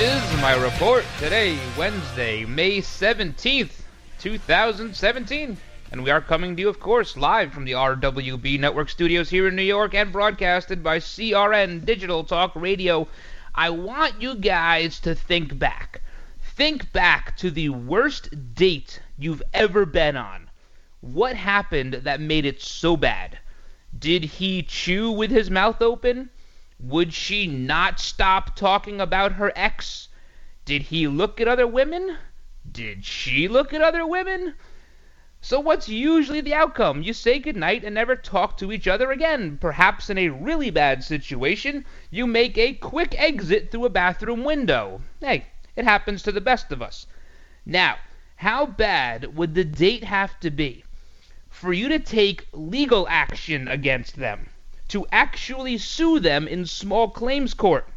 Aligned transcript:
Is 0.00 0.40
my 0.40 0.54
report 0.54 1.04
today, 1.18 1.58
Wednesday, 1.76 2.46
May 2.46 2.78
17th, 2.78 3.82
2017. 4.18 5.58
And 5.92 6.02
we 6.02 6.10
are 6.10 6.22
coming 6.22 6.56
to 6.56 6.62
you, 6.62 6.70
of 6.70 6.80
course, 6.80 7.18
live 7.18 7.52
from 7.52 7.66
the 7.66 7.72
RWB 7.72 8.58
Network 8.58 8.88
studios 8.88 9.28
here 9.28 9.46
in 9.48 9.56
New 9.56 9.62
York 9.62 9.92
and 9.92 10.10
broadcasted 10.10 10.82
by 10.82 11.00
CRN 11.00 11.84
Digital 11.84 12.24
Talk 12.24 12.52
Radio. 12.54 13.08
I 13.54 13.68
want 13.68 14.22
you 14.22 14.36
guys 14.36 15.00
to 15.00 15.14
think 15.14 15.58
back. 15.58 16.00
Think 16.40 16.90
back 16.92 17.36
to 17.36 17.50
the 17.50 17.68
worst 17.68 18.54
date 18.54 19.02
you've 19.18 19.42
ever 19.52 19.84
been 19.84 20.16
on. 20.16 20.48
What 21.02 21.36
happened 21.36 21.92
that 21.92 22.22
made 22.22 22.46
it 22.46 22.62
so 22.62 22.96
bad? 22.96 23.38
Did 23.98 24.24
he 24.24 24.62
chew 24.62 25.10
with 25.10 25.30
his 25.30 25.50
mouth 25.50 25.82
open? 25.82 26.30
Would 26.82 27.12
she 27.12 27.46
not 27.46 28.00
stop 28.00 28.56
talking 28.56 29.02
about 29.02 29.32
her 29.32 29.52
ex? 29.54 30.08
Did 30.64 30.84
he 30.84 31.06
look 31.06 31.38
at 31.38 31.46
other 31.46 31.66
women? 31.66 32.16
Did 32.72 33.04
she 33.04 33.48
look 33.48 33.74
at 33.74 33.82
other 33.82 34.06
women? 34.06 34.54
So, 35.42 35.60
what's 35.60 35.90
usually 35.90 36.40
the 36.40 36.54
outcome? 36.54 37.02
You 37.02 37.12
say 37.12 37.38
goodnight 37.38 37.84
and 37.84 37.94
never 37.94 38.16
talk 38.16 38.56
to 38.56 38.72
each 38.72 38.88
other 38.88 39.10
again. 39.10 39.58
Perhaps 39.58 40.08
in 40.08 40.16
a 40.16 40.30
really 40.30 40.70
bad 40.70 41.04
situation, 41.04 41.84
you 42.10 42.26
make 42.26 42.56
a 42.56 42.72
quick 42.72 43.14
exit 43.20 43.70
through 43.70 43.84
a 43.84 43.90
bathroom 43.90 44.42
window. 44.42 45.02
Hey, 45.20 45.48
it 45.76 45.84
happens 45.84 46.22
to 46.22 46.32
the 46.32 46.40
best 46.40 46.72
of 46.72 46.80
us. 46.80 47.06
Now, 47.66 47.98
how 48.36 48.64
bad 48.64 49.36
would 49.36 49.54
the 49.54 49.64
date 49.64 50.04
have 50.04 50.40
to 50.40 50.50
be 50.50 50.84
for 51.50 51.74
you 51.74 51.90
to 51.90 51.98
take 51.98 52.46
legal 52.52 53.06
action 53.08 53.68
against 53.68 54.16
them? 54.16 54.48
To 54.90 55.06
actually 55.12 55.78
sue 55.78 56.18
them 56.18 56.48
in 56.48 56.66
small 56.66 57.10
claims 57.10 57.54
court? 57.54 57.88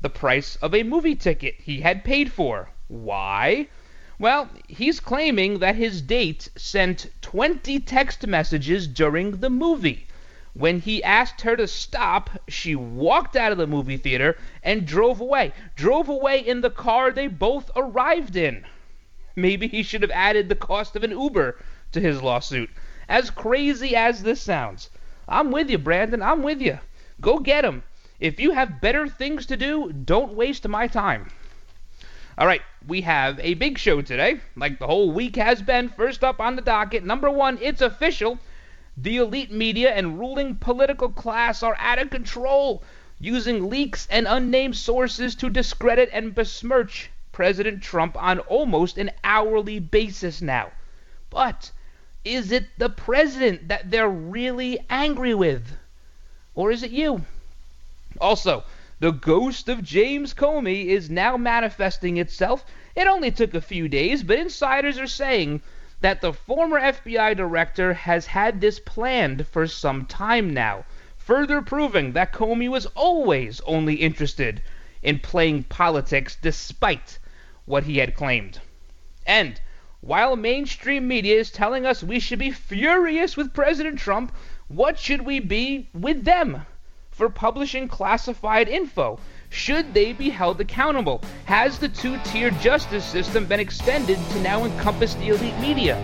the 0.00 0.10
price 0.10 0.56
of 0.62 0.74
a 0.74 0.84
movie 0.84 1.16
ticket 1.16 1.56
he 1.58 1.80
had 1.80 2.04
paid 2.04 2.32
for. 2.32 2.70
Why? 2.86 3.66
Well, 4.20 4.48
he's 4.68 5.00
claiming 5.00 5.58
that 5.58 5.74
his 5.74 6.02
date 6.02 6.50
sent 6.54 7.10
20 7.20 7.80
text 7.80 8.28
messages 8.28 8.86
during 8.86 9.40
the 9.40 9.50
movie. 9.50 10.06
When 10.54 10.80
he 10.80 11.02
asked 11.04 11.42
her 11.42 11.56
to 11.56 11.68
stop, 11.68 12.30
she 12.48 12.74
walked 12.74 13.36
out 13.36 13.52
of 13.52 13.58
the 13.58 13.66
movie 13.66 13.96
theater 13.96 14.36
and 14.62 14.86
drove 14.86 15.20
away. 15.20 15.52
Drove 15.76 16.08
away 16.08 16.40
in 16.40 16.60
the 16.60 16.70
car 16.70 17.12
they 17.12 17.28
both 17.28 17.70
arrived 17.76 18.34
in. 18.34 18.64
Maybe 19.36 19.68
he 19.68 19.84
should 19.84 20.02
have 20.02 20.10
added 20.10 20.48
the 20.48 20.56
cost 20.56 20.96
of 20.96 21.04
an 21.04 21.12
Uber 21.12 21.56
to 21.92 22.00
his 22.00 22.20
lawsuit. 22.20 22.68
As 23.08 23.30
crazy 23.30 23.94
as 23.94 24.22
this 24.22 24.42
sounds, 24.42 24.90
I'm 25.28 25.52
with 25.52 25.70
you, 25.70 25.78
Brandon. 25.78 26.20
I'm 26.20 26.42
with 26.42 26.60
you. 26.60 26.80
Go 27.20 27.38
get 27.38 27.64
him. 27.64 27.84
If 28.18 28.40
you 28.40 28.50
have 28.50 28.80
better 28.80 29.06
things 29.06 29.46
to 29.46 29.56
do, 29.56 29.92
don't 29.92 30.34
waste 30.34 30.66
my 30.66 30.88
time. 30.88 31.30
All 32.36 32.46
right, 32.46 32.62
we 32.86 33.02
have 33.02 33.38
a 33.40 33.54
big 33.54 33.78
show 33.78 34.02
today, 34.02 34.40
like 34.56 34.78
the 34.78 34.86
whole 34.86 35.12
week 35.12 35.36
has 35.36 35.62
been. 35.62 35.88
First 35.90 36.24
up 36.24 36.40
on 36.40 36.56
the 36.56 36.62
docket, 36.62 37.04
number 37.04 37.30
one, 37.30 37.58
it's 37.60 37.80
official. 37.80 38.38
The 39.02 39.16
elite 39.16 39.50
media 39.50 39.94
and 39.94 40.18
ruling 40.18 40.56
political 40.56 41.08
class 41.08 41.62
are 41.62 41.74
out 41.78 41.98
of 41.98 42.10
control, 42.10 42.82
using 43.18 43.70
leaks 43.70 44.06
and 44.10 44.26
unnamed 44.28 44.76
sources 44.76 45.34
to 45.36 45.48
discredit 45.48 46.10
and 46.12 46.34
besmirch 46.34 47.08
President 47.32 47.82
Trump 47.82 48.22
on 48.22 48.40
almost 48.40 48.98
an 48.98 49.10
hourly 49.24 49.78
basis 49.78 50.42
now. 50.42 50.72
But 51.30 51.70
is 52.26 52.52
it 52.52 52.66
the 52.76 52.90
president 52.90 53.68
that 53.68 53.90
they're 53.90 54.06
really 54.06 54.78
angry 54.90 55.32
with? 55.32 55.78
Or 56.54 56.70
is 56.70 56.82
it 56.82 56.90
you? 56.90 57.24
Also, 58.20 58.64
the 58.98 59.12
ghost 59.12 59.70
of 59.70 59.82
James 59.82 60.34
Comey 60.34 60.88
is 60.88 61.08
now 61.08 61.38
manifesting 61.38 62.18
itself. 62.18 62.66
It 62.94 63.06
only 63.06 63.30
took 63.30 63.54
a 63.54 63.62
few 63.62 63.88
days, 63.88 64.22
but 64.22 64.38
insiders 64.38 64.98
are 64.98 65.06
saying 65.06 65.62
that 66.00 66.20
the 66.20 66.32
former 66.32 66.80
FBI 66.80 67.36
director 67.36 67.92
has 67.92 68.26
had 68.26 68.60
this 68.60 68.80
planned 68.80 69.46
for 69.46 69.66
some 69.66 70.06
time 70.06 70.54
now, 70.54 70.84
further 71.16 71.60
proving 71.60 72.12
that 72.12 72.32
Comey 72.32 72.68
was 72.68 72.86
always 72.86 73.60
only 73.62 73.96
interested 73.96 74.62
in 75.02 75.18
playing 75.18 75.62
politics 75.64 76.36
despite 76.40 77.18
what 77.66 77.84
he 77.84 77.98
had 77.98 78.14
claimed. 78.14 78.58
And 79.26 79.60
while 80.00 80.36
mainstream 80.36 81.06
media 81.06 81.38
is 81.38 81.50
telling 81.50 81.84
us 81.84 82.02
we 82.02 82.18
should 82.18 82.38
be 82.38 82.50
furious 82.50 83.36
with 83.36 83.52
President 83.52 83.98
Trump, 83.98 84.34
what 84.68 84.98
should 84.98 85.22
we 85.22 85.40
be 85.40 85.88
with 85.92 86.24
them 86.24 86.64
for 87.10 87.28
publishing 87.28 87.86
classified 87.88 88.68
info? 88.68 89.20
Should 89.52 89.94
they 89.94 90.12
be 90.12 90.30
held 90.30 90.60
accountable? 90.60 91.20
Has 91.46 91.80
the 91.80 91.88
two 91.88 92.18
tier 92.24 92.52
justice 92.52 93.04
system 93.04 93.46
been 93.46 93.58
extended 93.58 94.16
to 94.30 94.40
now 94.42 94.64
encompass 94.64 95.14
the 95.14 95.30
elite 95.30 95.58
media? 95.58 95.96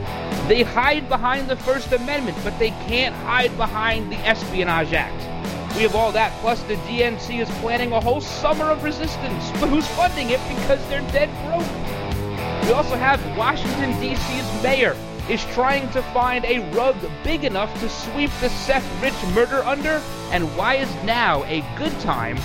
They 0.48 0.64
hide 0.64 1.08
behind 1.08 1.48
the 1.48 1.54
First 1.54 1.92
Amendment, 1.92 2.36
but 2.42 2.58
they 2.58 2.70
can't 2.70 3.14
hide 3.14 3.56
behind 3.56 4.10
the 4.10 4.16
Espionage 4.26 4.92
Act. 4.92 5.76
We 5.76 5.82
have 5.82 5.94
all 5.94 6.10
that, 6.10 6.32
plus 6.40 6.60
the 6.64 6.74
DNC 6.74 7.40
is 7.40 7.48
planning 7.60 7.92
a 7.92 8.00
whole 8.00 8.20
summer 8.20 8.64
of 8.64 8.82
resistance. 8.82 9.50
But 9.60 9.68
who's 9.68 9.86
funding 9.88 10.30
it 10.30 10.40
because 10.48 10.84
they're 10.88 11.08
dead 11.12 11.30
broke? 11.46 12.66
We 12.66 12.72
also 12.72 12.96
have 12.96 13.24
Washington, 13.38 13.98
D.C.'s 14.00 14.62
mayor 14.62 14.96
is 15.28 15.44
trying 15.46 15.88
to 15.90 16.02
find 16.02 16.44
a 16.44 16.68
rug 16.70 16.96
big 17.22 17.44
enough 17.44 17.72
to 17.80 17.88
sweep 17.88 18.30
the 18.40 18.48
Seth 18.48 19.02
Rich 19.02 19.34
murder 19.34 19.62
under, 19.64 20.00
and 20.30 20.44
why 20.56 20.74
is 20.74 20.92
now 21.04 21.44
a 21.44 21.64
good 21.76 21.92
time 22.00 22.38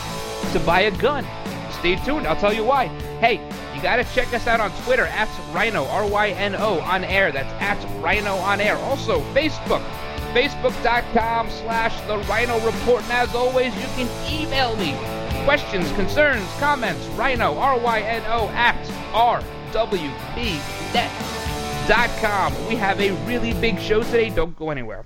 to 0.54 0.60
buy 0.62 0.82
a 0.82 0.92
gun? 0.92 1.26
Stay 1.80 1.96
tuned, 1.96 2.28
I'll 2.28 2.36
tell 2.36 2.54
you 2.54 2.64
why. 2.64 2.88
Hey, 3.20 3.36
you 3.76 3.82
gotta 3.82 4.04
check 4.14 4.34
us 4.34 4.48
out 4.48 4.60
on 4.60 4.72
Twitter 4.84 5.06
at 5.06 5.30
Rhino, 5.54 5.86
R 5.86 6.08
Y 6.08 6.30
N 6.30 6.56
O, 6.56 6.80
on 6.82 7.04
air. 7.04 7.32
That's 7.32 7.52
at 7.62 7.78
Rhino 8.02 8.36
on 8.36 8.62
air. 8.62 8.78
Also, 8.78 9.22
Facebook, 9.34 9.82
facebook.com 10.34 11.50
slash 11.50 12.00
The 12.02 12.18
Rhino 12.30 12.60
Report. 12.66 13.04
And 13.04 13.12
as 13.14 13.34
always, 13.34 13.74
you 13.76 13.88
can 13.96 14.08
email 14.32 14.76
me 14.76 14.96
questions, 15.44 15.92
concerns, 15.94 16.48
comments, 16.60 17.06
Rhino, 17.18 17.58
R 17.58 17.80
Y 17.80 18.02
N 18.02 18.24
O, 18.28 18.50
at 18.50 18.78
R 19.14 19.42
WBNet.com. 19.72 20.58
We 22.68 22.76
have 22.76 23.00
a 23.00 23.12
really 23.26 23.54
big 23.54 23.80
show 23.80 24.04
today. 24.04 24.30
Don't 24.30 24.56
go 24.56 24.70
anywhere. 24.70 25.06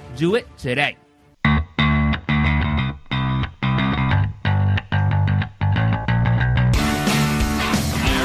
Do 0.15 0.35
it 0.35 0.45
today. 0.57 0.97
All 1.45 1.51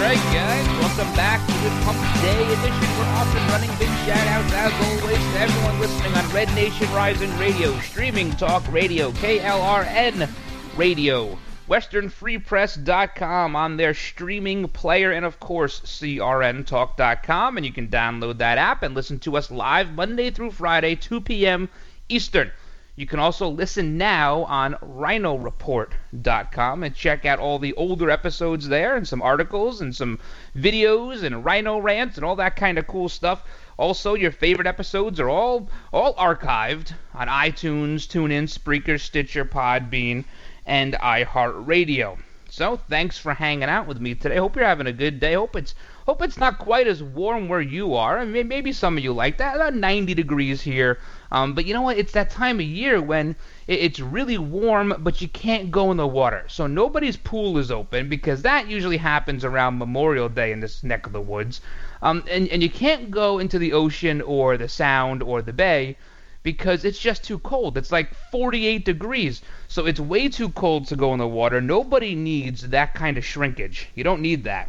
right, 0.02 0.20
guys, 0.32 0.66
welcome 0.80 1.14
back 1.14 1.46
to 1.46 1.52
the 1.52 1.70
Pump 1.84 1.98
Day 2.22 2.42
edition. 2.44 2.98
We're 2.98 3.12
off 3.14 3.34
and 3.36 3.50
running. 3.50 3.70
Big 3.78 3.88
shout 4.04 4.26
outs, 4.28 4.52
as 4.52 4.72
always, 5.00 5.18
to 5.18 5.38
everyone 5.40 5.80
listening 5.80 6.14
on 6.14 6.28
Red 6.34 6.48
Nation 6.54 6.92
Rising 6.92 7.36
Radio, 7.38 7.78
Streaming 7.80 8.32
Talk 8.32 8.70
Radio, 8.72 9.12
KLRN 9.12 10.28
Radio. 10.76 11.38
WesternFreePress.com 11.68 13.56
on 13.56 13.76
their 13.76 13.92
streaming 13.92 14.68
player, 14.68 15.10
and 15.10 15.24
of 15.24 15.40
course, 15.40 15.80
CRNTalk.com. 15.80 17.56
And 17.56 17.66
you 17.66 17.72
can 17.72 17.88
download 17.88 18.38
that 18.38 18.56
app 18.56 18.84
and 18.84 18.94
listen 18.94 19.18
to 19.20 19.36
us 19.36 19.50
live 19.50 19.92
Monday 19.92 20.30
through 20.30 20.52
Friday, 20.52 20.94
2 20.94 21.20
p.m. 21.22 21.68
Eastern. 22.08 22.52
You 22.94 23.04
can 23.04 23.18
also 23.18 23.48
listen 23.48 23.98
now 23.98 24.44
on 24.44 24.74
RhinoReport.com 24.74 26.84
and 26.84 26.94
check 26.94 27.26
out 27.26 27.40
all 27.40 27.58
the 27.58 27.74
older 27.74 28.10
episodes 28.10 28.68
there 28.68 28.96
and 28.96 29.06
some 29.06 29.20
articles 29.20 29.80
and 29.80 29.94
some 29.94 30.20
videos 30.56 31.24
and 31.24 31.44
Rhino 31.44 31.78
rants 31.78 32.16
and 32.16 32.24
all 32.24 32.36
that 32.36 32.54
kind 32.54 32.78
of 32.78 32.86
cool 32.86 33.08
stuff. 33.08 33.42
Also, 33.76 34.14
your 34.14 34.30
favorite 34.30 34.68
episodes 34.68 35.20
are 35.20 35.28
all 35.28 35.68
all 35.92 36.14
archived 36.14 36.94
on 37.12 37.28
iTunes, 37.28 38.06
TuneIn, 38.06 38.44
Spreaker, 38.44 38.98
Stitcher, 38.98 39.44
Podbean 39.44 40.24
and 40.66 40.94
iHeartRadio. 40.94 42.18
So 42.48 42.76
thanks 42.88 43.18
for 43.18 43.34
hanging 43.34 43.68
out 43.68 43.86
with 43.86 44.00
me 44.00 44.14
today. 44.14 44.36
Hope 44.36 44.56
you're 44.56 44.64
having 44.64 44.86
a 44.86 44.92
good 44.92 45.18
day. 45.20 45.34
Hope 45.34 45.56
it's 45.56 45.74
hope 46.06 46.22
it's 46.22 46.38
not 46.38 46.58
quite 46.58 46.86
as 46.86 47.02
warm 47.02 47.48
where 47.48 47.60
you 47.60 47.94
are. 47.94 48.18
I 48.18 48.24
mean, 48.24 48.46
maybe 48.48 48.72
some 48.72 48.96
of 48.96 49.02
you 49.04 49.12
like 49.12 49.38
that. 49.38 49.56
About 49.56 49.74
90 49.74 50.14
degrees 50.14 50.62
here. 50.62 50.98
Um, 51.32 51.54
but 51.54 51.66
you 51.66 51.74
know 51.74 51.82
what? 51.82 51.98
It's 51.98 52.12
that 52.12 52.30
time 52.30 52.60
of 52.60 52.66
year 52.66 53.02
when 53.02 53.34
it's 53.66 53.98
really 53.98 54.38
warm, 54.38 54.94
but 55.00 55.20
you 55.20 55.28
can't 55.28 55.70
go 55.70 55.90
in 55.90 55.96
the 55.96 56.06
water. 56.06 56.44
So 56.46 56.66
nobody's 56.66 57.16
pool 57.16 57.58
is 57.58 57.70
open 57.70 58.08
because 58.08 58.42
that 58.42 58.68
usually 58.68 58.98
happens 58.98 59.44
around 59.44 59.78
Memorial 59.78 60.28
Day 60.28 60.52
in 60.52 60.60
this 60.60 60.84
neck 60.84 61.06
of 61.06 61.12
the 61.12 61.20
woods. 61.20 61.60
Um, 62.00 62.22
and, 62.30 62.48
and 62.48 62.62
you 62.62 62.70
can't 62.70 63.10
go 63.10 63.38
into 63.38 63.58
the 63.58 63.72
ocean 63.72 64.20
or 64.22 64.56
the 64.56 64.68
sound 64.68 65.22
or 65.22 65.42
the 65.42 65.52
bay 65.52 65.96
because 66.46 66.84
it's 66.84 67.00
just 67.00 67.24
too 67.24 67.40
cold. 67.40 67.76
It's 67.76 67.90
like 67.90 68.14
48 68.30 68.84
degrees. 68.84 69.42
So 69.66 69.84
it's 69.84 69.98
way 69.98 70.28
too 70.28 70.50
cold 70.50 70.86
to 70.86 70.94
go 70.94 71.12
in 71.12 71.18
the 71.18 71.26
water. 71.26 71.60
Nobody 71.60 72.14
needs 72.14 72.68
that 72.68 72.94
kind 72.94 73.18
of 73.18 73.24
shrinkage. 73.24 73.88
You 73.96 74.04
don't 74.04 74.22
need 74.22 74.44
that. 74.44 74.68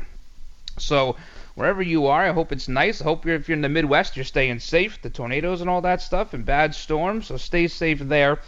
So 0.79 1.17
wherever 1.53 1.83
you 1.83 2.07
are, 2.07 2.23
I 2.25 2.31
hope 2.31 2.51
it's 2.51 2.67
nice. 2.67 2.99
I 2.99 3.03
hope 3.03 3.27
you're, 3.27 3.35
if 3.35 3.47
you're 3.47 3.55
in 3.55 3.61
the 3.61 3.69
Midwest, 3.69 4.17
you're 4.17 4.25
staying 4.25 4.57
safe. 4.57 4.99
The 5.03 5.11
tornadoes 5.11 5.61
and 5.61 5.69
all 5.69 5.81
that 5.81 6.01
stuff 6.01 6.33
and 6.33 6.43
bad 6.43 6.73
storms. 6.73 7.27
So 7.27 7.37
stay 7.37 7.67
safe 7.67 7.99
there. 7.99 8.39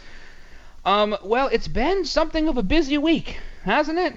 Um, 0.84 1.16
well, 1.22 1.46
it's 1.52 1.68
been 1.68 2.04
something 2.04 2.48
of 2.48 2.58
a 2.58 2.64
busy 2.64 2.98
week, 2.98 3.38
hasn't 3.62 4.00
it? 4.00 4.14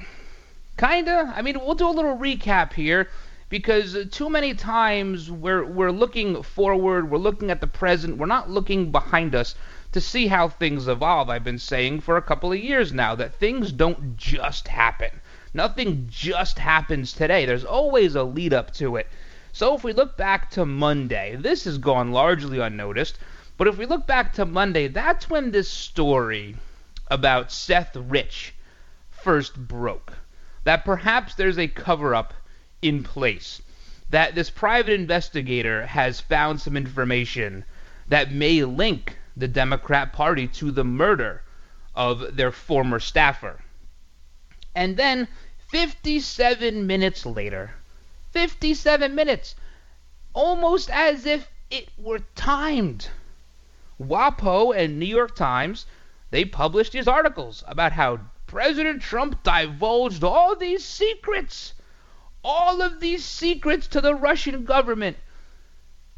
Kinda. 0.79 1.31
I 1.35 1.43
mean, 1.43 1.59
we'll 1.59 1.75
do 1.75 1.87
a 1.87 1.91
little 1.91 2.17
recap 2.17 2.73
here 2.73 3.09
because 3.53 3.95
too 4.09 4.31
many 4.31 4.55
times 4.55 5.29
we're 5.29 5.63
we're 5.63 5.91
looking 5.91 6.41
forward, 6.41 7.11
we're 7.11 7.19
looking 7.19 7.51
at 7.51 7.61
the 7.61 7.67
present, 7.67 8.17
we're 8.17 8.25
not 8.25 8.49
looking 8.49 8.91
behind 8.91 9.35
us 9.35 9.53
to 9.91 10.01
see 10.01 10.25
how 10.25 10.49
things 10.49 10.87
evolve. 10.87 11.29
I've 11.29 11.43
been 11.43 11.59
saying 11.59 12.01
for 12.01 12.17
a 12.17 12.21
couple 12.23 12.51
of 12.51 12.57
years 12.57 12.91
now 12.91 13.13
that 13.13 13.35
things 13.35 13.71
don't 13.71 14.17
just 14.17 14.67
happen. 14.69 15.21
Nothing 15.53 16.07
just 16.09 16.57
happens 16.57 17.13
today. 17.13 17.45
There's 17.45 17.63
always 17.63 18.15
a 18.15 18.23
lead 18.23 18.55
up 18.55 18.73
to 18.73 18.95
it. 18.95 19.07
So 19.51 19.75
if 19.75 19.83
we 19.83 19.93
look 19.93 20.17
back 20.17 20.49
to 20.53 20.65
Monday, 20.65 21.35
this 21.35 21.65
has 21.65 21.77
gone 21.77 22.11
largely 22.11 22.57
unnoticed, 22.57 23.19
but 23.57 23.67
if 23.67 23.77
we 23.77 23.85
look 23.85 24.07
back 24.07 24.33
to 24.33 24.45
Monday, 24.45 24.87
that's 24.87 25.29
when 25.29 25.51
this 25.51 25.69
story 25.69 26.55
about 27.11 27.51
Seth 27.51 27.95
Rich 27.95 28.55
first 29.11 29.67
broke. 29.67 30.13
That 30.63 30.83
perhaps 30.83 31.35
there's 31.35 31.59
a 31.59 31.67
cover 31.67 32.15
up 32.15 32.33
in 32.83 33.01
place. 33.01 33.61
That 34.09 34.35
this 34.35 34.49
private 34.49 34.93
investigator 34.93 35.85
has 35.87 36.19
found 36.19 36.61
some 36.61 36.77
information 36.77 37.63
that 38.07 38.31
may 38.31 38.63
link 38.63 39.17
the 39.35 39.47
Democrat 39.47 40.13
Party 40.13 40.47
to 40.47 40.69
the 40.69 40.83
murder 40.83 41.41
of 41.95 42.35
their 42.35 42.51
former 42.51 42.99
staffer. 42.99 43.61
And 44.75 44.97
then 44.97 45.27
57 45.69 46.85
minutes 46.85 47.25
later, 47.25 47.75
57 48.31 49.15
minutes, 49.15 49.55
almost 50.33 50.89
as 50.89 51.25
if 51.25 51.49
it 51.71 51.89
were 51.97 52.19
timed. 52.35 53.07
WAPO 53.99 54.75
and 54.75 54.99
New 54.99 55.05
York 55.05 55.35
Times, 55.35 55.85
they 56.31 56.45
published 56.45 56.91
these 56.91 57.07
articles 57.07 57.63
about 57.67 57.93
how 57.93 58.19
President 58.45 59.01
Trump 59.01 59.41
divulged 59.43 60.23
all 60.23 60.55
these 60.55 60.83
secrets 60.83 61.73
all 62.43 62.81
of 62.81 62.99
these 62.99 63.23
secrets 63.23 63.87
to 63.87 64.01
the 64.01 64.15
Russian 64.15 64.65
government. 64.65 65.17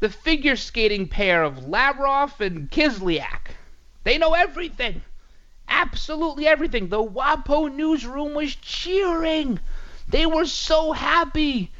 The 0.00 0.08
figure 0.10 0.56
skating 0.56 1.08
pair 1.08 1.42
of 1.42 1.68
Lavrov 1.68 2.40
and 2.40 2.70
Kislyak. 2.70 3.52
They 4.04 4.18
know 4.18 4.34
everything. 4.34 5.02
Absolutely 5.68 6.46
everything. 6.46 6.88
The 6.88 7.02
WAPO 7.02 7.74
newsroom 7.74 8.34
was 8.34 8.54
cheering. 8.56 9.58
They 10.08 10.26
were 10.26 10.46
so 10.46 10.92
happy. 10.92 11.72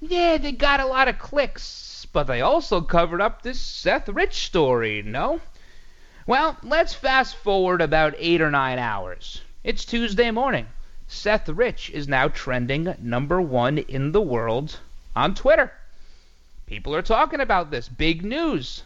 Yeah, 0.00 0.38
they 0.38 0.52
got 0.52 0.80
a 0.80 0.86
lot 0.86 1.08
of 1.08 1.18
clicks, 1.18 2.06
but 2.12 2.24
they 2.24 2.40
also 2.40 2.80
covered 2.80 3.20
up 3.20 3.42
this 3.42 3.60
Seth 3.60 4.08
Rich 4.08 4.34
story, 4.46 5.02
no? 5.02 5.40
Well, 6.26 6.56
let's 6.62 6.94
fast 6.94 7.36
forward 7.36 7.80
about 7.80 8.14
eight 8.18 8.40
or 8.40 8.50
nine 8.50 8.78
hours. 8.78 9.40
It's 9.62 9.84
Tuesday 9.84 10.30
morning. 10.30 10.66
Seth 11.14 11.46
Rich 11.50 11.90
is 11.90 12.08
now 12.08 12.28
trending 12.28 12.94
number 12.98 13.38
one 13.38 13.76
in 13.76 14.12
the 14.12 14.20
world 14.22 14.80
on 15.14 15.34
Twitter. 15.34 15.70
People 16.64 16.94
are 16.94 17.02
talking 17.02 17.38
about 17.38 17.70
this. 17.70 17.86
Big 17.86 18.24
news. 18.24 18.84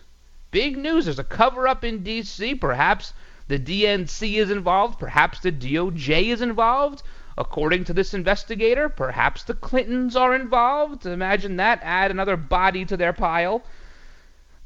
Big 0.50 0.76
news. 0.76 1.04
There's 1.04 1.20
a 1.20 1.24
cover 1.24 1.68
up 1.68 1.84
in 1.84 2.02
D.C. 2.02 2.56
Perhaps 2.56 3.12
the 3.46 3.60
DNC 3.60 4.38
is 4.38 4.50
involved. 4.50 4.98
Perhaps 4.98 5.38
the 5.38 5.52
DOJ 5.52 6.24
is 6.24 6.42
involved. 6.42 7.04
According 7.38 7.84
to 7.84 7.92
this 7.92 8.12
investigator, 8.12 8.88
perhaps 8.88 9.44
the 9.44 9.54
Clintons 9.54 10.16
are 10.16 10.34
involved. 10.34 11.06
Imagine 11.06 11.56
that. 11.58 11.78
Add 11.84 12.10
another 12.10 12.36
body 12.36 12.84
to 12.86 12.96
their 12.96 13.12
pile. 13.12 13.62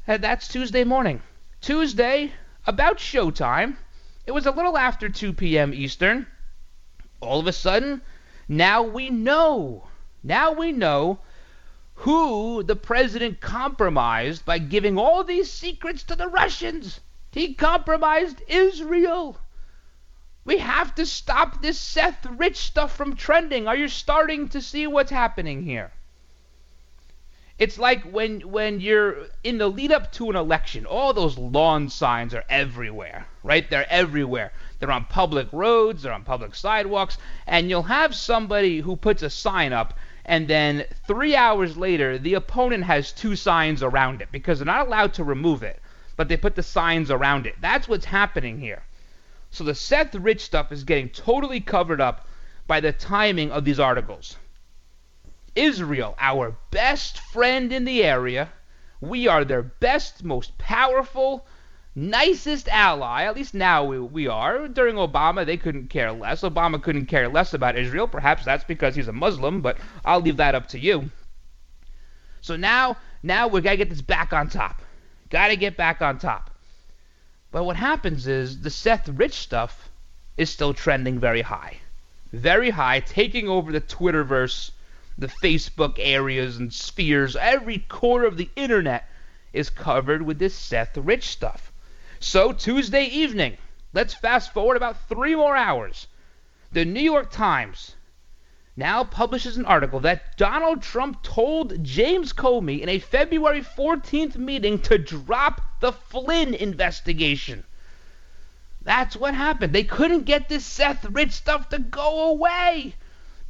And 0.07 0.23
that's 0.23 0.47
Tuesday 0.47 0.83
morning. 0.83 1.21
Tuesday, 1.61 2.33
about 2.65 2.97
showtime. 2.97 3.75
It 4.25 4.31
was 4.31 4.47
a 4.47 4.51
little 4.51 4.79
after 4.79 5.09
2 5.09 5.33
p.m. 5.33 5.75
Eastern 5.75 6.25
all 7.21 7.39
of 7.39 7.47
a 7.47 7.53
sudden, 7.53 8.01
now 8.47 8.81
we 8.81 9.09
know. 9.09 9.87
Now 10.23 10.51
we 10.51 10.71
know 10.71 11.19
who 11.95 12.63
the 12.63 12.75
president 12.75 13.39
compromised 13.39 14.43
by 14.43 14.57
giving 14.57 14.97
all 14.97 15.23
these 15.23 15.51
secrets 15.51 16.03
to 16.03 16.15
the 16.15 16.27
Russians. 16.27 16.99
He 17.31 17.53
compromised 17.53 18.41
Israel. 18.47 19.39
We 20.43 20.57
have 20.57 20.95
to 20.95 21.05
stop 21.05 21.61
this 21.61 21.79
Seth 21.79 22.25
Rich 22.25 22.57
stuff 22.57 22.95
from 22.95 23.15
trending. 23.15 23.67
Are 23.67 23.75
you 23.75 23.87
starting 23.87 24.49
to 24.49 24.61
see 24.61 24.87
what's 24.87 25.11
happening 25.11 25.63
here? 25.63 25.91
It's 27.59 27.77
like 27.77 28.01
when 28.03 28.41
when 28.49 28.79
you're 28.79 29.27
in 29.43 29.59
the 29.59 29.67
lead 29.67 29.91
up 29.91 30.11
to 30.13 30.31
an 30.31 30.35
election, 30.35 30.87
all 30.87 31.13
those 31.13 31.37
lawn 31.37 31.89
signs 31.89 32.33
are 32.33 32.43
everywhere, 32.49 33.27
right? 33.43 33.69
They're 33.69 33.85
everywhere. 33.87 34.51
They're 34.81 34.91
on 34.91 35.05
public 35.05 35.47
roads, 35.53 36.01
they're 36.01 36.11
on 36.11 36.23
public 36.23 36.55
sidewalks, 36.55 37.19
and 37.45 37.69
you'll 37.69 37.83
have 37.83 38.15
somebody 38.15 38.79
who 38.79 38.95
puts 38.95 39.21
a 39.21 39.29
sign 39.29 39.71
up 39.71 39.93
and 40.25 40.47
then 40.47 40.85
3 41.07 41.35
hours 41.35 41.77
later 41.77 42.17
the 42.17 42.33
opponent 42.33 42.83
has 42.85 43.11
two 43.11 43.35
signs 43.35 43.83
around 43.83 44.21
it 44.21 44.29
because 44.31 44.57
they're 44.59 44.65
not 44.65 44.87
allowed 44.87 45.13
to 45.13 45.23
remove 45.23 45.61
it, 45.61 45.79
but 46.17 46.27
they 46.27 46.35
put 46.35 46.55
the 46.55 46.63
signs 46.63 47.11
around 47.11 47.45
it. 47.45 47.55
That's 47.61 47.87
what's 47.87 48.05
happening 48.05 48.59
here. 48.59 48.83
So 49.51 49.63
the 49.63 49.75
Seth 49.75 50.15
Rich 50.15 50.41
stuff 50.41 50.71
is 50.71 50.83
getting 50.83 51.09
totally 51.09 51.59
covered 51.59 52.01
up 52.01 52.27
by 52.65 52.79
the 52.79 52.91
timing 52.91 53.51
of 53.51 53.65
these 53.65 53.79
articles. 53.79 54.37
Israel, 55.55 56.15
our 56.17 56.55
best 56.71 57.19
friend 57.19 57.71
in 57.71 57.85
the 57.85 58.03
area. 58.03 58.49
We 58.99 59.27
are 59.27 59.43
their 59.43 59.63
best, 59.63 60.23
most 60.23 60.57
powerful, 60.57 61.45
nicest 61.95 62.67
ally, 62.69 63.23
at 63.23 63.35
least 63.35 63.53
now 63.53 63.83
we, 63.83 63.99
we 63.99 64.27
are. 64.27 64.67
During 64.67 64.95
Obama, 64.95 65.45
they 65.45 65.57
couldn't 65.57 65.89
care 65.89 66.11
less. 66.11 66.41
Obama 66.41 66.81
couldn't 66.81 67.07
care 67.07 67.27
less 67.27 67.53
about 67.53 67.77
Israel. 67.77 68.07
Perhaps 68.07 68.45
that's 68.45 68.63
because 68.63 68.95
he's 68.95 69.07
a 69.07 69.13
Muslim, 69.13 69.61
but 69.61 69.77
I'll 70.05 70.21
leave 70.21 70.37
that 70.37 70.55
up 70.55 70.67
to 70.69 70.79
you. 70.79 71.09
So 72.41 72.55
now, 72.55 72.97
now 73.23 73.47
we 73.47 73.61
gotta 73.61 73.77
get 73.77 73.89
this 73.89 74.01
back 74.01 74.33
on 74.33 74.49
top. 74.49 74.81
Gotta 75.29 75.55
get 75.55 75.77
back 75.77 76.01
on 76.01 76.17
top. 76.17 76.49
But 77.51 77.65
what 77.65 77.75
happens 77.75 78.27
is 78.27 78.61
the 78.61 78.69
Seth 78.69 79.09
Rich 79.09 79.33
stuff 79.33 79.89
is 80.37 80.49
still 80.49 80.73
trending 80.73 81.19
very 81.19 81.41
high. 81.41 81.77
Very 82.31 82.69
high, 82.69 83.01
taking 83.01 83.49
over 83.49 83.71
the 83.71 83.81
Twitterverse, 83.81 84.71
the 85.17 85.27
Facebook 85.27 85.97
areas 85.99 86.57
and 86.57 86.73
spheres. 86.73 87.35
Every 87.35 87.79
corner 87.79 88.25
of 88.25 88.37
the 88.37 88.49
internet 88.55 89.09
is 89.51 89.69
covered 89.69 90.21
with 90.21 90.39
this 90.39 90.55
Seth 90.55 90.97
Rich 90.97 91.27
stuff. 91.27 91.70
So 92.23 92.51
Tuesday 92.51 93.05
evening, 93.05 93.57
let's 93.93 94.13
fast 94.13 94.53
forward 94.53 94.77
about 94.77 95.09
three 95.09 95.33
more 95.33 95.55
hours. 95.55 96.05
The 96.71 96.85
New 96.85 97.01
York 97.01 97.31
Times 97.31 97.95
now 98.75 99.03
publishes 99.03 99.57
an 99.57 99.65
article 99.65 99.99
that 100.01 100.37
Donald 100.37 100.83
Trump 100.83 101.23
told 101.23 101.83
James 101.83 102.31
Comey 102.31 102.79
in 102.79 102.89
a 102.89 102.99
February 102.99 103.63
14th 103.63 104.35
meeting 104.35 104.79
to 104.83 104.99
drop 104.99 105.61
the 105.79 105.91
Flynn 105.91 106.53
investigation. 106.53 107.63
That's 108.83 109.15
what 109.15 109.33
happened. 109.33 109.73
They 109.73 109.83
couldn't 109.83 110.25
get 110.25 110.47
this 110.47 110.63
Seth 110.63 111.03
Rich 111.05 111.31
stuff 111.31 111.69
to 111.69 111.79
go 111.79 112.29
away. 112.29 112.93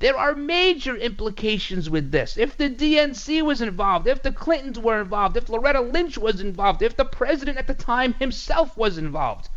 There 0.01 0.17
are 0.17 0.33
major 0.33 0.95
implications 0.95 1.87
with 1.87 2.09
this. 2.09 2.35
If 2.35 2.57
the 2.57 2.71
DNC 2.71 3.43
was 3.43 3.61
involved, 3.61 4.07
if 4.07 4.23
the 4.23 4.31
Clintons 4.31 4.79
were 4.79 4.99
involved, 4.99 5.37
if 5.37 5.47
Loretta 5.47 5.81
Lynch 5.81 6.17
was 6.17 6.41
involved, 6.41 6.81
if 6.81 6.97
the 6.97 7.05
president 7.05 7.59
at 7.59 7.67
the 7.67 7.75
time 7.75 8.13
himself 8.13 8.75
was 8.75 8.97
involved, 8.97 9.49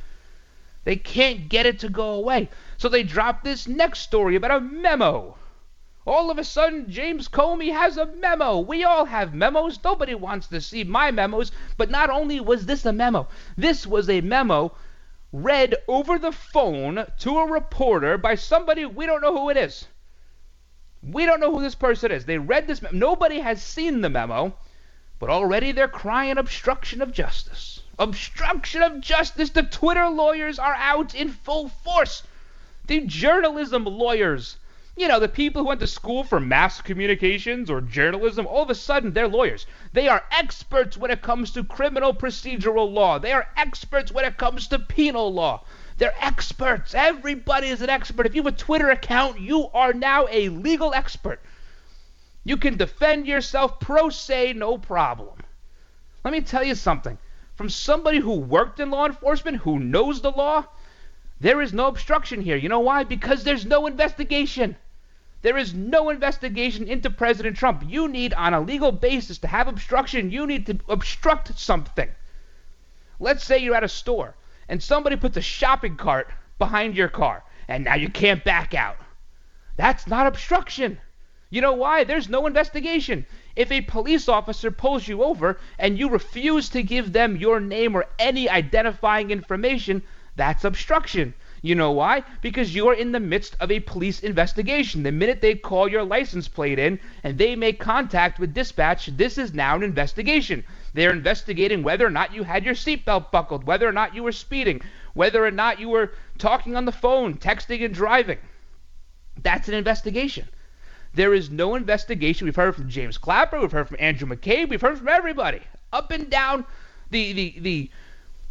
they 0.85 0.97
can't 0.97 1.49
get 1.49 1.65
it 1.65 1.79
to 1.79 1.89
go 1.89 2.11
away. 2.11 2.51
So 2.77 2.91
they 2.91 3.03
drop 3.03 3.43
this 3.43 3.67
next 3.67 4.01
story 4.01 4.37
about 4.37 4.51
a 4.51 4.61
memo. 4.61 5.39
All 6.07 6.31
of 6.31 6.37
a 6.37 6.45
sudden, 6.45 6.91
James 6.91 7.27
Comey 7.27 7.73
has 7.73 7.97
a 7.97 8.05
memo. 8.05 8.61
We 8.61 8.85
all 8.85 9.07
have 9.07 9.33
memos. 9.33 9.83
Nobody 9.83 10.15
wants 10.15 10.49
to 10.49 10.61
see 10.61 10.85
my 10.85 11.11
memos. 11.11 11.53
But 11.79 11.89
not 11.89 12.11
only 12.11 12.39
was 12.39 12.67
this 12.67 12.85
a 12.85 12.93
memo, 12.93 13.29
this 13.57 13.87
was 13.87 14.11
a 14.11 14.21
memo 14.21 14.75
read 15.33 15.75
over 15.89 16.19
the 16.19 16.33
phone 16.33 17.07
to 17.21 17.39
a 17.39 17.51
reporter 17.51 18.19
by 18.19 18.35
somebody 18.35 18.85
we 18.85 19.07
don't 19.07 19.23
know 19.23 19.35
who 19.35 19.49
it 19.49 19.57
is. 19.57 19.87
We 21.11 21.27
don't 21.27 21.41
know 21.41 21.53
who 21.53 21.61
this 21.61 21.75
person 21.75 22.11
is. 22.11 22.25
They 22.25 22.39
read 22.39 22.67
this. 22.67 22.81
memo. 22.81 22.97
Nobody 22.97 23.41
has 23.41 23.63
seen 23.63 24.01
the 24.01 24.09
memo, 24.09 24.57
but 25.19 25.29
already 25.29 25.71
they're 25.73 25.87
crying 25.87 26.39
obstruction 26.39 27.03
of 27.03 27.13
justice. 27.13 27.83
Obstruction 27.99 28.83
of 28.83 29.01
justice. 29.01 29.51
The 29.51 29.65
Twitter 29.65 30.09
lawyers 30.09 30.59
are 30.59 30.75
out 30.75 31.15
in 31.15 31.29
full 31.29 31.69
force. 31.69 32.23
The 32.87 33.01
journalism 33.01 33.85
lawyers, 33.85 34.57
you 34.97 35.09
know, 35.09 35.21
the 35.21 35.29
people 35.29 35.63
who 35.63 35.69
went 35.69 35.81
to 35.81 35.87
school 35.87 36.25
for 36.25 36.41
mass 36.41 36.81
communications 36.81 37.71
or 37.71 37.81
journalism, 37.81 38.47
all 38.47 38.63
of 38.63 38.71
a 38.71 38.75
sudden 38.75 39.13
they're 39.13 39.29
lawyers. 39.29 39.67
They 39.93 40.09
are 40.09 40.25
experts 40.31 40.97
when 40.97 41.11
it 41.11 41.23
comes 41.23 41.51
to 41.53 41.65
criminal 41.65 42.15
procedural 42.15 42.93
law. 42.93 43.19
They 43.19 43.33
are 43.33 43.49
experts 43.57 44.11
when 44.11 44.25
it 44.25 44.39
comes 44.39 44.69
to 44.69 44.79
penal 44.79 45.33
law. 45.33 45.65
They're 45.97 46.15
experts. 46.21 46.93
Everybody 46.95 47.69
is 47.69 47.81
an 47.81 47.89
expert. 47.91 48.27
If 48.27 48.35
you 48.35 48.43
have 48.43 48.53
a 48.53 48.57
Twitter 48.57 48.91
account, 48.91 49.41
you 49.41 49.69
are 49.73 49.93
now 49.93 50.27
a 50.29 50.49
legal 50.49 50.93
expert. 50.93 51.41
You 52.43 52.57
can 52.57 52.77
defend 52.77 53.27
yourself 53.27 53.79
pro 53.79 54.11
se, 54.11 54.55
no 54.55 54.77
problem. 54.77 55.39
Let 56.25 56.33
me 56.33 56.41
tell 56.41 56.65
you 56.65 56.75
something. 56.75 57.17
From 57.55 57.71
somebody 57.71 58.19
who 58.19 58.33
worked 58.33 58.81
in 58.81 58.91
law 58.91 59.07
enforcement, 59.07 59.59
who 59.59 59.79
knows 59.79 60.21
the 60.21 60.33
law, 60.33 60.65
there 61.39 61.61
is 61.61 61.73
no 61.73 61.87
obstruction 61.87 62.41
here. 62.41 62.57
You 62.57 62.69
know 62.69 62.81
why? 62.81 63.05
Because 63.05 63.45
there's 63.45 63.65
no 63.65 63.87
investigation. 63.87 64.77
There 65.43 65.57
is 65.57 65.75
no 65.75 66.11
investigation 66.11 66.89
into 66.89 67.11
President 67.11 67.57
Trump. 67.57 67.85
You 67.87 68.09
need, 68.09 68.35
on 68.35 68.53
a 68.53 68.61
legal 68.61 68.91
basis, 68.91 69.39
to 69.39 69.47
have 69.47 69.69
obstruction, 69.69 70.31
you 70.33 70.47
need 70.47 70.67
to 70.67 70.79
obstruct 70.89 71.57
something. 71.59 72.09
Let's 73.21 73.45
say 73.45 73.59
you're 73.59 73.77
at 73.77 73.85
a 73.85 73.89
store 73.89 74.35
and 74.69 74.83
somebody 74.83 75.17
puts 75.17 75.37
a 75.37 75.43
shopping 75.43 75.97
cart 75.97 76.29
behind 76.59 76.97
your 76.97 77.09
car, 77.09 77.43
and 77.69 77.85
now 77.85 77.95
you 77.95 78.09
can't 78.09 78.45
back 78.45 78.75
out. 78.75 78.97
That's 79.77 80.07
not 80.07 80.27
obstruction. 80.27 80.99
You 81.51 81.61
know 81.61 81.75
why? 81.75 82.05
There's 82.05 82.29
no 82.29 82.47
investigation. 82.47 83.27
If 83.55 83.71
a 83.71 83.81
police 83.81 84.29
officer 84.29 84.71
pulls 84.71 85.07
you 85.07 85.23
over 85.23 85.59
and 85.79 85.99
you 85.99 86.09
refuse 86.09 86.69
to 86.71 86.83
give 86.83 87.13
them 87.13 87.37
your 87.37 87.61
name 87.61 87.95
or 87.95 88.07
any 88.19 88.49
identifying 88.49 89.31
information, 89.31 90.03
that's 90.37 90.65
obstruction. 90.65 91.35
You 91.65 91.75
know 91.75 91.93
why? 91.93 92.25
Because 92.43 92.75
you 92.75 92.89
are 92.89 92.95
in 92.95 93.13
the 93.13 93.21
midst 93.21 93.57
of 93.59 93.71
a 93.71 93.81
police 93.81 94.21
investigation. 94.21 95.03
The 95.03 95.11
minute 95.11 95.41
they 95.41 95.55
call 95.55 95.89
your 95.89 96.05
license 96.05 96.47
plate 96.47 96.79
in 96.79 97.01
and 97.23 97.39
they 97.39 97.57
make 97.57 97.81
contact 97.81 98.39
with 98.39 98.53
dispatch, 98.53 99.07
this 99.07 99.39
is 99.39 99.55
now 99.55 99.75
an 99.75 99.83
investigation. 99.83 100.63
They're 100.93 101.11
investigating 101.11 101.83
whether 101.83 102.05
or 102.07 102.11
not 102.11 102.35
you 102.35 102.43
had 102.43 102.67
your 102.67 102.75
seatbelt 102.75 103.31
buckled, 103.31 103.65
whether 103.65 103.89
or 103.89 103.93
not 103.93 104.15
you 104.15 104.23
were 104.23 104.31
speeding, 104.31 104.83
whether 105.15 105.43
or 105.43 105.51
not 105.51 105.81
you 105.81 105.89
were 105.89 106.13
talking 106.37 106.77
on 106.77 106.85
the 106.85 106.93
phone, 106.93 107.39
texting 107.39 107.83
and 107.83 107.95
driving. 107.95 108.41
That's 109.43 109.67
an 109.67 109.75
investigation. 109.75 110.47
There 111.15 111.33
is 111.33 111.49
no 111.49 111.77
investigation. 111.77 112.45
We've 112.45 112.55
heard 112.55 112.77
from 112.77 112.91
James 112.91 113.17
Clapper, 113.17 113.59
we've 113.59 113.73
heard 113.73 113.89
from 113.89 113.97
Andrew 114.01 114.29
McCabe, 114.29 114.69
we've 114.69 114.83
heard 114.83 114.99
from 114.99 115.09
everybody. 115.09 115.63
Up 115.95 116.11
and 116.11 116.29
down 116.29 116.67
the 117.11 117.33
the 117.33 117.55
the 117.61 117.91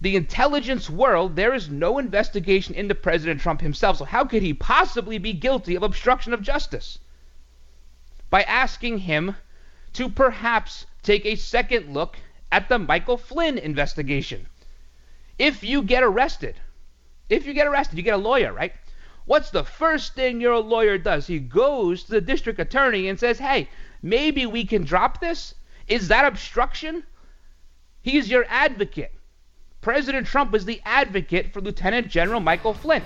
the 0.04 0.18
intelligence 0.18 0.90
world, 0.90 1.38
there 1.38 1.54
is 1.54 1.70
no 1.70 1.98
investigation 1.98 2.76
into 2.76 2.94
President 2.94 3.40
Trump 3.40 3.62
himself. 3.62 3.98
So 3.98 4.04
how 4.04 4.26
could 4.26 4.44
he 4.44 4.54
possibly 4.54 5.18
be 5.18 5.32
guilty 5.32 5.76
of 5.76 5.84
obstruction 5.84 6.34
of 6.34 6.42
justice? 6.42 7.00
By 8.30 8.42
asking 8.42 8.98
him 8.98 9.38
to 9.94 10.10
perhaps 10.10 10.86
take 11.04 11.26
a 11.26 11.38
second 11.38 11.94
look 11.94 12.18
at 12.52 12.68
the 12.68 12.80
Michael 12.80 13.16
Flynn 13.16 13.58
investigation. 13.58 14.48
If 15.40 15.64
you 15.64 15.82
get 15.84 16.04
arrested, 16.04 16.60
if 17.30 17.46
you 17.46 17.54
get 17.54 17.68
arrested, 17.68 17.98
you 17.98 18.04
get 18.04 18.16
a 18.16 18.18
lawyer, 18.18 18.52
right? 18.52 18.74
What's 19.24 19.52
the 19.52 19.64
first 19.64 20.16
thing 20.16 20.42
your 20.42 20.60
lawyer 20.60 20.98
does? 20.98 21.28
He 21.28 21.40
goes 21.40 22.04
to 22.04 22.12
the 22.12 22.20
district 22.22 22.60
attorney 22.60 23.08
and 23.08 23.18
says, 23.18 23.40
hey, 23.40 23.70
maybe 24.02 24.46
we 24.48 24.66
can 24.66 24.84
drop 24.84 25.22
this? 25.22 25.56
Is 25.88 26.10
that 26.10 26.26
obstruction? 26.26 27.04
He's 28.02 28.30
your 28.30 28.44
advocate. 28.50 29.14
President 29.84 30.26
Trump 30.26 30.56
is 30.56 30.64
the 30.64 30.82
advocate 30.86 31.52
for 31.52 31.60
Lieutenant 31.60 32.08
General 32.08 32.40
Michael 32.40 32.74
Flynn. 32.74 33.04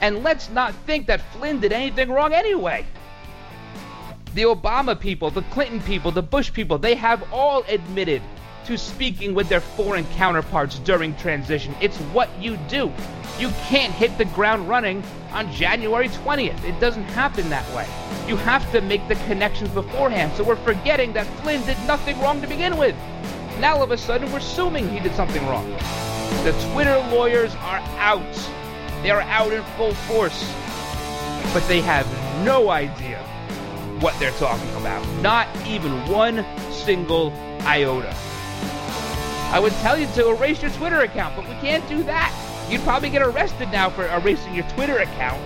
And 0.00 0.22
let's 0.22 0.48
not 0.50 0.72
think 0.86 1.08
that 1.08 1.20
Flynn 1.32 1.58
did 1.58 1.72
anything 1.72 2.12
wrong 2.12 2.32
anyway. 2.32 2.86
The 4.34 4.42
Obama 4.42 4.98
people, 4.98 5.32
the 5.32 5.42
Clinton 5.42 5.80
people, 5.82 6.12
the 6.12 6.22
Bush 6.22 6.52
people, 6.52 6.78
they 6.78 6.94
have 6.94 7.24
all 7.32 7.64
admitted 7.68 8.22
to 8.66 8.78
speaking 8.78 9.34
with 9.34 9.48
their 9.48 9.60
foreign 9.60 10.04
counterparts 10.14 10.78
during 10.78 11.16
transition. 11.16 11.74
It's 11.80 11.96
what 12.14 12.30
you 12.40 12.56
do. 12.68 12.92
You 13.40 13.48
can't 13.66 13.92
hit 13.92 14.16
the 14.16 14.26
ground 14.26 14.68
running 14.68 15.02
on 15.32 15.52
January 15.52 16.08
20th. 16.08 16.62
It 16.62 16.78
doesn't 16.78 17.02
happen 17.02 17.48
that 17.48 17.68
way. 17.74 17.88
You 18.28 18.36
have 18.36 18.70
to 18.70 18.80
make 18.80 19.06
the 19.08 19.16
connections 19.26 19.70
beforehand. 19.70 20.32
So 20.36 20.44
we're 20.44 20.54
forgetting 20.54 21.14
that 21.14 21.26
Flynn 21.40 21.66
did 21.66 21.78
nothing 21.88 22.20
wrong 22.20 22.40
to 22.42 22.46
begin 22.46 22.76
with. 22.76 22.94
Now 23.58 23.78
all 23.78 23.82
of 23.82 23.90
a 23.90 23.98
sudden 23.98 24.30
we're 24.30 24.38
assuming 24.38 24.88
he 24.88 25.00
did 25.00 25.16
something 25.16 25.44
wrong. 25.48 26.11
The 26.44 26.52
Twitter 26.72 26.98
lawyers 27.10 27.54
are 27.56 27.78
out. 27.98 28.50
They 29.02 29.10
are 29.10 29.20
out 29.22 29.52
in 29.52 29.62
full 29.76 29.94
force. 29.94 30.42
But 31.52 31.66
they 31.68 31.80
have 31.80 32.06
no 32.44 32.70
idea 32.70 33.18
what 34.00 34.18
they're 34.18 34.32
talking 34.32 34.74
about. 34.74 35.06
Not 35.22 35.46
even 35.66 35.92
one 36.08 36.44
single 36.70 37.32
iota. 37.62 38.12
I 39.52 39.60
would 39.60 39.72
tell 39.74 39.98
you 39.98 40.06
to 40.14 40.30
erase 40.30 40.62
your 40.62 40.70
Twitter 40.72 41.02
account, 41.02 41.36
but 41.36 41.48
we 41.48 41.54
can't 41.56 41.86
do 41.88 42.02
that. 42.04 42.32
You'd 42.68 42.80
probably 42.82 43.10
get 43.10 43.22
arrested 43.22 43.70
now 43.70 43.90
for 43.90 44.06
erasing 44.08 44.54
your 44.54 44.66
Twitter 44.70 44.98
account. 44.98 45.40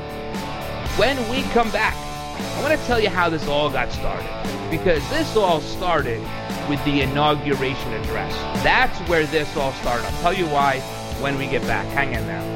When 0.99 1.17
we 1.29 1.43
come 1.53 1.71
back, 1.73 1.95
I 2.39 2.63
want 2.63 2.79
to 2.79 2.87
tell 2.87 3.01
you 3.01 3.09
how 3.09 3.29
this 3.29 3.47
all 3.49 3.71
got 3.71 3.93
started. 3.93 4.29
Because 4.71 5.09
this 5.11 5.37
all 5.37 5.61
started 5.61 6.21
with 6.69 6.85
the 6.85 7.03
inauguration 7.03 7.93
address. 7.95 8.33
That's 8.63 8.99
where 9.09 9.27
this 9.27 9.57
all 9.57 9.73
started. 9.75 10.07
I'll 10.07 10.23
tell 10.23 10.33
you 10.33 10.47
why 10.47 10.81
when 11.21 11.39
we 11.39 11.47
get 11.47 11.63
back. 11.63 11.87
Hang 11.89 12.13
in 12.15 12.27
there. 12.27 12.56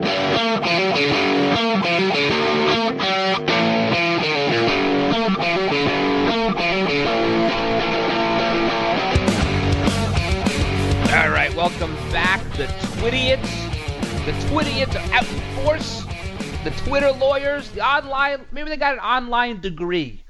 All 0.00 0.06
right, 11.30 11.52
welcome 11.56 11.94
back. 12.12 12.40
The 12.56 12.66
Twidiots. 13.00 13.42
The 14.24 14.32
Twidiots 14.46 14.94
are 14.94 15.14
out 15.14 15.28
in 15.28 15.64
force. 15.64 16.04
The 16.62 16.70
Twitter 16.84 17.10
lawyers, 17.10 17.68
the 17.70 17.80
online, 17.80 18.44
maybe 18.52 18.68
they 18.68 18.76
got 18.76 18.92
an 18.92 19.00
online 19.00 19.60
degree 19.60 20.22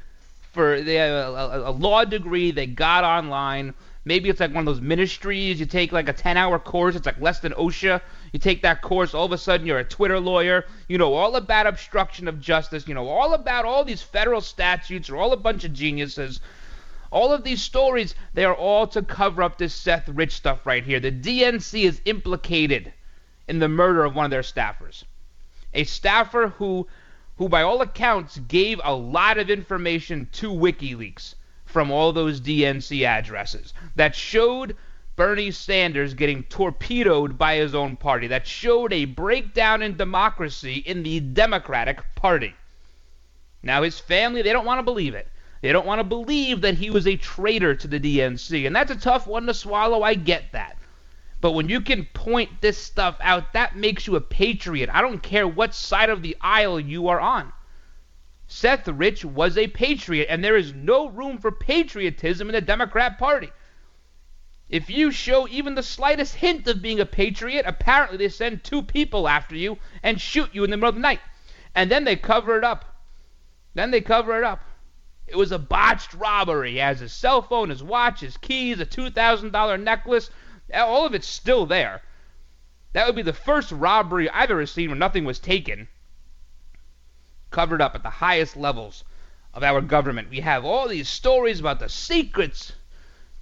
for 0.52 0.80
they 0.80 0.94
have 0.94 1.10
a, 1.10 1.36
a, 1.36 1.70
a 1.70 1.72
law 1.72 2.04
degree 2.04 2.52
they 2.52 2.66
got 2.66 3.04
online. 3.04 3.74
Maybe 4.06 4.30
it's 4.30 4.40
like 4.40 4.54
one 4.54 4.66
of 4.66 4.74
those 4.74 4.80
ministries. 4.80 5.60
You 5.60 5.66
take 5.66 5.92
like 5.92 6.08
a 6.08 6.14
10 6.14 6.38
hour 6.38 6.58
course. 6.58 6.96
It's 6.96 7.04
like 7.04 7.20
less 7.20 7.40
than 7.40 7.52
OSHA. 7.52 8.00
You 8.32 8.38
take 8.38 8.62
that 8.62 8.82
course. 8.82 9.14
All 9.14 9.24
of 9.24 9.32
a 9.32 9.38
sudden, 9.38 9.66
you're 9.66 9.78
a 9.78 9.84
Twitter 9.84 10.20
lawyer. 10.20 10.64
You 10.88 10.98
know 10.98 11.14
all 11.14 11.36
about 11.36 11.66
obstruction 11.66 12.28
of 12.28 12.40
justice. 12.40 12.86
You 12.86 12.94
know 12.94 13.08
all 13.08 13.34
about 13.34 13.64
all 13.64 13.84
these 13.84 14.02
federal 14.02 14.40
statutes. 14.40 15.08
You're 15.08 15.18
all 15.18 15.32
a 15.32 15.36
bunch 15.36 15.64
of 15.64 15.72
geniuses. 15.72 16.40
All 17.10 17.32
of 17.32 17.42
these 17.42 17.62
stories, 17.62 18.14
they 18.34 18.44
are 18.44 18.54
all 18.54 18.86
to 18.88 19.02
cover 19.02 19.42
up 19.42 19.56
this 19.56 19.74
Seth 19.74 20.08
Rich 20.08 20.32
stuff 20.32 20.66
right 20.66 20.84
here. 20.84 21.00
The 21.00 21.10
DNC 21.10 21.84
is 21.84 22.02
implicated 22.04 22.92
in 23.46 23.58
the 23.58 23.68
murder 23.68 24.04
of 24.04 24.14
one 24.14 24.26
of 24.26 24.30
their 24.30 24.42
staffers. 24.42 25.04
A 25.72 25.84
staffer 25.84 26.48
who 26.48 26.86
who 27.38 27.48
by 27.48 27.62
all 27.62 27.80
accounts 27.80 28.36
gave 28.48 28.80
a 28.82 28.94
lot 28.94 29.38
of 29.38 29.48
information 29.48 30.28
to 30.32 30.50
WikiLeaks 30.50 31.34
from 31.64 31.90
all 31.90 32.12
those 32.12 32.40
DNC 32.40 33.06
addresses 33.06 33.72
that 33.94 34.16
showed 34.16 34.74
Bernie 35.18 35.50
Sanders 35.50 36.14
getting 36.14 36.44
torpedoed 36.44 37.36
by 37.36 37.56
his 37.56 37.74
own 37.74 37.96
party, 37.96 38.28
that 38.28 38.46
showed 38.46 38.92
a 38.92 39.04
breakdown 39.04 39.82
in 39.82 39.96
democracy 39.96 40.76
in 40.76 41.02
the 41.02 41.18
Democratic 41.18 42.14
Party. 42.14 42.54
Now, 43.60 43.82
his 43.82 43.98
family, 43.98 44.42
they 44.42 44.52
don't 44.52 44.64
want 44.64 44.78
to 44.78 44.84
believe 44.84 45.16
it. 45.16 45.26
They 45.60 45.72
don't 45.72 45.86
want 45.88 45.98
to 45.98 46.04
believe 46.04 46.60
that 46.60 46.74
he 46.74 46.90
was 46.90 47.08
a 47.08 47.16
traitor 47.16 47.74
to 47.74 47.88
the 47.88 47.98
DNC, 47.98 48.64
and 48.64 48.76
that's 48.76 48.92
a 48.92 48.96
tough 48.96 49.26
one 49.26 49.46
to 49.46 49.54
swallow. 49.54 50.04
I 50.04 50.14
get 50.14 50.52
that. 50.52 50.78
But 51.40 51.50
when 51.50 51.68
you 51.68 51.80
can 51.80 52.06
point 52.14 52.60
this 52.60 52.78
stuff 52.78 53.16
out, 53.20 53.52
that 53.54 53.74
makes 53.74 54.06
you 54.06 54.14
a 54.14 54.20
patriot. 54.20 54.88
I 54.92 55.02
don't 55.02 55.20
care 55.20 55.48
what 55.48 55.74
side 55.74 56.10
of 56.10 56.22
the 56.22 56.36
aisle 56.40 56.78
you 56.78 57.08
are 57.08 57.20
on. 57.20 57.52
Seth 58.46 58.86
Rich 58.86 59.24
was 59.24 59.58
a 59.58 59.66
patriot, 59.66 60.28
and 60.30 60.44
there 60.44 60.56
is 60.56 60.72
no 60.72 61.08
room 61.08 61.38
for 61.38 61.50
patriotism 61.50 62.48
in 62.48 62.54
the 62.54 62.60
Democrat 62.60 63.18
Party. 63.18 63.50
If 64.68 64.90
you 64.90 65.10
show 65.10 65.48
even 65.48 65.74
the 65.74 65.82
slightest 65.82 66.34
hint 66.34 66.66
of 66.68 66.82
being 66.82 67.00
a 67.00 67.06
patriot, 67.06 67.64
apparently 67.66 68.18
they 68.18 68.28
send 68.28 68.62
two 68.62 68.82
people 68.82 69.26
after 69.26 69.56
you 69.56 69.78
and 70.02 70.20
shoot 70.20 70.54
you 70.54 70.62
in 70.62 70.70
the 70.70 70.76
middle 70.76 70.90
of 70.90 70.94
the 70.94 71.00
night. 71.00 71.20
And 71.74 71.90
then 71.90 72.04
they 72.04 72.16
cover 72.16 72.58
it 72.58 72.64
up. 72.64 72.84
Then 73.74 73.90
they 73.90 74.00
cover 74.00 74.36
it 74.36 74.44
up. 74.44 74.62
It 75.26 75.36
was 75.36 75.52
a 75.52 75.58
botched 75.58 76.14
robbery. 76.14 76.72
He 76.72 76.76
has 76.78 77.00
his 77.00 77.12
cell 77.12 77.42
phone, 77.42 77.70
his 77.70 77.82
watch, 77.82 78.20
his 78.20 78.36
keys, 78.36 78.80
a 78.80 78.86
$2,000 78.86 79.82
necklace. 79.82 80.30
All 80.74 81.06
of 81.06 81.14
it's 81.14 81.26
still 81.26 81.64
there. 81.64 82.02
That 82.92 83.06
would 83.06 83.16
be 83.16 83.22
the 83.22 83.32
first 83.32 83.70
robbery 83.70 84.28
I've 84.28 84.50
ever 84.50 84.66
seen 84.66 84.88
where 84.90 84.98
nothing 84.98 85.24
was 85.24 85.38
taken. 85.38 85.88
Covered 87.50 87.80
up 87.80 87.94
at 87.94 88.02
the 88.02 88.10
highest 88.10 88.56
levels 88.56 89.04
of 89.54 89.62
our 89.62 89.80
government. 89.80 90.30
We 90.30 90.40
have 90.40 90.64
all 90.64 90.88
these 90.88 91.08
stories 91.08 91.60
about 91.60 91.78
the 91.78 91.88
secrets, 91.88 92.72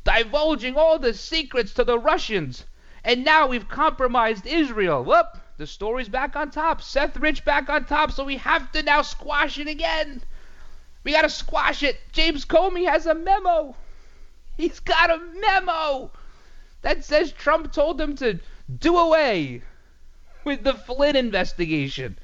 divulging 0.07 0.77
all 0.77 0.99
the 0.99 1.13
secrets 1.13 1.75
to 1.75 1.85
the 1.85 1.99
Russians. 1.99 2.65
And 3.05 3.25
now 3.25 3.49
we've 3.49 3.69
compromised 3.69 4.47
Israel. 4.47 5.05
Whoop! 5.05 5.27
The 5.59 5.67
story's 5.67 6.09
back 6.09 6.37
on 6.37 6.51
top. 6.51 6.81
Seth 6.81 7.17
Rich 7.17 7.45
back 7.45 7.69
on 7.69 7.85
top, 7.85 8.13
so 8.13 8.25
we 8.25 8.37
have 8.37 8.71
to 8.73 8.83
now 8.83 9.03
squash 9.03 9.59
it 9.59 9.67
again. 9.67 10.23
We 11.03 11.13
gotta 11.13 11.29
squash 11.29 11.83
it. 11.83 11.99
James 12.13 12.45
Comey 12.45 12.89
has 12.89 13.07
a 13.07 13.15
memo. 13.15 13.77
He's 14.57 14.81
got 14.81 15.11
a 15.11 15.19
memo 15.41 16.11
that 16.83 17.05
says 17.05 17.33
Trump 17.33 17.73
told 17.73 18.01
him 18.01 18.17
to 18.17 18.39
do 18.79 18.97
away 18.97 19.63
with 20.45 20.63
the 20.63 20.75
Flynn 20.75 21.17
investigation. 21.17 22.19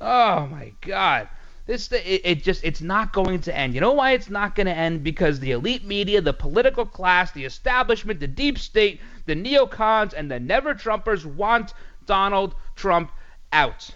Oh 0.00 0.46
my 0.46 0.72
God. 0.80 1.28
This 1.70 1.92
it, 1.92 2.22
it, 2.24 2.42
just 2.42 2.64
it's 2.64 2.80
not 2.80 3.12
going 3.12 3.42
to 3.42 3.56
end. 3.56 3.76
You 3.76 3.80
know 3.80 3.92
why 3.92 4.10
it's 4.10 4.28
not 4.28 4.56
going 4.56 4.66
to 4.66 4.76
end? 4.76 5.04
Because 5.04 5.38
the 5.38 5.52
elite 5.52 5.84
media, 5.84 6.20
the 6.20 6.32
political 6.32 6.84
class, 6.84 7.30
the 7.30 7.44
establishment, 7.44 8.18
the 8.18 8.26
deep 8.26 8.58
state, 8.58 9.00
the 9.26 9.36
neocons, 9.36 10.12
and 10.12 10.28
the 10.28 10.40
never 10.40 10.74
Trumpers 10.74 11.24
want 11.24 11.74
Donald 12.06 12.56
Trump 12.74 13.12
out. 13.52 13.88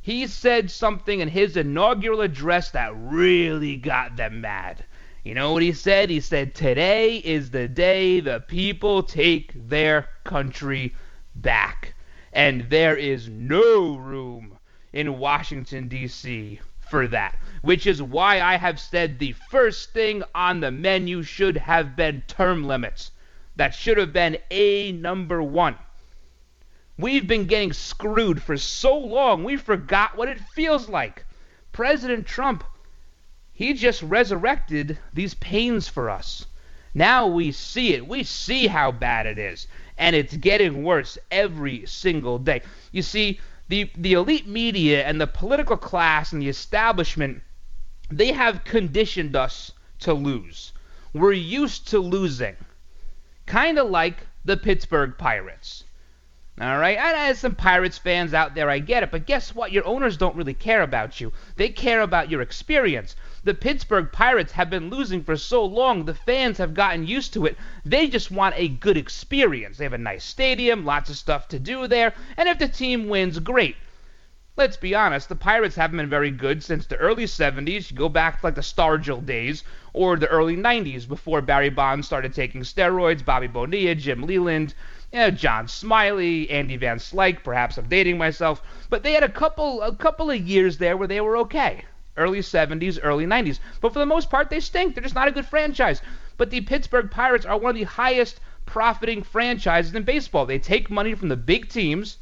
He 0.00 0.26
said 0.26 0.68
something 0.68 1.20
in 1.20 1.28
his 1.28 1.56
inaugural 1.56 2.22
address 2.22 2.72
that 2.72 2.92
really 2.96 3.76
got 3.76 4.16
them 4.16 4.40
mad. 4.40 4.84
You 5.22 5.34
know 5.34 5.52
what 5.52 5.62
he 5.62 5.74
said? 5.74 6.10
He 6.10 6.18
said, 6.18 6.56
Today 6.56 7.18
is 7.18 7.52
the 7.52 7.68
day 7.68 8.18
the 8.18 8.40
people 8.40 9.04
take 9.04 9.52
their 9.68 10.08
country 10.24 10.92
back. 11.36 11.94
And 12.32 12.68
there 12.68 12.96
is 12.96 13.28
no 13.28 13.94
room 13.94 14.58
in 14.92 15.20
Washington, 15.20 15.86
D.C. 15.86 16.58
for 16.92 17.08
that. 17.08 17.38
Which 17.62 17.86
is 17.86 18.02
why 18.02 18.42
I 18.42 18.56
have 18.56 18.78
said 18.78 19.18
the 19.18 19.32
first 19.32 19.94
thing 19.94 20.22
on 20.34 20.60
the 20.60 20.70
menu 20.70 21.22
should 21.22 21.56
have 21.56 21.96
been 21.96 22.22
term 22.28 22.64
limits. 22.64 23.12
That 23.56 23.74
should 23.74 23.96
have 23.96 24.12
been 24.12 24.36
A 24.50 24.92
number 24.92 25.42
one. 25.42 25.76
We've 26.98 27.26
been 27.26 27.46
getting 27.46 27.72
screwed 27.72 28.42
for 28.42 28.58
so 28.58 28.98
long, 28.98 29.42
we 29.42 29.56
forgot 29.56 30.18
what 30.18 30.28
it 30.28 30.38
feels 30.54 30.90
like. 30.90 31.24
President 31.72 32.26
Trump 32.26 32.62
he 33.54 33.72
just 33.72 34.02
resurrected 34.02 34.98
these 35.14 35.34
pains 35.34 35.88
for 35.88 36.10
us. 36.10 36.46
Now 36.92 37.26
we 37.26 37.52
see 37.52 37.94
it. 37.94 38.06
We 38.06 38.24
see 38.24 38.66
how 38.66 38.92
bad 38.92 39.24
it 39.24 39.38
is. 39.38 39.66
And 39.96 40.14
it's 40.14 40.36
getting 40.36 40.82
worse 40.82 41.16
every 41.30 41.86
single 41.86 42.38
day. 42.38 42.62
You 42.90 43.02
see, 43.02 43.40
the, 43.72 43.90
the 43.96 44.12
elite 44.12 44.46
media 44.46 45.02
and 45.02 45.18
the 45.18 45.26
political 45.26 45.78
class 45.78 46.30
and 46.30 46.42
the 46.42 46.48
establishment, 46.50 47.40
they 48.10 48.30
have 48.30 48.64
conditioned 48.64 49.34
us 49.34 49.72
to 50.00 50.12
lose. 50.12 50.72
We're 51.14 51.32
used 51.32 51.88
to 51.88 51.98
losing. 51.98 52.56
Kind 53.46 53.78
of 53.78 53.88
like 53.88 54.26
the 54.44 54.58
Pittsburgh 54.58 55.16
Pirates. 55.16 55.84
All 56.60 56.78
right, 56.78 56.98
and 56.98 57.16
as 57.16 57.38
some 57.38 57.54
Pirates 57.54 57.96
fans 57.96 58.34
out 58.34 58.54
there, 58.54 58.68
I 58.68 58.78
get 58.78 59.02
it, 59.02 59.10
but 59.10 59.24
guess 59.24 59.54
what? 59.54 59.72
Your 59.72 59.86
owners 59.86 60.18
don't 60.18 60.36
really 60.36 60.52
care 60.52 60.82
about 60.82 61.18
you. 61.18 61.32
They 61.56 61.70
care 61.70 62.02
about 62.02 62.30
your 62.30 62.42
experience. 62.42 63.16
The 63.42 63.54
Pittsburgh 63.54 64.12
Pirates 64.12 64.52
have 64.52 64.68
been 64.68 64.90
losing 64.90 65.24
for 65.24 65.38
so 65.38 65.64
long, 65.64 66.04
the 66.04 66.12
fans 66.12 66.58
have 66.58 66.74
gotten 66.74 67.06
used 67.06 67.32
to 67.32 67.46
it. 67.46 67.56
They 67.86 68.06
just 68.06 68.30
want 68.30 68.54
a 68.58 68.68
good 68.68 68.98
experience. 68.98 69.78
They 69.78 69.84
have 69.84 69.94
a 69.94 69.98
nice 69.98 70.24
stadium, 70.24 70.84
lots 70.84 71.08
of 71.08 71.16
stuff 71.16 71.48
to 71.48 71.58
do 71.58 71.86
there, 71.86 72.12
and 72.36 72.46
if 72.46 72.58
the 72.58 72.68
team 72.68 73.08
wins, 73.08 73.38
great. 73.38 73.76
Let's 74.54 74.76
be 74.76 74.94
honest, 74.94 75.30
the 75.30 75.36
Pirates 75.36 75.76
haven't 75.76 75.96
been 75.96 76.10
very 76.10 76.30
good 76.30 76.62
since 76.62 76.84
the 76.84 76.98
early 76.98 77.24
70s. 77.24 77.90
You 77.90 77.96
go 77.96 78.10
back 78.10 78.40
to 78.40 78.46
like 78.46 78.56
the 78.56 78.60
Stargell 78.60 79.24
days, 79.24 79.64
or 79.94 80.18
the 80.18 80.28
early 80.28 80.56
90s 80.56 81.08
before 81.08 81.40
Barry 81.40 81.70
Bonds 81.70 82.06
started 82.06 82.34
taking 82.34 82.60
steroids, 82.60 83.24
Bobby 83.24 83.46
Bonilla, 83.46 83.94
Jim 83.94 84.26
Leyland, 84.26 84.74
you 85.12 85.18
know, 85.18 85.30
John 85.30 85.68
Smiley, 85.68 86.48
Andy 86.50 86.76
Van 86.76 86.98
Slyke. 86.98 87.44
Perhaps 87.44 87.76
I'm 87.76 87.88
dating 87.88 88.18
myself, 88.18 88.62
but 88.88 89.02
they 89.02 89.12
had 89.12 89.22
a 89.22 89.28
couple 89.28 89.82
a 89.82 89.94
couple 89.94 90.30
of 90.30 90.40
years 90.40 90.78
there 90.78 90.96
where 90.96 91.08
they 91.08 91.20
were 91.20 91.36
okay 91.38 91.84
early 92.16 92.40
70s, 92.40 92.98
early 93.02 93.24
90s. 93.24 93.58
But 93.80 93.92
for 93.92 93.98
the 93.98 94.06
most 94.06 94.28
part, 94.28 94.50
they 94.50 94.60
stink. 94.60 94.94
They're 94.94 95.02
just 95.02 95.14
not 95.14 95.28
a 95.28 95.32
good 95.32 95.46
franchise. 95.46 96.02
But 96.36 96.50
the 96.50 96.60
Pittsburgh 96.60 97.10
Pirates 97.10 97.46
are 97.46 97.56
one 97.58 97.70
of 97.70 97.76
the 97.76 97.84
highest 97.84 98.40
profiting 98.66 99.22
franchises 99.22 99.94
in 99.94 100.02
baseball. 100.02 100.46
They 100.46 100.58
take 100.58 100.90
money 100.90 101.14
from 101.14 101.28
the 101.28 101.36
big 101.36 101.68
teams. 101.68 102.18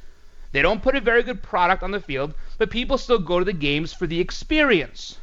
They 0.52 0.62
don't 0.62 0.82
put 0.82 0.96
a 0.96 1.00
very 1.00 1.22
good 1.22 1.42
product 1.42 1.82
on 1.82 1.90
the 1.90 2.00
field, 2.00 2.34
but 2.58 2.70
people 2.70 2.98
still 2.98 3.18
go 3.18 3.38
to 3.38 3.44
the 3.44 3.52
games 3.52 3.92
for 3.92 4.06
the 4.06 4.20
experience. 4.20 5.18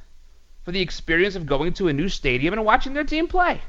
For 0.63 0.71
the 0.71 0.81
experience 0.81 1.35
of 1.35 1.45
going 1.45 1.73
to 1.73 1.87
a 1.87 1.93
new 1.93 2.09
stadium 2.09 2.53
and 2.53 2.65
watching 2.65 2.93
their 2.93 3.03
team 3.03 3.27
play. 3.27 3.61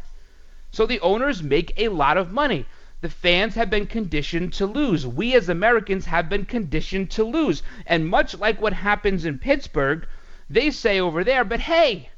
So 0.71 0.87
the 0.87 1.01
owners 1.01 1.43
make 1.43 1.73
a 1.77 1.89
lot 1.89 2.17
of 2.17 2.33
money. 2.33 2.67
The 3.01 3.09
fans 3.09 3.55
have 3.55 3.71
been 3.71 3.87
conditioned 3.87 4.53
to 4.55 4.67
lose. 4.67 5.07
We 5.07 5.35
as 5.37 5.49
Americans 5.49 6.07
have 6.07 6.29
been 6.29 6.45
conditioned 6.45 7.13
to 7.13 7.23
lose. 7.23 7.63
And 7.87 8.09
much 8.09 8.37
like 8.37 8.61
what 8.61 8.73
happens 8.73 9.25
in 9.25 9.39
Pittsburgh, 9.39 10.05
they 10.51 10.73
say 10.73 10.99
over 10.99 11.23
there, 11.23 11.45
but 11.45 11.61
hey, 11.61 12.11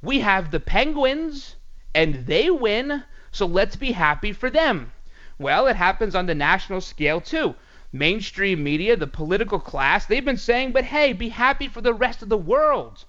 we 0.00 0.20
have 0.20 0.52
the 0.52 0.60
Penguins 0.60 1.56
and 1.94 2.26
they 2.26 2.48
win, 2.48 3.02
so 3.32 3.44
let's 3.44 3.74
be 3.74 3.90
happy 3.90 4.32
for 4.32 4.50
them. 4.50 4.92
Well, 5.36 5.66
it 5.66 5.74
happens 5.74 6.14
on 6.14 6.26
the 6.26 6.34
national 6.34 6.80
scale 6.80 7.20
too. 7.20 7.56
Mainstream 7.92 8.62
media, 8.62 8.96
the 8.96 9.08
political 9.08 9.58
class, 9.58 10.06
they've 10.06 10.24
been 10.24 10.36
saying, 10.36 10.70
but 10.70 10.84
hey, 10.84 11.12
be 11.12 11.30
happy 11.30 11.66
for 11.66 11.80
the 11.80 11.94
rest 11.94 12.22
of 12.22 12.28
the 12.28 12.38
world. 12.38 13.04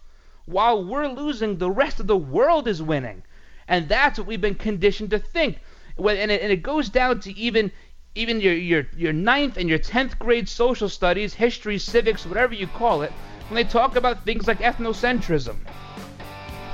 While 0.46 0.84
we're 0.84 1.08
losing, 1.08 1.60
the 1.60 1.70
rest 1.70 2.00
of 2.00 2.08
the 2.08 2.18
world 2.18 2.68
is 2.68 2.82
winning. 2.82 3.22
And 3.68 3.90
that's 3.90 4.18
what 4.18 4.28
we've 4.28 4.42
been 4.42 4.56
conditioned 4.56 5.12
to 5.12 5.20
think. 5.20 5.60
And 5.98 6.32
it, 6.32 6.42
and 6.42 6.52
it 6.52 6.62
goes 6.62 6.90
down 6.90 7.20
to 7.22 7.38
even 7.38 7.72
even 8.16 8.40
your, 8.40 8.54
your, 8.54 8.88
your 8.96 9.14
ninth 9.14 9.58
and 9.58 9.68
your 9.68 9.78
tenth 9.78 10.18
grade 10.18 10.48
social 10.48 10.88
studies, 10.88 11.34
history, 11.34 11.78
civics, 11.78 12.26
whatever 12.26 12.54
you 12.54 12.66
call 12.66 13.02
it, 13.02 13.12
when 13.50 13.56
they 13.56 13.70
talk 13.70 13.98
about 13.98 14.24
things 14.24 14.48
like 14.48 14.60
ethnocentrism. 14.60 15.58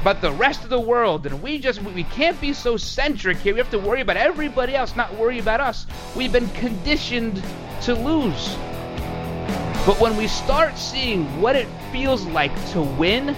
But 0.04 0.22
the 0.22 0.32
rest 0.32 0.64
of 0.64 0.70
the 0.70 0.80
world, 0.80 1.26
and 1.26 1.42
we 1.44 1.60
just 1.60 1.82
we 1.82 2.04
can't 2.06 2.40
be 2.42 2.54
so 2.54 2.78
centric 2.78 3.38
here. 3.38 3.54
We 3.54 3.60
have 3.60 3.70
to 3.72 3.80
worry 3.80 4.02
about 4.02 4.18
everybody 4.18 4.76
else, 4.76 4.96
not 4.96 5.16
worry 5.16 5.40
about 5.40 5.60
us. 5.60 5.86
We've 6.16 6.32
been 6.32 6.50
conditioned 6.50 7.44
to 7.84 7.94
lose. 7.94 8.56
But 9.86 10.00
when 10.00 10.16
we 10.18 10.28
start 10.28 10.78
seeing 10.78 11.26
what 11.42 11.56
it 11.56 11.68
feels 11.92 12.26
like 12.28 12.54
to 12.72 12.82
win, 12.82 13.36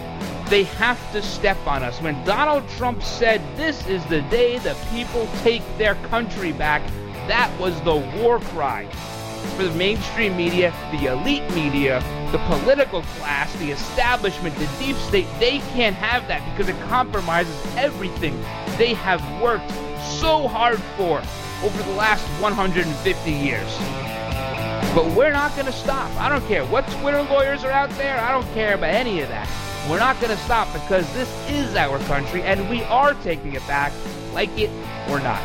they 0.54 0.66
have 0.66 1.12
to 1.12 1.20
step 1.20 1.58
on 1.66 1.82
us. 1.82 2.00
When 2.00 2.24
Donald 2.26 2.70
Trump 2.78 3.02
said, 3.02 3.42
This 3.58 3.88
is 3.88 4.06
the 4.06 4.22
day 4.22 4.60
the 4.60 4.78
people 4.92 5.28
take 5.42 5.64
their 5.80 5.96
country 6.12 6.52
back, 6.52 6.84
that 7.28 7.52
was 7.60 7.82
the 7.82 7.96
war 8.22 8.40
cry 8.40 8.86
for 9.58 9.64
the 9.64 9.74
mainstream 9.74 10.38
media, 10.38 10.72
the 10.92 11.12
elite 11.12 11.50
media, 11.56 12.02
the 12.32 12.38
political 12.56 13.02
class, 13.18 13.52
the 13.56 13.72
establishment, 13.72 14.56
the 14.58 14.70
deep 14.78 14.96
state, 14.98 15.26
they 15.40 15.58
can't 15.74 15.96
have 15.96 16.28
that 16.28 16.48
because 16.52 16.70
it 16.70 16.80
compromises 16.82 17.76
everything 17.76 18.40
they 18.78 18.94
have 18.94 19.24
worked 19.42 19.72
so 20.04 20.48
hard 20.48 20.80
for 20.98 21.18
over 21.64 21.82
the 21.82 21.94
last 21.94 22.24
150 22.40 23.32
years. 23.32 23.78
But 24.94 25.08
we're 25.18 25.32
not 25.32 25.56
going 25.56 25.66
to 25.66 25.72
stop. 25.72 26.12
I 26.22 26.30
don't 26.30 26.48
care 26.48 26.64
what 26.68 26.88
Twitter 27.00 27.24
lawyers 27.24 27.64
are 27.64 27.72
out 27.72 27.90
there. 27.98 28.20
I 28.20 28.32
don't 28.32 28.54
care 28.54 28.76
about 28.76 28.94
any 28.94 29.22
of 29.22 29.30
that. 29.30 29.50
We're 29.90 30.00
not 30.00 30.20
going 30.22 30.36
to 30.36 30.42
stop 30.44 30.72
because 30.72 31.12
this 31.14 31.30
is 31.50 31.76
our 31.76 32.00
country 32.06 32.42
and 32.42 32.70
we 32.70 32.84
are 32.84 33.14
taking 33.16 33.54
it 33.54 33.66
back, 33.68 33.92
like 34.34 34.58
it 34.58 34.70
or 35.10 35.20
not. 35.20 35.42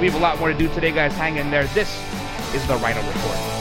We 0.00 0.06
have 0.06 0.14
a 0.14 0.18
lot 0.18 0.38
more 0.38 0.52
to 0.52 0.58
do 0.58 0.68
today, 0.74 0.92
guys. 0.92 1.14
Hang 1.14 1.36
in 1.36 1.50
there. 1.50 1.64
This 1.68 1.88
is 2.54 2.66
the 2.66 2.76
Rhino 2.76 3.00
Report. 3.06 3.59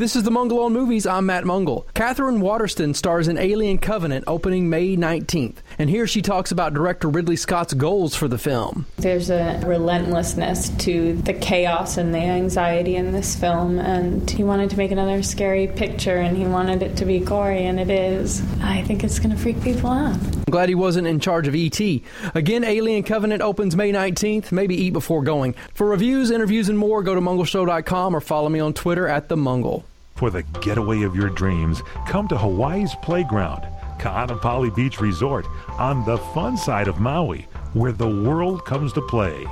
This 0.00 0.16
is 0.16 0.22
the 0.22 0.30
Mungle 0.30 0.60
on 0.60 0.72
Movies. 0.72 1.06
I'm 1.06 1.26
Matt 1.26 1.44
Mungle. 1.44 1.86
Katherine 1.92 2.40
Waterston 2.40 2.94
stars 2.94 3.28
in 3.28 3.36
Alien 3.36 3.76
Covenant 3.76 4.24
opening 4.26 4.70
May 4.70 4.96
19th. 4.96 5.56
And 5.78 5.90
here 5.90 6.06
she 6.06 6.22
talks 6.22 6.50
about 6.50 6.72
director 6.72 7.06
Ridley 7.06 7.36
Scott's 7.36 7.74
goals 7.74 8.16
for 8.16 8.26
the 8.26 8.38
film. 8.38 8.86
There's 8.96 9.28
a 9.28 9.62
relentlessness 9.66 10.70
to 10.84 11.16
the 11.16 11.34
chaos 11.34 11.98
and 11.98 12.14
the 12.14 12.18
anxiety 12.18 12.96
in 12.96 13.12
this 13.12 13.36
film, 13.36 13.78
and 13.78 14.30
he 14.30 14.42
wanted 14.42 14.70
to 14.70 14.78
make 14.78 14.90
another 14.90 15.22
scary 15.22 15.66
picture, 15.66 16.16
and 16.16 16.34
he 16.34 16.46
wanted 16.46 16.82
it 16.82 16.96
to 16.96 17.04
be 17.04 17.18
gory, 17.18 17.66
and 17.66 17.78
it 17.78 17.90
is. 17.90 18.42
I 18.62 18.80
think 18.84 19.04
it's 19.04 19.18
going 19.18 19.36
to 19.36 19.36
freak 19.36 19.62
people 19.62 19.90
out. 19.90 20.16
I'm 20.16 20.44
glad 20.50 20.70
he 20.70 20.74
wasn't 20.74 21.08
in 21.08 21.20
charge 21.20 21.46
of 21.46 21.54
E.T. 21.54 22.02
Again, 22.34 22.64
Alien 22.64 23.02
Covenant 23.02 23.42
opens 23.42 23.76
May 23.76 23.92
19th. 23.92 24.50
Maybe 24.50 24.76
eat 24.76 24.94
before 24.94 25.22
going. 25.22 25.54
For 25.74 25.86
reviews, 25.86 26.30
interviews, 26.30 26.70
and 26.70 26.78
more, 26.78 27.02
go 27.02 27.14
to 27.14 27.20
mungleshow.com 27.20 28.16
or 28.16 28.20
follow 28.22 28.48
me 28.48 28.60
on 28.60 28.72
Twitter 28.72 29.06
at 29.06 29.28
The 29.28 29.36
Mungle. 29.36 29.84
For 30.20 30.28
the 30.28 30.42
getaway 30.60 31.00
of 31.04 31.16
your 31.16 31.30
dreams, 31.30 31.82
come 32.06 32.28
to 32.28 32.36
Hawaii's 32.36 32.94
Playground, 32.96 33.66
Ka'anapali 33.98 34.68
Beach 34.76 35.00
Resort, 35.00 35.46
on 35.78 36.04
the 36.04 36.18
fun 36.18 36.58
side 36.58 36.88
of 36.88 37.00
Maui, 37.00 37.48
where 37.72 37.92
the 37.92 38.06
world 38.06 38.66
comes 38.66 38.92
to 38.92 39.00
play. 39.00 39.46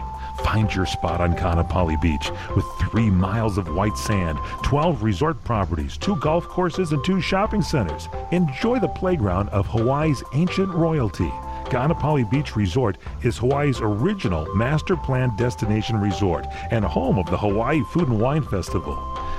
Find 0.45 0.71
your 0.75 0.85
spot 0.85 1.23
on 1.23 1.35
Ka'anapali 1.35 1.99
Beach 2.03 2.31
with 2.55 2.67
three 2.83 3.09
miles 3.09 3.57
of 3.57 3.75
white 3.75 3.97
sand, 3.97 4.39
12 4.63 5.03
resort 5.03 5.43
properties, 5.43 5.97
two 5.97 6.17
golf 6.17 6.47
courses, 6.47 6.93
and 6.93 7.03
two 7.03 7.23
shopping 7.23 7.63
centers. 7.63 8.11
Enjoy 8.31 8.79
the 8.79 8.89
playground 8.89 9.49
of 9.49 9.67
Hawaii's 9.69 10.23
ancient 10.35 10.69
royalty. 10.75 11.33
Ka'anapali 11.71 12.31
Beach 12.31 12.57
Resort 12.57 12.99
is 13.23 13.39
Hawaii's 13.39 13.81
original 13.81 14.55
master 14.55 14.97
planned 14.97 15.39
destination 15.39 15.99
resort 15.99 16.47
and 16.71 16.85
home 16.85 17.19
of 17.19 17.31
the 17.31 17.39
Hawaii 17.39 17.83
Food 17.85 18.09
and 18.09 18.21
Wine 18.21 18.43
Festival. 18.43 18.97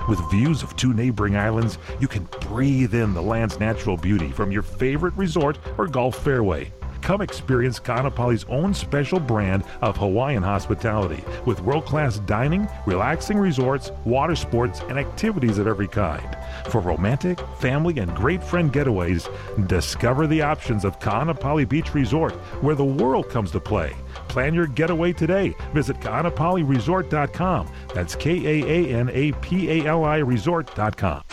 With 0.09 0.27
views 0.31 0.63
of 0.63 0.75
two 0.75 0.91
neighboring 0.91 1.37
islands, 1.37 1.77
you 1.99 2.07
can 2.07 2.27
breathe 2.41 2.95
in 2.95 3.13
the 3.13 3.21
land's 3.21 3.59
natural 3.59 3.95
beauty 3.95 4.31
from 4.31 4.51
your 4.51 4.63
favorite 4.63 5.13
resort 5.13 5.59
or 5.77 5.85
golf 5.85 6.17
fairway. 6.23 6.73
Come 7.01 7.21
experience 7.21 7.79
Kaanapali's 7.79 8.45
own 8.49 8.73
special 8.73 9.19
brand 9.19 9.63
of 9.81 9.97
Hawaiian 9.97 10.43
hospitality 10.43 11.23
with 11.45 11.61
world 11.61 11.85
class 11.85 12.19
dining, 12.19 12.67
relaxing 12.85 13.37
resorts, 13.37 13.91
water 14.05 14.35
sports, 14.35 14.81
and 14.89 14.99
activities 14.99 15.57
of 15.57 15.67
every 15.67 15.87
kind. 15.87 16.37
For 16.69 16.81
romantic, 16.81 17.39
family, 17.59 17.99
and 17.99 18.15
great 18.15 18.43
friend 18.43 18.71
getaways, 18.71 19.29
discover 19.67 20.27
the 20.27 20.41
options 20.41 20.85
of 20.85 20.99
Kaanapali 20.99 21.67
Beach 21.67 21.93
Resort, 21.93 22.33
where 22.61 22.75
the 22.75 22.85
world 22.85 23.29
comes 23.29 23.51
to 23.51 23.59
play. 23.59 23.95
Plan 24.27 24.53
your 24.53 24.67
getaway 24.67 25.13
today. 25.13 25.55
Visit 25.73 25.99
KaanapaliResort.com. 25.99 27.69
That's 27.93 28.15
K 28.15 28.45
A 28.45 28.65
A 28.65 28.95
N 28.95 29.09
A 29.13 29.31
P 29.33 29.69
A 29.71 29.87
L 29.87 30.03
I 30.03 30.17
Resort.com. 30.17 31.23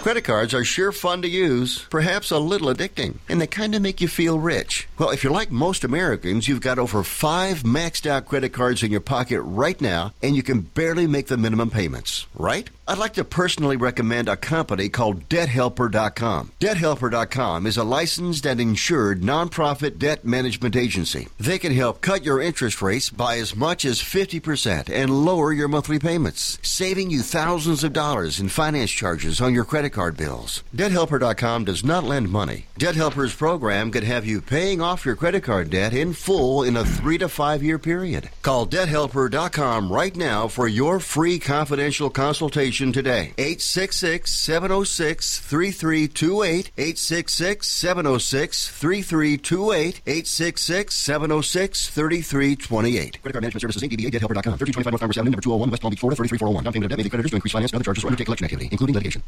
Credit 0.00 0.22
cards 0.22 0.54
are 0.54 0.64
sure 0.64 0.92
fun 0.92 1.22
to 1.22 1.28
use, 1.28 1.80
perhaps 1.90 2.30
a 2.30 2.38
little 2.38 2.72
addicting, 2.72 3.16
and 3.28 3.40
they 3.40 3.46
kind 3.48 3.74
of 3.74 3.82
make 3.82 4.00
you 4.00 4.06
feel 4.08 4.38
rich. 4.38 4.88
Well, 4.96 5.10
if 5.10 5.22
you're 5.22 5.32
like 5.32 5.50
most 5.50 5.82
Americans, 5.84 6.46
you've 6.46 6.60
got 6.60 6.78
over 6.78 7.02
five 7.02 7.62
maxed 7.62 8.06
out 8.06 8.26
credit 8.26 8.52
cards 8.52 8.82
in 8.82 8.92
your 8.92 9.00
pocket 9.00 9.42
right 9.42 9.78
now, 9.80 10.14
and 10.22 10.36
you 10.36 10.42
can 10.42 10.60
barely 10.60 11.06
make 11.06 11.26
the 11.26 11.36
minimum 11.36 11.70
payments, 11.70 12.26
right? 12.34 12.70
I'd 12.88 12.96
like 12.96 13.12
to 13.14 13.24
personally 13.24 13.76
recommend 13.76 14.30
a 14.30 14.36
company 14.38 14.88
called 14.88 15.28
DebtHelper.com. 15.28 16.52
DebtHelper.com 16.58 17.66
is 17.66 17.76
a 17.76 17.84
licensed 17.84 18.46
and 18.46 18.58
insured 18.58 19.20
nonprofit 19.20 19.98
debt 19.98 20.24
management 20.24 20.74
agency. 20.74 21.28
They 21.38 21.58
can 21.58 21.74
help 21.74 22.00
cut 22.00 22.24
your 22.24 22.40
interest 22.40 22.80
rates 22.80 23.10
by 23.10 23.36
as 23.36 23.54
much 23.54 23.84
as 23.84 24.00
50% 24.00 24.88
and 24.88 25.10
lower 25.10 25.52
your 25.52 25.68
monthly 25.68 25.98
payments, 25.98 26.58
saving 26.62 27.10
you 27.10 27.20
thousands 27.20 27.84
of 27.84 27.92
dollars 27.92 28.40
in 28.40 28.48
finance 28.48 28.90
charges 28.90 29.42
on 29.42 29.52
your 29.52 29.64
credit 29.64 29.90
card 29.90 30.16
bills. 30.16 30.64
DebtHelper.com 30.74 31.66
does 31.66 31.84
not 31.84 32.04
lend 32.04 32.30
money. 32.30 32.68
Debt 32.78 32.94
Helper's 32.94 33.34
program 33.34 33.90
could 33.90 34.04
have 34.04 34.24
you 34.24 34.40
paying 34.40 34.80
off 34.80 35.04
your 35.04 35.16
credit 35.16 35.42
card 35.42 35.68
debt 35.68 35.92
in 35.92 36.14
full 36.14 36.62
in 36.62 36.74
a 36.74 36.86
three 36.86 37.18
to 37.18 37.28
five 37.28 37.62
year 37.62 37.78
period. 37.78 38.30
Call 38.40 38.66
DebtHelper.com 38.66 39.92
right 39.92 40.16
now 40.16 40.48
for 40.48 40.66
your 40.66 41.00
free 41.00 41.38
confidential 41.38 42.08
consultation 42.08 42.77
today. 42.78 43.34
866 43.36 44.30
706 44.30 45.40
3328. 45.40 46.70
866 46.78 47.66
706 47.66 48.68
3328. 48.68 50.00
866 50.06 50.94
706 50.94 51.88
3328. 51.88 53.22
Credit 53.22 53.32
Card 53.32 53.42
Management 53.42 53.60
Services 53.60 53.82
Inc. 53.82 53.90
DBA 53.90 54.10
DebtHelper.com. 54.12 54.52
1325 54.54 54.92
North 54.92 55.00
Congress 55.00 55.18
Avenue, 55.18 55.30
number 55.32 55.42
201, 55.42 55.70
West 55.70 55.82
Palm 55.82 55.90
Beach, 55.90 56.00
Florida 56.00 56.16
33401. 56.16 56.64
Down 56.64 56.72
payment 56.72 56.84
of 56.84 56.90
debt 56.90 56.98
may 56.98 57.04
be 57.04 57.10
creditors 57.10 57.30
to 57.32 57.36
increase 57.36 57.52
finance 57.52 57.72
and 57.72 57.76
other 57.78 57.84
charges 57.84 58.04
or 58.04 58.06
undertake 58.06 58.26
collection 58.26 58.44
activity, 58.44 58.68
including 58.70 58.94
litigation. 58.94 59.22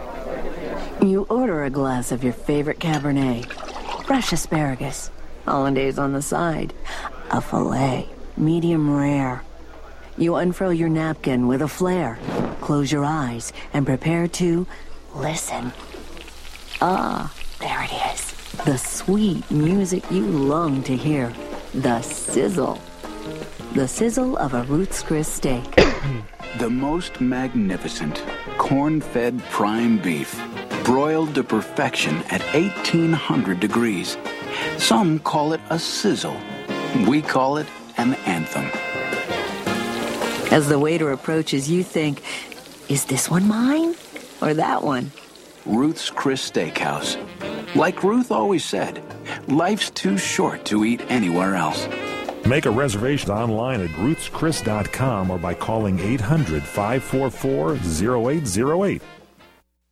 You 1.03 1.27
order 1.29 1.65
a 1.65 1.71
glass 1.71 2.13
of 2.13 2.23
your 2.23 2.33
favorite 2.33 2.79
Cabernet, 2.79 3.51
fresh 4.05 4.33
asparagus, 4.33 5.11
hollandaise 5.45 5.99
on 5.99 6.13
the 6.13 6.23
side, 6.23 6.73
a 7.31 7.41
filet, 7.41 8.09
medium 8.37 8.95
rare. 8.95 9.43
You 10.19 10.37
unfurl 10.37 10.73
your 10.73 10.91
napkin 10.91 11.47
with 11.47 11.63
a 11.63 11.69
flair, 11.69 12.19
close 12.71 12.93
your 12.93 13.05
eyes, 13.05 13.53
and 13.73 13.85
prepare 13.85 14.29
to 14.29 14.65
listen. 15.17 15.73
Ah, 16.81 17.35
there 17.59 17.83
it 17.83 17.93
is. 18.15 18.33
The 18.65 18.79
sweet 18.79 19.51
music 19.51 20.09
you 20.09 20.25
long 20.25 20.85
to 20.85 20.97
hear. 20.97 21.33
The 21.75 22.01
sizzle. 22.03 22.79
The 23.75 23.89
sizzle 23.89 24.37
of 24.37 24.55
a 24.55 24.63
Ruth's 24.75 25.03
Chris 25.03 25.27
steak. 25.27 25.65
The 26.59 26.71
most 26.71 27.21
magnificent 27.21 28.23
corn 28.59 29.01
fed 29.01 29.43
prime 29.51 29.99
beef, 29.99 30.41
broiled 30.85 31.35
to 31.35 31.43
perfection 31.43 32.23
at 32.31 32.43
1800 32.55 33.59
degrees. 33.59 34.17
Some 34.79 35.19
call 35.19 35.55
it 35.55 35.61
a 35.71 35.79
sizzle. 35.79 36.37
We 37.09 37.21
call 37.21 37.57
it 37.57 37.67
an 37.97 38.15
anthem. 38.27 38.71
As 40.51 40.69
the 40.69 40.81
waiter 40.81 41.13
approaches, 41.13 41.71
you 41.71 41.85
think, 41.85 42.23
is 42.91 43.05
this 43.05 43.31
one 43.31 43.47
mine 43.47 43.95
or 44.43 44.53
that 44.53 44.83
one? 44.83 45.13
Ruth's 45.65 46.11
Chris 46.11 46.51
Steakhouse. 46.51 47.17
Like 47.77 48.03
Ruth 48.03 48.33
always 48.33 48.65
said, 48.65 49.01
life's 49.47 49.91
too 49.91 50.19
short 50.19 50.65
to 50.67 50.85
eat 50.85 51.01
anywhere 51.09 51.55
else. 51.55 51.89
Make 52.45 52.67
a 52.67 52.71
reservation 52.71 53.31
online 53.31 53.81
at 53.81 53.91
ruthschris.com 53.91 55.31
or 55.31 55.39
by 55.39 55.55
calling 55.55 56.01
800 56.01 56.65
544 56.65 57.77
0808. 58.27 59.03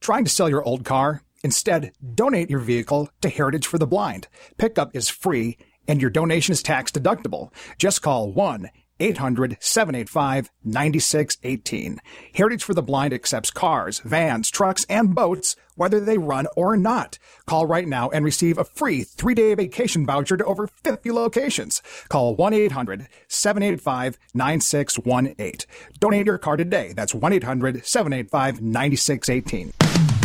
Trying 0.00 0.24
to 0.24 0.30
sell 0.30 0.48
your 0.48 0.64
old 0.64 0.84
car? 0.84 1.22
Instead, 1.44 1.92
donate 2.14 2.50
your 2.50 2.58
vehicle 2.58 3.10
to 3.20 3.28
Heritage 3.28 3.68
for 3.68 3.78
the 3.78 3.86
Blind. 3.86 4.26
Pickup 4.56 4.96
is 4.96 5.08
free 5.08 5.56
and 5.86 6.00
your 6.00 6.10
donation 6.10 6.52
is 6.52 6.64
tax 6.64 6.90
deductible. 6.90 7.52
Just 7.78 8.02
call 8.02 8.32
1 8.32 8.68
800 9.00 9.56
785 9.60 10.50
9618. 10.64 12.00
Heritage 12.34 12.64
for 12.64 12.74
the 12.74 12.82
Blind 12.82 13.12
accepts 13.12 13.50
cars, 13.50 14.00
vans, 14.00 14.50
trucks, 14.50 14.84
and 14.88 15.14
boats, 15.14 15.56
whether 15.76 16.00
they 16.00 16.18
run 16.18 16.46
or 16.56 16.76
not. 16.76 17.18
Call 17.46 17.66
right 17.66 17.86
now 17.86 18.10
and 18.10 18.24
receive 18.24 18.58
a 18.58 18.64
free 18.64 19.02
three 19.02 19.34
day 19.34 19.54
vacation 19.54 20.04
voucher 20.04 20.36
to 20.36 20.44
over 20.44 20.66
50 20.66 21.10
locations. 21.12 21.82
Call 22.08 22.34
1 22.34 22.52
800 22.52 23.08
785 23.28 24.18
9618. 24.34 25.68
Donate 25.98 26.26
your 26.26 26.38
car 26.38 26.56
today. 26.56 26.92
That's 26.94 27.14
1 27.14 27.32
800 27.32 27.86
785 27.86 28.60
9618. 28.60 30.17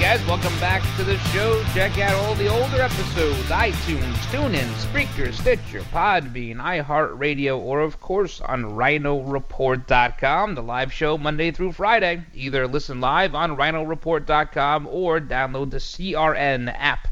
Right, 0.00 0.18
guys, 0.18 0.26
welcome 0.26 0.58
back 0.60 0.82
to 0.96 1.04
the 1.04 1.16
show. 1.18 1.62
Check 1.72 1.98
out 1.98 2.14
all 2.14 2.34
the 2.34 2.48
older 2.48 2.82
episodes 2.82 3.38
iTunes, 3.44 4.14
TuneIn, 4.30 4.68
Spreaker, 4.74 5.32
Stitcher, 5.32 5.80
Podbean, 5.92 6.56
iHeartRadio, 6.56 7.58
or 7.58 7.80
of 7.80 8.00
course 8.00 8.40
on 8.40 8.64
RhinoReport.com. 8.64 10.54
The 10.54 10.62
live 10.62 10.92
show 10.92 11.16
Monday 11.16 11.50
through 11.50 11.72
Friday. 11.72 12.24
Either 12.34 12.66
listen 12.66 13.00
live 13.00 13.34
on 13.34 13.56
RhinoReport.com 13.56 14.86
or 14.86 15.20
download 15.20 15.70
the 15.70 15.78
CRN 15.78 16.74
app 16.76 17.08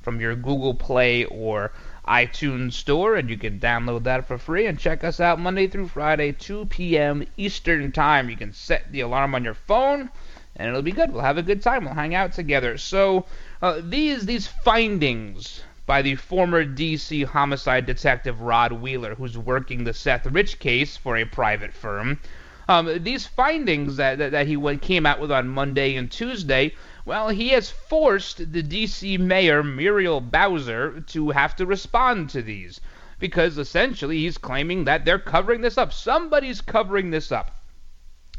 from 0.00 0.20
your 0.20 0.34
Google 0.34 0.74
Play 0.74 1.24
or 1.26 1.72
iTunes 2.08 2.72
store, 2.72 3.14
and 3.14 3.30
you 3.30 3.38
can 3.38 3.60
download 3.60 4.04
that 4.04 4.26
for 4.26 4.38
free 4.38 4.66
and 4.66 4.78
check 4.78 5.04
us 5.04 5.20
out 5.20 5.38
Monday 5.38 5.68
through 5.68 5.88
Friday, 5.88 6.32
2 6.32 6.66
p.m. 6.66 7.24
Eastern 7.36 7.92
Time. 7.92 8.28
You 8.28 8.36
can 8.36 8.52
set 8.52 8.90
the 8.90 9.00
alarm 9.00 9.34
on 9.34 9.44
your 9.44 9.54
phone 9.54 10.10
and 10.56 10.68
it'll 10.68 10.82
be 10.82 10.92
good. 10.92 11.12
We'll 11.12 11.22
have 11.22 11.38
a 11.38 11.42
good 11.42 11.62
time. 11.62 11.84
We'll 11.84 11.94
hang 11.94 12.14
out 12.14 12.32
together. 12.32 12.78
So 12.78 13.26
uh, 13.60 13.80
these 13.82 14.26
these 14.26 14.46
findings 14.46 15.62
by 15.86 16.00
the 16.00 16.14
former 16.14 16.64
DC 16.64 17.24
homicide 17.24 17.86
detective 17.86 18.40
Rod 18.40 18.72
Wheeler, 18.72 19.14
who's 19.14 19.36
working 19.36 19.84
the 19.84 19.92
Seth 19.92 20.26
Rich 20.26 20.58
case 20.58 20.96
for 20.96 21.16
a 21.16 21.24
private 21.24 21.74
firm. 21.74 22.20
Um, 22.66 23.02
these 23.02 23.26
findings 23.26 23.96
that, 23.96 24.16
that, 24.18 24.32
that 24.32 24.46
he 24.46 24.56
went, 24.56 24.80
came 24.80 25.04
out 25.04 25.20
with 25.20 25.30
on 25.30 25.48
Monday 25.48 25.96
and 25.96 26.10
Tuesday, 26.10 26.72
well, 27.04 27.28
he 27.28 27.50
has 27.50 27.70
forced 27.70 28.52
the 28.52 28.62
DC 28.62 29.18
mayor 29.18 29.62
Muriel 29.62 30.22
Bowser 30.22 31.02
to 31.08 31.30
have 31.30 31.54
to 31.56 31.66
respond 31.66 32.30
to 32.30 32.40
these 32.40 32.80
because 33.18 33.58
essentially 33.58 34.18
he's 34.18 34.38
claiming 34.38 34.84
that 34.84 35.04
they're 35.04 35.18
covering 35.18 35.60
this 35.60 35.76
up. 35.76 35.92
Somebody's 35.92 36.62
covering 36.62 37.10
this 37.10 37.30
up. 37.30 37.54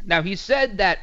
Now 0.04 0.24
he 0.24 0.36
said 0.36 0.80
that 0.80 1.00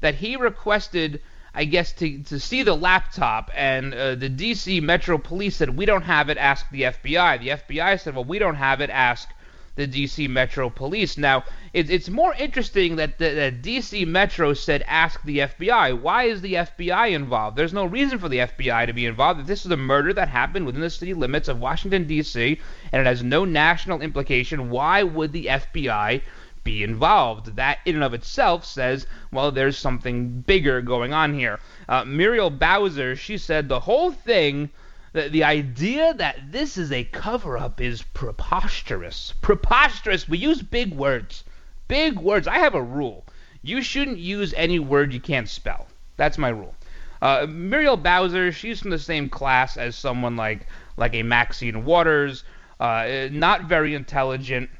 that 0.00 0.16
he 0.16 0.36
requested, 0.36 1.22
I 1.54 1.64
guess, 1.64 1.92
to, 1.94 2.22
to 2.24 2.38
see 2.38 2.62
the 2.62 2.74
laptop, 2.74 3.50
and 3.54 3.94
uh, 3.94 4.14
the 4.14 4.28
D.C. 4.28 4.80
Metro 4.80 5.18
Police 5.18 5.56
said, 5.56 5.76
We 5.76 5.86
don't 5.86 6.02
have 6.02 6.28
it, 6.28 6.38
ask 6.38 6.68
the 6.70 6.82
FBI. 6.82 7.40
The 7.40 7.48
FBI 7.48 8.00
said, 8.00 8.14
Well, 8.14 8.24
we 8.24 8.38
don't 8.38 8.56
have 8.56 8.80
it, 8.80 8.90
ask 8.90 9.28
the 9.76 9.86
D.C. 9.86 10.26
Metro 10.26 10.70
Police. 10.70 11.18
Now, 11.18 11.44
it, 11.72 11.90
it's 11.90 12.08
more 12.08 12.34
interesting 12.34 12.96
that 12.96 13.18
the 13.18 13.50
D.C. 13.50 14.04
Metro 14.06 14.54
said, 14.54 14.82
Ask 14.86 15.22
the 15.22 15.38
FBI. 15.38 16.00
Why 16.00 16.24
is 16.24 16.40
the 16.40 16.54
FBI 16.54 17.12
involved? 17.12 17.56
There's 17.56 17.74
no 17.74 17.84
reason 17.84 18.18
for 18.18 18.28
the 18.28 18.38
FBI 18.38 18.86
to 18.86 18.94
be 18.94 19.06
involved. 19.06 19.40
If 19.40 19.46
this 19.46 19.66
is 19.66 19.70
a 19.70 19.76
murder 19.76 20.12
that 20.14 20.28
happened 20.28 20.66
within 20.66 20.80
the 20.80 20.90
city 20.90 21.14
limits 21.14 21.48
of 21.48 21.60
Washington, 21.60 22.06
D.C., 22.06 22.58
and 22.90 23.00
it 23.00 23.06
has 23.06 23.22
no 23.22 23.44
national 23.44 24.00
implication, 24.00 24.70
why 24.70 25.02
would 25.02 25.32
the 25.32 25.46
FBI 25.46 26.22
be 26.66 26.82
involved. 26.82 27.56
That 27.56 27.78
in 27.86 27.94
and 27.94 28.04
of 28.04 28.12
itself 28.12 28.66
says, 28.66 29.06
well, 29.32 29.50
there's 29.50 29.78
something 29.78 30.42
bigger 30.42 30.82
going 30.82 31.14
on 31.14 31.32
here. 31.32 31.58
Uh, 31.88 32.04
Muriel 32.04 32.50
Bowser, 32.50 33.16
she 33.16 33.38
said 33.38 33.68
the 33.68 33.80
whole 33.80 34.12
thing, 34.12 34.68
the, 35.14 35.30
the 35.30 35.44
idea 35.44 36.12
that 36.14 36.52
this 36.52 36.76
is 36.76 36.92
a 36.92 37.04
cover 37.04 37.56
up 37.56 37.80
is 37.80 38.02
preposterous. 38.02 39.32
Preposterous. 39.40 40.28
We 40.28 40.36
use 40.36 40.60
big 40.60 40.92
words. 40.92 41.44
Big 41.88 42.18
words. 42.18 42.46
I 42.46 42.58
have 42.58 42.74
a 42.74 42.82
rule. 42.82 43.24
You 43.62 43.80
shouldn't 43.80 44.18
use 44.18 44.52
any 44.54 44.78
word 44.78 45.14
you 45.14 45.20
can't 45.20 45.48
spell. 45.48 45.86
That's 46.16 46.36
my 46.36 46.50
rule. 46.50 46.74
Uh, 47.22 47.46
Muriel 47.48 47.96
Bowser, 47.96 48.52
she's 48.52 48.80
from 48.80 48.90
the 48.90 48.98
same 48.98 49.28
class 49.30 49.76
as 49.76 49.96
someone 49.96 50.36
like 50.36 50.66
like 50.96 51.14
a 51.14 51.22
Maxine 51.22 51.84
Waters, 51.84 52.44
uh, 52.80 53.28
not 53.30 53.64
very 53.64 53.94
intelligent, 53.94 54.70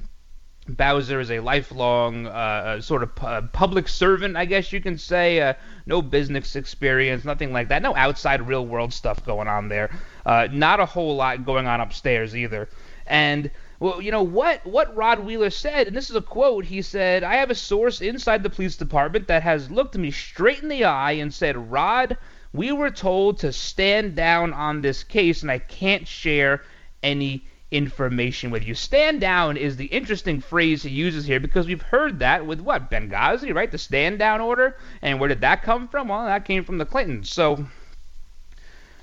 Bowser 0.68 1.20
is 1.20 1.30
a 1.30 1.40
lifelong 1.40 2.26
uh, 2.26 2.30
uh 2.30 2.80
sort 2.80 3.02
of 3.02 3.14
pu- 3.14 3.42
public 3.52 3.88
servant, 3.88 4.36
I 4.36 4.44
guess 4.44 4.72
you 4.72 4.80
can 4.80 4.98
say. 4.98 5.40
Uh, 5.40 5.54
no 5.86 6.02
business 6.02 6.56
experience, 6.56 7.24
nothing 7.24 7.52
like 7.52 7.68
that. 7.68 7.82
No 7.82 7.94
outside 7.94 8.46
real 8.46 8.66
world 8.66 8.92
stuff 8.92 9.24
going 9.24 9.48
on 9.48 9.68
there. 9.68 9.90
Uh, 10.24 10.48
not 10.50 10.80
a 10.80 10.86
whole 10.86 11.14
lot 11.16 11.44
going 11.44 11.66
on 11.66 11.80
upstairs 11.80 12.36
either. 12.36 12.68
And 13.06 13.50
well, 13.78 14.00
you 14.00 14.10
know 14.10 14.22
what 14.22 14.66
what 14.66 14.96
Rod 14.96 15.20
Wheeler 15.20 15.50
said, 15.50 15.86
and 15.86 15.96
this 15.96 16.10
is 16.10 16.16
a 16.16 16.22
quote. 16.22 16.64
He 16.64 16.82
said, 16.82 17.22
"I 17.22 17.36
have 17.36 17.50
a 17.50 17.54
source 17.54 18.00
inside 18.00 18.42
the 18.42 18.50
police 18.50 18.76
department 18.76 19.28
that 19.28 19.42
has 19.42 19.70
looked 19.70 19.96
me 19.96 20.10
straight 20.10 20.62
in 20.62 20.68
the 20.68 20.84
eye 20.84 21.12
and 21.12 21.32
said, 21.32 21.70
Rod, 21.70 22.16
we 22.52 22.72
were 22.72 22.90
told 22.90 23.38
to 23.40 23.52
stand 23.52 24.16
down 24.16 24.52
on 24.52 24.80
this 24.80 25.04
case, 25.04 25.42
and 25.42 25.50
I 25.50 25.58
can't 25.58 26.08
share 26.08 26.62
any." 27.02 27.46
Information 27.70 28.50
with 28.50 28.64
you. 28.64 28.74
Stand 28.74 29.20
down 29.20 29.56
is 29.56 29.76
the 29.76 29.86
interesting 29.86 30.40
phrase 30.40 30.84
he 30.84 30.90
uses 30.90 31.26
here 31.26 31.40
because 31.40 31.66
we've 31.66 31.82
heard 31.82 32.20
that 32.20 32.46
with 32.46 32.60
what? 32.60 32.90
Benghazi, 32.90 33.52
right? 33.54 33.70
The 33.70 33.78
stand 33.78 34.18
down 34.18 34.40
order. 34.40 34.76
And 35.02 35.18
where 35.18 35.28
did 35.28 35.40
that 35.40 35.62
come 35.62 35.88
from? 35.88 36.08
Well, 36.08 36.26
that 36.26 36.44
came 36.44 36.64
from 36.64 36.78
the 36.78 36.86
Clintons. 36.86 37.30
So 37.30 37.66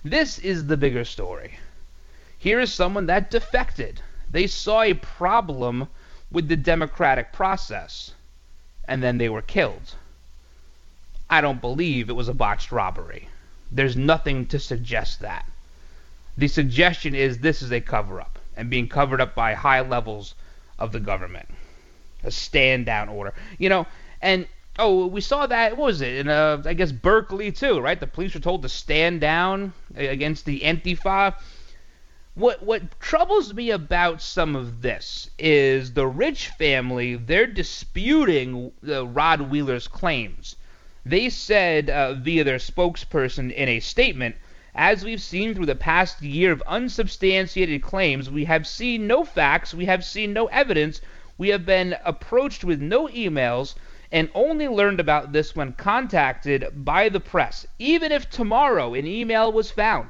this 0.03 0.39
is 0.39 0.67
the 0.67 0.77
bigger 0.77 1.03
story. 1.03 1.57
Here 2.37 2.59
is 2.59 2.73
someone 2.73 3.07
that 3.07 3.29
defected. 3.29 4.01
They 4.31 4.47
saw 4.47 4.81
a 4.81 4.93
problem 4.93 5.87
with 6.31 6.47
the 6.47 6.55
democratic 6.55 7.33
process 7.33 8.13
and 8.87 9.03
then 9.03 9.17
they 9.17 9.29
were 9.29 9.41
killed. 9.41 9.95
I 11.29 11.41
don't 11.41 11.61
believe 11.61 12.09
it 12.09 12.15
was 12.15 12.29
a 12.29 12.33
botched 12.33 12.71
robbery. 12.71 13.27
There's 13.71 13.95
nothing 13.95 14.45
to 14.47 14.59
suggest 14.59 15.19
that. 15.21 15.45
The 16.37 16.47
suggestion 16.47 17.13
is 17.13 17.39
this 17.39 17.61
is 17.61 17.71
a 17.71 17.81
cover 17.81 18.21
up 18.21 18.39
and 18.55 18.69
being 18.69 18.87
covered 18.87 19.21
up 19.21 19.35
by 19.35 19.53
high 19.53 19.81
levels 19.81 20.35
of 20.79 20.91
the 20.91 20.99
government. 20.99 21.47
A 22.23 22.31
stand 22.31 22.85
down 22.85 23.09
order. 23.09 23.33
You 23.57 23.69
know, 23.69 23.87
and 24.21 24.47
oh, 24.79 25.07
we 25.07 25.21
saw 25.21 25.45
that. 25.47 25.77
What 25.77 25.87
was 25.87 26.01
it? 26.01 26.15
In 26.15 26.29
uh, 26.29 26.61
I 26.65 26.73
guess 26.73 26.91
Berkeley 26.91 27.51
too, 27.51 27.79
right? 27.79 27.99
The 27.99 28.07
police 28.07 28.33
were 28.33 28.39
told 28.39 28.61
to 28.63 28.69
stand 28.69 29.21
down 29.21 29.73
against 29.95 30.45
the 30.45 30.61
Antifa. 30.61 31.35
What 32.35 32.63
what 32.63 32.99
troubles 32.99 33.53
me 33.53 33.69
about 33.69 34.21
some 34.21 34.55
of 34.55 34.81
this 34.81 35.29
is 35.37 35.93
the 35.93 36.07
rich 36.07 36.47
family. 36.47 37.15
They're 37.15 37.45
disputing 37.45 38.71
the 38.81 39.05
Rod 39.05 39.41
Wheeler's 39.51 39.87
claims. 39.87 40.55
They 41.05 41.29
said 41.29 41.89
uh, 41.89 42.13
via 42.13 42.43
their 42.43 42.57
spokesperson 42.57 43.51
in 43.51 43.67
a 43.67 43.81
statement 43.81 44.37
as 44.75 45.05
we've 45.05 45.21
seen 45.21 45.53
through 45.53 45.67
the 45.67 45.75
past 45.75 46.21
year 46.21 46.51
of 46.51 46.63
unsubstantiated 46.65 47.81
claims, 47.83 48.31
we 48.31 48.45
have 48.45 48.65
seen 48.65 49.05
no 49.05 49.23
facts, 49.23 49.73
we 49.73 49.85
have 49.85 50.03
seen 50.03 50.33
no 50.33 50.47
evidence, 50.47 50.99
we 51.37 51.49
have 51.49 51.65
been 51.65 51.95
approached 52.03 52.63
with 52.63 52.81
no 52.81 53.07
emails, 53.09 53.75
and 54.11 54.29
only 54.33 54.67
learned 54.67 54.99
about 54.99 55.31
this 55.31 55.55
when 55.55 55.73
contacted 55.73 56.65
by 56.73 57.09
the 57.09 57.19
press. 57.19 57.67
Even 57.77 58.11
if 58.11 58.29
tomorrow 58.29 58.93
an 58.93 59.05
email 59.05 59.51
was 59.51 59.69
found, 59.71 60.09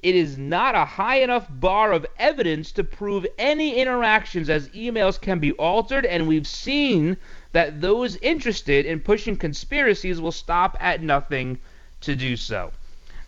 it 0.00 0.14
is 0.14 0.36
not 0.36 0.74
a 0.74 0.84
high 0.84 1.20
enough 1.20 1.46
bar 1.48 1.92
of 1.92 2.06
evidence 2.18 2.72
to 2.72 2.84
prove 2.84 3.26
any 3.38 3.76
interactions 3.80 4.50
as 4.50 4.68
emails 4.70 5.20
can 5.20 5.38
be 5.38 5.52
altered, 5.52 6.04
and 6.04 6.26
we've 6.26 6.46
seen 6.46 7.16
that 7.52 7.80
those 7.80 8.16
interested 8.16 8.84
in 8.84 9.00
pushing 9.00 9.36
conspiracies 9.36 10.20
will 10.20 10.32
stop 10.32 10.76
at 10.80 11.02
nothing 11.02 11.58
to 12.00 12.14
do 12.14 12.36
so. 12.36 12.72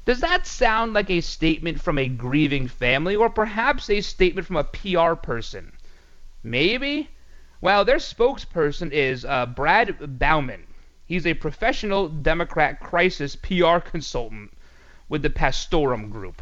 Does 0.09 0.21
that 0.21 0.47
sound 0.47 0.95
like 0.95 1.11
a 1.11 1.21
statement 1.21 1.83
from 1.83 1.99
a 1.99 2.09
grieving 2.09 2.67
family 2.67 3.15
or 3.15 3.29
perhaps 3.29 3.91
a 3.91 4.01
statement 4.01 4.47
from 4.47 4.57
a 4.57 4.65
PR 4.65 5.13
person? 5.13 5.75
Maybe? 6.43 7.11
Well, 7.61 7.85
their 7.85 7.99
spokesperson 7.99 8.91
is 8.91 9.27
uh, 9.27 9.45
Brad 9.45 10.19
Bauman. 10.19 10.67
He's 11.05 11.27
a 11.27 11.35
professional 11.35 12.09
Democrat 12.09 12.81
crisis 12.81 13.37
PR 13.37 13.81
consultant 13.81 14.55
with 15.11 15.21
the 15.21 15.29
Pastorum 15.29 16.09
Group. 16.09 16.41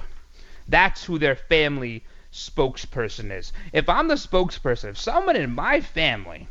That's 0.69 1.03
who 1.03 1.19
their 1.19 1.35
family 1.35 2.05
spokesperson 2.33 3.37
is. 3.37 3.53
If 3.73 3.89
I'm 3.89 4.07
the 4.07 4.15
spokesperson, 4.15 4.91
if 4.91 4.97
someone 4.97 5.35
in 5.35 5.53
my 5.53 5.81
family 5.81 6.47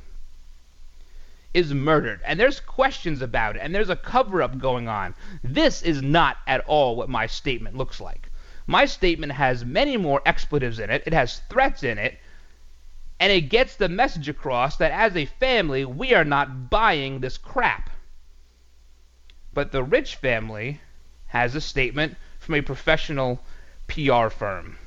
is 1.55 1.73
murdered, 1.73 2.19
and 2.25 2.37
there's 2.37 2.59
questions 2.59 3.21
about 3.21 3.55
it, 3.55 3.61
and 3.61 3.73
there's 3.73 3.89
a 3.89 3.95
cover 3.95 4.43
up 4.43 4.57
going 4.59 4.89
on. 4.89 5.15
This 5.41 5.81
is 5.81 6.01
not 6.01 6.35
at 6.45 6.59
all 6.67 6.97
what 6.97 7.07
my 7.07 7.27
statement 7.27 7.77
looks 7.77 8.01
like. 8.01 8.29
My 8.67 8.85
statement 8.85 9.31
has 9.31 9.63
many 9.63 9.95
more 9.95 10.21
expletives 10.25 10.79
in 10.79 10.89
it, 10.89 11.03
it 11.05 11.13
has 11.13 11.39
threats 11.49 11.81
in 11.81 11.97
it, 11.97 12.19
and 13.21 13.31
it 13.31 13.49
gets 13.49 13.77
the 13.77 13.87
message 13.87 14.27
across 14.27 14.75
that 14.75 14.91
as 14.91 15.15
a 15.15 15.25
family, 15.25 15.85
we 15.85 16.13
are 16.13 16.25
not 16.25 16.69
buying 16.69 17.21
this 17.21 17.37
crap. 17.37 17.89
But 19.53 19.71
the 19.71 19.81
rich 19.81 20.15
family 20.15 20.81
has 21.27 21.55
a 21.55 21.61
statement 21.61 22.17
from 22.37 22.55
a 22.55 22.61
professional 22.61 23.39
PR 23.87 24.27
firm. 24.27 24.77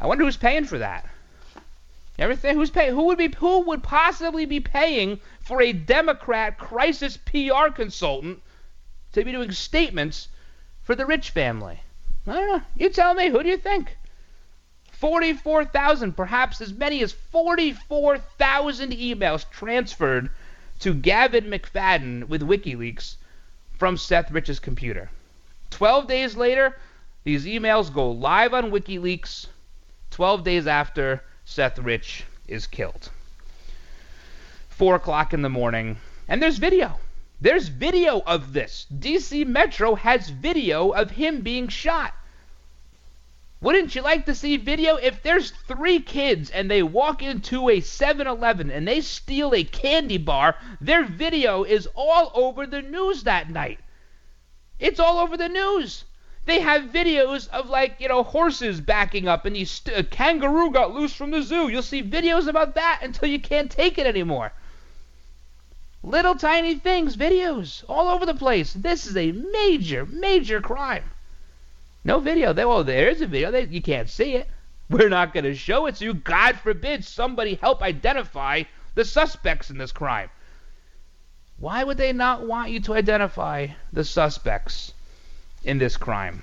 I 0.00 0.08
wonder 0.08 0.24
who's 0.24 0.36
paying 0.36 0.64
for 0.64 0.78
that. 0.78 1.08
Everything 2.18 2.56
who's 2.56 2.70
paying 2.70 2.94
who 2.94 3.04
would 3.04 3.18
be 3.18 3.28
who 3.36 3.60
would 3.60 3.82
possibly 3.82 4.46
be 4.46 4.60
paying 4.60 5.20
for 5.40 5.60
a 5.60 5.72
Democrat 5.72 6.58
crisis 6.58 7.16
PR 7.18 7.68
consultant 7.74 8.42
to 9.12 9.24
be 9.24 9.32
doing 9.32 9.52
statements 9.52 10.28
for 10.82 10.94
the 10.94 11.04
rich 11.04 11.30
family? 11.30 11.80
I 12.26 12.32
don't 12.32 12.48
know. 12.48 12.62
You 12.74 12.88
tell 12.90 13.14
me. 13.14 13.28
Who 13.28 13.42
do 13.42 13.48
you 13.48 13.58
think? 13.58 13.96
44,000, 14.92 16.16
perhaps 16.16 16.60
as 16.62 16.72
many 16.72 17.02
as 17.02 17.12
44,000 17.12 18.92
emails 18.92 19.48
transferred 19.50 20.30
to 20.80 20.94
Gavin 20.94 21.44
MacFadyen 21.44 22.28
with 22.28 22.40
WikiLeaks 22.40 23.16
from 23.74 23.98
Seth 23.98 24.30
Rich's 24.30 24.58
computer. 24.58 25.10
12 25.70 26.06
days 26.06 26.36
later, 26.36 26.78
these 27.24 27.44
emails 27.44 27.92
go 27.92 28.10
live 28.10 28.54
on 28.54 28.70
WikiLeaks. 28.70 29.48
12 30.12 30.44
days 30.44 30.66
after, 30.66 31.22
Seth 31.48 31.78
Rich 31.78 32.24
is 32.48 32.66
killed. 32.66 33.08
Four 34.68 34.96
o'clock 34.96 35.32
in 35.32 35.42
the 35.42 35.48
morning, 35.48 35.98
and 36.26 36.42
there's 36.42 36.58
video. 36.58 36.98
There's 37.40 37.68
video 37.68 38.20
of 38.26 38.52
this. 38.52 38.84
DC 38.92 39.46
Metro 39.46 39.94
has 39.94 40.28
video 40.28 40.90
of 40.90 41.12
him 41.12 41.42
being 41.42 41.68
shot. 41.68 42.14
Wouldn't 43.60 43.94
you 43.94 44.02
like 44.02 44.26
to 44.26 44.34
see 44.34 44.56
video? 44.56 44.96
If 44.96 45.22
there's 45.22 45.52
three 45.52 46.00
kids 46.00 46.50
and 46.50 46.68
they 46.68 46.82
walk 46.82 47.22
into 47.22 47.70
a 47.70 47.80
7 47.80 48.26
Eleven 48.26 48.68
and 48.68 48.86
they 48.86 49.00
steal 49.00 49.54
a 49.54 49.62
candy 49.62 50.18
bar, 50.18 50.56
their 50.80 51.04
video 51.04 51.62
is 51.62 51.88
all 51.94 52.32
over 52.34 52.66
the 52.66 52.82
news 52.82 53.22
that 53.22 53.48
night. 53.48 53.78
It's 54.80 54.98
all 54.98 55.20
over 55.20 55.36
the 55.36 55.48
news. 55.48 56.06
They 56.46 56.60
have 56.60 56.92
videos 56.92 57.48
of 57.48 57.68
like 57.68 57.96
you 57.98 58.08
know 58.08 58.22
horses 58.22 58.80
backing 58.80 59.26
up 59.26 59.44
and 59.44 59.56
st- 59.66 59.98
a 59.98 60.04
kangaroo 60.04 60.70
got 60.70 60.94
loose 60.94 61.12
from 61.12 61.32
the 61.32 61.42
zoo. 61.42 61.68
You'll 61.68 61.82
see 61.82 62.04
videos 62.04 62.46
about 62.46 62.76
that 62.76 63.00
until 63.02 63.28
you 63.28 63.40
can't 63.40 63.68
take 63.68 63.98
it 63.98 64.06
anymore. 64.06 64.52
Little 66.04 66.36
tiny 66.36 66.76
things, 66.76 67.16
videos 67.16 67.82
all 67.88 68.06
over 68.08 68.24
the 68.24 68.32
place. 68.32 68.72
This 68.72 69.06
is 69.06 69.16
a 69.16 69.32
major, 69.32 70.06
major 70.06 70.60
crime. 70.60 71.10
No 72.04 72.20
video. 72.20 72.52
They, 72.52 72.64
well, 72.64 72.84
there 72.84 73.08
is 73.08 73.20
a 73.20 73.26
video. 73.26 73.50
They, 73.50 73.64
you 73.64 73.82
can't 73.82 74.08
see 74.08 74.36
it. 74.36 74.48
We're 74.88 75.08
not 75.08 75.34
going 75.34 75.42
to 75.42 75.54
show 75.56 75.86
it 75.86 75.96
to 75.96 76.04
you. 76.04 76.14
God 76.14 76.60
forbid 76.60 77.04
somebody 77.04 77.56
help 77.56 77.82
identify 77.82 78.62
the 78.94 79.04
suspects 79.04 79.68
in 79.68 79.78
this 79.78 79.90
crime. 79.90 80.30
Why 81.58 81.82
would 81.82 81.96
they 81.96 82.12
not 82.12 82.46
want 82.46 82.70
you 82.70 82.78
to 82.82 82.94
identify 82.94 83.66
the 83.92 84.04
suspects? 84.04 84.92
In 85.66 85.78
this 85.78 85.96
crime. 85.96 86.42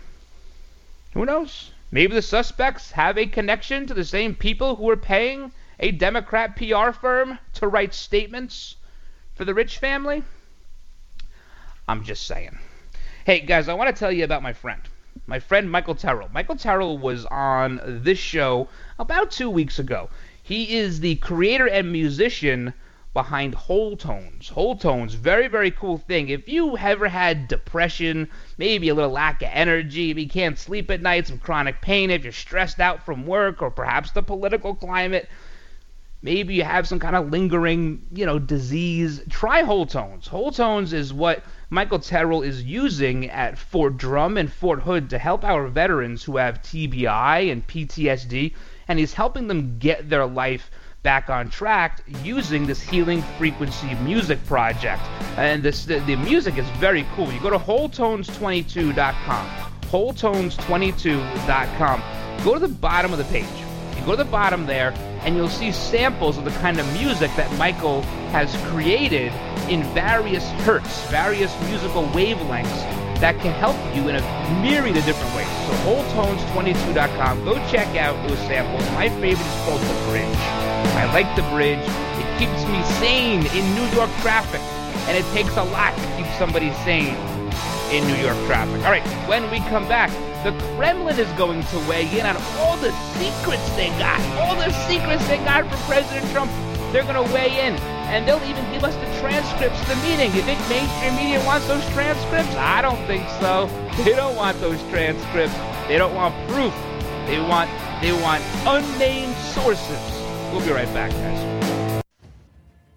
Who 1.14 1.26
knows? 1.26 1.72
Maybe 1.92 2.14
the 2.14 2.22
suspects 2.22 2.92
have 2.92 3.18
a 3.18 3.26
connection 3.26 3.88
to 3.88 3.94
the 3.94 4.04
same 4.04 4.36
people 4.36 4.76
who 4.76 4.90
are 4.90 4.98
paying 4.98 5.52
a 5.80 5.92
Democrat 5.92 6.56
PR 6.56 6.92
firm 6.92 7.40
to 7.54 7.68
write 7.68 7.94
statements 7.94 8.76
for 9.34 9.46
the 9.46 9.54
rich 9.54 9.78
family. 9.78 10.24
I'm 11.88 12.04
just 12.04 12.28
saying. 12.28 12.60
Hey, 13.26 13.40
guys, 13.40 13.70
I 13.70 13.74
want 13.74 13.96
to 13.96 14.00
tell 14.00 14.12
you 14.12 14.24
about 14.24 14.44
my 14.44 14.54
friend. 14.54 14.82
My 15.26 15.40
friend 15.40 15.72
Michael 15.72 15.96
Terrell. 15.96 16.30
Michael 16.34 16.58
Terrell 16.58 16.98
was 16.98 17.26
on 17.28 17.80
this 17.86 18.20
show 18.20 18.68
about 19.00 19.32
two 19.32 19.50
weeks 19.50 19.80
ago. 19.80 20.10
He 20.42 20.76
is 20.76 21.00
the 21.00 21.16
creator 21.16 21.68
and 21.68 21.92
musician 21.92 22.74
behind 23.14 23.54
Whole 23.54 23.96
Tones. 23.96 24.50
Whole 24.50 24.76
Tones, 24.76 25.14
very, 25.14 25.48
very 25.48 25.70
cool 25.70 25.98
thing. 25.98 26.30
If 26.30 26.50
you 26.50 26.76
ever 26.78 27.08
had 27.08 27.48
depression, 27.48 28.30
maybe 28.58 28.90
a 28.90 28.96
little 28.96 29.12
lack 29.12 29.42
of 29.44 29.50
energy, 29.52 30.10
if 30.10 30.18
you 30.18 30.28
can't 30.28 30.58
sleep 30.58 30.90
at 30.90 31.02
night, 31.02 31.28
some 31.28 31.38
chronic 31.38 31.80
pain, 31.82 32.10
if 32.10 32.24
you're 32.24 32.34
stressed 32.34 32.80
out 32.80 33.06
from 33.06 33.28
work 33.28 33.62
or 33.62 33.70
perhaps 33.70 34.12
the 34.12 34.24
political 34.24 34.74
climate, 34.74 35.30
maybe 36.24 36.56
you 36.56 36.64
have 36.64 36.88
some 36.88 37.00
kind 37.00 37.16
of 37.16 37.30
lingering, 37.30 38.02
you 38.12 38.26
know, 38.26 38.40
disease, 38.40 39.22
try 39.30 39.62
Whole 39.62 39.86
Tones. 39.86 40.26
Whole 40.26 40.52
Tones 40.52 40.92
is 40.92 41.14
what 41.14 41.44
Michael 41.70 42.00
Terrell 42.00 42.42
is 42.42 42.64
using 42.64 43.30
at 43.30 43.60
Fort 43.60 43.98
Drum 43.98 44.38
and 44.38 44.52
Fort 44.52 44.82
Hood 44.82 45.12
to 45.12 45.20
help 45.20 45.44
our 45.44 45.68
veterans 45.68 46.24
who 46.24 46.38
have 46.38 46.64
TBI 46.64 47.52
and 47.52 47.68
PTSD, 47.68 48.56
and 48.88 48.98
he's 48.98 49.14
helping 49.14 49.48
them 49.48 49.78
get 49.78 50.10
their 50.10 50.26
life 50.26 50.72
back 51.04 51.30
on 51.30 51.50
track 51.50 52.04
using 52.24 52.66
this 52.66 52.82
healing 52.82 53.22
frequency 53.38 53.94
music 53.96 54.44
project. 54.46 55.04
And 55.38 55.62
this 55.62 55.84
the, 55.86 56.00
the 56.00 56.16
music 56.16 56.58
is 56.58 56.66
very 56.80 57.06
cool. 57.16 57.30
You 57.32 57.42
go 57.42 57.50
to 57.50 57.60
wholetones22.com. 57.60 59.48
Wholetones22.com. 59.82 62.04
Go 62.44 62.54
to 62.54 62.60
the 62.60 62.68
bottom 62.68 63.12
of 63.12 63.20
the 63.20 63.26
page. 63.26 63.46
You 63.98 64.06
go 64.06 64.12
to 64.12 64.24
the 64.24 64.26
bottom 64.26 64.66
there 64.66 64.94
and 65.22 65.36
you'll 65.36 65.50
see 65.50 65.72
samples 65.72 66.38
of 66.38 66.46
the 66.46 66.52
kind 66.52 66.80
of 66.80 66.94
music 66.94 67.32
that 67.36 67.52
Michael 67.58 68.02
has 68.32 68.56
created 68.72 69.32
in 69.70 69.84
various 69.94 70.50
hertz, 70.62 71.06
various 71.10 71.54
musical 71.70 72.04
wavelengths 72.08 73.03
that 73.24 73.40
can 73.40 73.56
help 73.56 73.80
you 73.96 74.10
in 74.12 74.20
a 74.20 74.24
myriad 74.60 74.98
of 74.98 75.06
different 75.06 75.32
ways. 75.32 75.48
So 75.64 75.72
wholetones22.com, 75.88 77.46
go 77.46 77.56
check 77.72 77.88
out 77.96 78.20
those 78.28 78.38
samples. 78.40 78.84
My 78.92 79.08
favorite 79.24 79.48
is 79.48 79.60
called 79.64 79.80
The 79.80 79.96
Bridge. 80.12 80.44
I 81.00 81.08
like 81.16 81.32
The 81.40 81.48
Bridge. 81.48 81.80
It 82.20 82.28
keeps 82.36 82.68
me 82.68 82.84
sane 83.00 83.48
in 83.56 83.64
New 83.80 83.88
York 83.96 84.12
traffic, 84.20 84.60
and 85.08 85.16
it 85.16 85.24
takes 85.32 85.56
a 85.56 85.64
lot 85.64 85.96
to 85.96 86.08
keep 86.20 86.28
somebody 86.36 86.74
sane 86.84 87.16
in 87.96 88.04
New 88.12 88.20
York 88.20 88.36
traffic. 88.44 88.84
All 88.84 88.92
right, 88.92 89.08
when 89.32 89.50
we 89.50 89.60
come 89.72 89.88
back, 89.88 90.12
the 90.44 90.52
Kremlin 90.76 91.18
is 91.18 91.32
going 91.40 91.64
to 91.64 91.78
weigh 91.88 92.12
in 92.20 92.26
on 92.26 92.36
all 92.60 92.76
the 92.84 92.92
secrets 93.16 93.64
they 93.80 93.88
got, 94.04 94.20
all 94.36 94.60
the 94.60 94.68
secrets 94.92 95.26
they 95.32 95.38
got 95.48 95.64
from 95.72 95.80
President 95.88 96.30
Trump. 96.36 96.52
They're 96.94 97.02
going 97.02 97.16
to 97.16 97.34
weigh 97.34 97.50
in, 97.50 97.74
and 98.14 98.28
they'll 98.28 98.44
even 98.48 98.72
give 98.72 98.84
us 98.84 98.94
the 98.98 99.20
transcripts 99.20 99.82
of 99.82 99.88
the 99.88 99.96
meeting. 100.08 100.32
You 100.36 100.44
think 100.44 100.60
mainstream 100.70 101.16
media 101.16 101.44
wants 101.44 101.68
those 101.68 101.84
transcripts? 101.90 102.54
I 102.54 102.84
don't 102.84 103.04
think 103.08 103.28
so. 103.42 103.66
They 104.04 104.14
don't 104.14 104.36
want 104.36 104.62
those 104.62 104.80
transcripts. 104.92 105.58
They 105.88 105.98
don't 105.98 106.14
want 106.14 106.36
proof. 106.48 106.72
They 107.26 107.40
want 107.40 107.72
they 108.00 108.12
want 108.12 108.44
unnamed 108.68 109.36
sources. 109.38 110.00
We'll 110.52 110.64
be 110.64 110.72
right 110.72 110.94
back, 110.94 111.10
guys. 111.10 112.04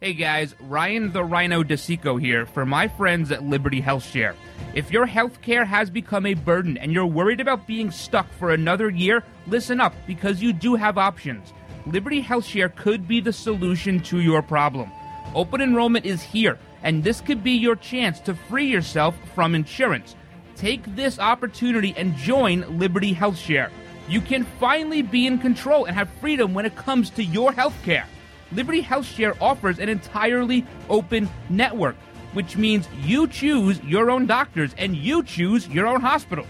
Hey 0.02 0.12
guys, 0.12 0.54
Ryan 0.60 1.10
the 1.14 1.24
Rhino 1.24 1.62
DeSico 1.62 2.20
here 2.20 2.44
for 2.44 2.66
my 2.66 2.88
friends 2.88 3.32
at 3.32 3.44
Liberty 3.44 3.80
Health 3.80 4.04
Share. 4.04 4.34
If 4.74 4.90
your 4.90 5.06
health 5.06 5.40
care 5.40 5.64
has 5.64 5.88
become 5.88 6.26
a 6.26 6.34
burden 6.34 6.76
and 6.76 6.92
you're 6.92 7.06
worried 7.06 7.40
about 7.40 7.66
being 7.66 7.90
stuck 7.90 8.30
for 8.34 8.50
another 8.50 8.90
year, 8.90 9.24
listen 9.46 9.80
up 9.80 9.94
because 10.06 10.42
you 10.42 10.52
do 10.52 10.74
have 10.74 10.98
options. 10.98 11.54
Liberty 11.86 12.20
Health 12.20 12.44
Share 12.44 12.68
could 12.68 13.06
be 13.06 13.20
the 13.20 13.32
solution 13.32 14.00
to 14.00 14.20
your 14.20 14.42
problem. 14.42 14.90
Open 15.34 15.60
enrollment 15.60 16.04
is 16.04 16.22
here, 16.22 16.58
and 16.82 17.02
this 17.02 17.20
could 17.20 17.44
be 17.44 17.52
your 17.52 17.76
chance 17.76 18.20
to 18.20 18.34
free 18.34 18.66
yourself 18.66 19.14
from 19.34 19.54
insurance. 19.54 20.16
Take 20.56 20.96
this 20.96 21.18
opportunity 21.18 21.94
and 21.96 22.16
join 22.16 22.78
Liberty 22.78 23.12
Health 23.12 23.38
Share. 23.38 23.70
You 24.08 24.20
can 24.20 24.44
finally 24.58 25.02
be 25.02 25.26
in 25.26 25.38
control 25.38 25.84
and 25.84 25.94
have 25.94 26.08
freedom 26.20 26.54
when 26.54 26.66
it 26.66 26.76
comes 26.76 27.10
to 27.10 27.24
your 27.24 27.52
health 27.52 27.76
care. 27.84 28.06
Liberty 28.52 28.80
Health 28.80 29.06
Share 29.06 29.34
offers 29.40 29.78
an 29.78 29.88
entirely 29.88 30.66
open 30.88 31.28
network 31.48 31.96
which 32.36 32.54
means 32.54 32.86
you 33.02 33.26
choose 33.26 33.82
your 33.82 34.10
own 34.10 34.26
doctors 34.26 34.74
and 34.76 34.94
you 34.94 35.22
choose 35.22 35.66
your 35.68 35.86
own 35.86 36.02
hospitals. 36.02 36.46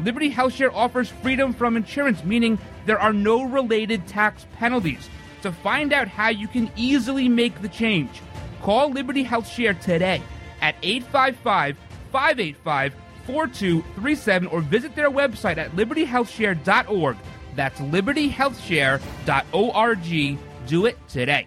Liberty 0.00 0.30
HealthShare 0.30 0.72
offers 0.74 1.08
freedom 1.08 1.52
from 1.52 1.76
insurance, 1.76 2.24
meaning 2.24 2.58
there 2.86 2.98
are 2.98 3.12
no 3.12 3.44
related 3.44 4.06
tax 4.06 4.46
penalties. 4.56 5.08
To 5.42 5.52
find 5.52 5.92
out 5.92 6.08
how 6.08 6.28
you 6.28 6.48
can 6.48 6.70
easily 6.74 7.28
make 7.28 7.60
the 7.60 7.68
change, 7.68 8.22
call 8.62 8.90
Liberty 8.90 9.24
HealthShare 9.24 9.78
today 9.80 10.22
at 10.60 10.74
855 10.82 11.76
585 12.10 12.94
4237 13.26 14.48
or 14.48 14.60
visit 14.60 14.94
their 14.94 15.10
website 15.10 15.58
at 15.58 15.72
libertyhealthshare.org. 15.72 17.16
That's 17.54 17.80
libertyhealthshare.org. 17.80 20.38
Do 20.66 20.86
it 20.86 20.96
today. 21.08 21.46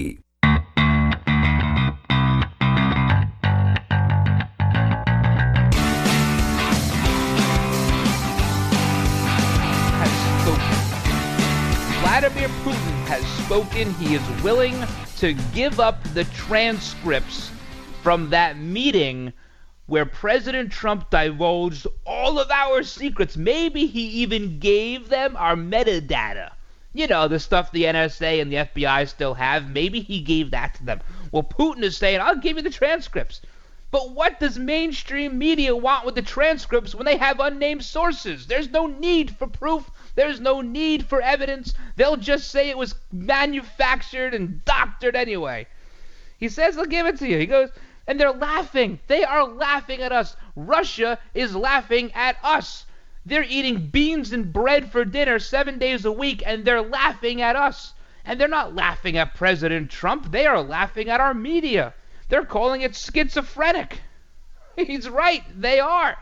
Vladimir 12.21 12.49
Putin 12.63 13.05
has 13.07 13.25
spoken. 13.43 13.91
He 13.95 14.13
is 14.13 14.43
willing 14.43 14.75
to 15.17 15.33
give 15.55 15.79
up 15.79 16.03
the 16.13 16.23
transcripts 16.25 17.49
from 18.03 18.29
that 18.29 18.59
meeting 18.59 19.33
where 19.87 20.05
President 20.05 20.71
Trump 20.71 21.09
divulged 21.09 21.87
all 22.05 22.39
of 22.39 22.51
our 22.51 22.83
secrets. 22.83 23.35
Maybe 23.37 23.87
he 23.87 24.01
even 24.21 24.59
gave 24.59 25.09
them 25.09 25.35
our 25.35 25.55
metadata. 25.55 26.51
You 26.93 27.07
know, 27.07 27.27
the 27.27 27.39
stuff 27.39 27.71
the 27.71 27.85
NSA 27.85 28.39
and 28.39 28.51
the 28.51 28.57
FBI 28.57 29.07
still 29.09 29.33
have. 29.33 29.71
Maybe 29.71 30.01
he 30.01 30.21
gave 30.21 30.51
that 30.51 30.75
to 30.75 30.85
them. 30.85 31.01
Well, 31.31 31.41
Putin 31.41 31.81
is 31.81 31.97
saying, 31.97 32.21
I'll 32.21 32.35
give 32.35 32.55
you 32.55 32.61
the 32.61 32.69
transcripts. 32.69 33.41
But 33.89 34.11
what 34.11 34.39
does 34.39 34.59
mainstream 34.59 35.39
media 35.39 35.75
want 35.75 36.05
with 36.05 36.13
the 36.13 36.21
transcripts 36.21 36.93
when 36.93 37.05
they 37.05 37.17
have 37.17 37.39
unnamed 37.39 37.83
sources? 37.83 38.45
There's 38.45 38.69
no 38.69 38.85
need 38.85 39.35
for 39.37 39.47
proof. 39.47 39.89
There's 40.15 40.39
no 40.39 40.61
need 40.61 41.05
for 41.05 41.21
evidence. 41.21 41.73
They'll 41.95 42.17
just 42.17 42.49
say 42.51 42.69
it 42.69 42.77
was 42.77 42.95
manufactured 43.11 44.33
and 44.33 44.63
doctored 44.65 45.15
anyway. 45.15 45.67
He 46.37 46.49
says, 46.49 46.75
they'll 46.75 46.85
give 46.85 47.05
it 47.05 47.19
to 47.19 47.27
you. 47.27 47.37
He 47.37 47.45
goes, 47.45 47.69
and 48.07 48.19
they're 48.19 48.31
laughing. 48.31 48.99
They 49.07 49.23
are 49.23 49.45
laughing 49.45 50.01
at 50.01 50.11
us. 50.11 50.35
Russia 50.55 51.19
is 51.33 51.55
laughing 51.55 52.11
at 52.13 52.37
us. 52.43 52.85
They're 53.25 53.45
eating 53.47 53.87
beans 53.87 54.33
and 54.33 54.51
bread 54.51 54.91
for 54.91 55.05
dinner 55.05 55.37
seven 55.39 55.77
days 55.77 56.05
a 56.05 56.11
week, 56.11 56.41
and 56.45 56.65
they're 56.65 56.81
laughing 56.81 57.41
at 57.41 57.55
us. 57.55 57.93
And 58.25 58.39
they're 58.39 58.47
not 58.47 58.75
laughing 58.75 59.17
at 59.17 59.35
President 59.35 59.89
Trump. 59.91 60.31
They 60.31 60.45
are 60.45 60.61
laughing 60.61 61.09
at 61.09 61.21
our 61.21 61.33
media. 61.33 61.93
They're 62.29 62.45
calling 62.45 62.81
it 62.81 62.95
schizophrenic. 62.95 64.01
He's 64.75 65.09
right. 65.09 65.43
They 65.59 65.79
are. 65.79 66.17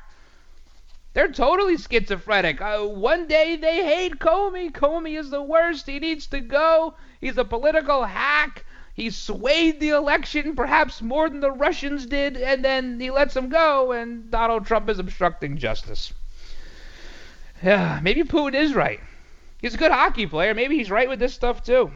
They're 1.14 1.32
totally 1.32 1.78
schizophrenic. 1.78 2.62
Uh, 2.62 2.86
one 2.86 3.28
day 3.28 3.56
they 3.56 3.84
hate 3.84 4.20
Comey. 4.20 4.72
Comey 4.72 5.18
is 5.18 5.30
the 5.30 5.42
worst. 5.42 5.88
He 5.88 6.00
needs 6.00 6.28
to 6.28 6.40
go. 6.40 6.96
He's 7.20 7.38
a 7.38 7.46
political 7.46 8.06
hack. 8.06 8.66
He 8.94 9.10
swayed 9.10 9.80
the 9.80 9.90
election 9.90 10.56
perhaps 10.56 11.02
more 11.02 11.30
than 11.30 11.40
the 11.40 11.52
Russians 11.52 12.06
did, 12.06 12.36
and 12.36 12.64
then 12.64 13.00
he 13.00 13.10
lets 13.10 13.36
him 13.36 13.48
go, 13.48 13.94
and 13.94 14.30
Donald 14.30 14.66
Trump 14.66 14.90
is 14.90 15.00
obstructing 15.00 15.58
justice. 15.58 16.14
Yeah, 17.64 18.00
maybe 18.04 18.24
Putin 18.24 18.56
is 18.56 18.74
right. 18.74 19.00
He's 19.62 19.74
a 19.74 19.78
good 19.78 19.92
hockey 19.92 20.28
player. 20.28 20.54
Maybe 20.54 20.78
he's 20.78 20.92
right 20.92 21.10
with 21.10 21.20
this 21.20 21.34
stuff 21.34 21.64
too. 21.64 21.92